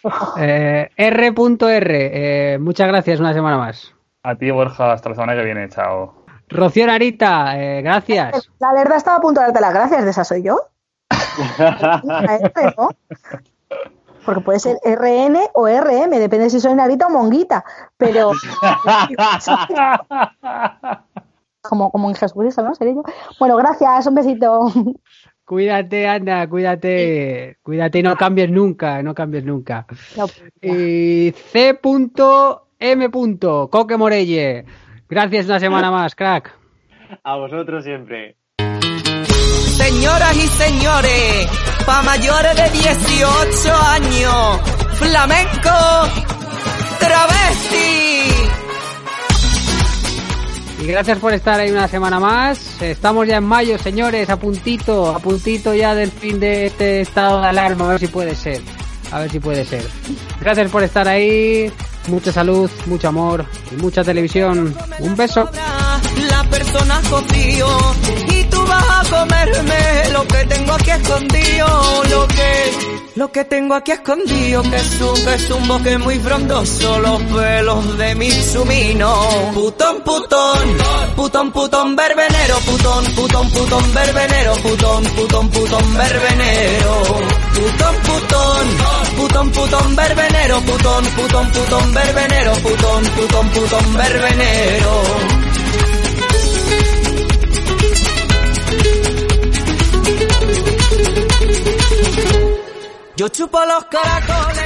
[0.38, 2.54] Eh, R.R.
[2.54, 3.94] eh, muchas gracias una semana más.
[4.22, 5.68] A ti, Borja, hasta la semana que viene.
[5.68, 6.24] Chao.
[6.48, 8.50] Rocío Narita, eh, gracias.
[8.58, 10.58] La verdad estaba a punto de darte las gracias, ¿de esa soy yo?
[11.58, 12.88] La R, ¿no?
[14.24, 17.64] Porque puede ser RN o RM, depende si soy Narita o Monguita.
[17.96, 18.32] Pero
[21.62, 22.74] como, como en Jesucristo, ¿no?
[22.74, 23.02] Seré yo.
[23.38, 24.72] Bueno, gracias, un besito.
[25.50, 27.56] Cuídate, anda, cuídate.
[27.60, 29.84] Cuídate y no cambies nunca, no cambies nunca.
[30.16, 30.26] No,
[30.62, 33.10] Y C.M.
[33.10, 34.64] Coque Morelle.
[35.08, 36.56] Gracias una semana más, crack.
[37.24, 38.36] A vosotros siempre.
[39.76, 41.48] Señoras y señores,
[41.84, 44.60] pa' mayores de 18 años,
[45.00, 45.70] flamenco,
[47.00, 48.59] travesti.
[50.80, 52.80] Y gracias por estar ahí una semana más.
[52.80, 57.40] Estamos ya en mayo, señores, a puntito, a puntito ya del fin de este estado
[57.40, 58.62] de alarma, a ver si puede ser.
[59.12, 59.84] A ver si puede ser.
[60.40, 61.70] Gracias por estar ahí.
[62.08, 64.74] Mucha salud, mucho amor y mucha televisión.
[65.00, 65.50] Un beso.
[68.50, 73.90] Tú vas a comerme lo que tengo aquí escondido, lo que lo que tengo aquí
[73.90, 79.50] escondido, que es un, que es un bosque muy frondoso, los pelos de mi sumino.
[79.52, 80.58] Putón, putón,
[81.16, 87.02] putón, putón, verbenero, putón, putón, putón, verbenero, putón, putón, putón, verbenero.
[87.52, 88.66] Putón, putón,
[89.16, 95.39] putón, putón, verbenero, putón, putón, putón, verbenero, putón, putón, putón, verbenero.
[103.20, 104.59] Yo chupo los caracoles.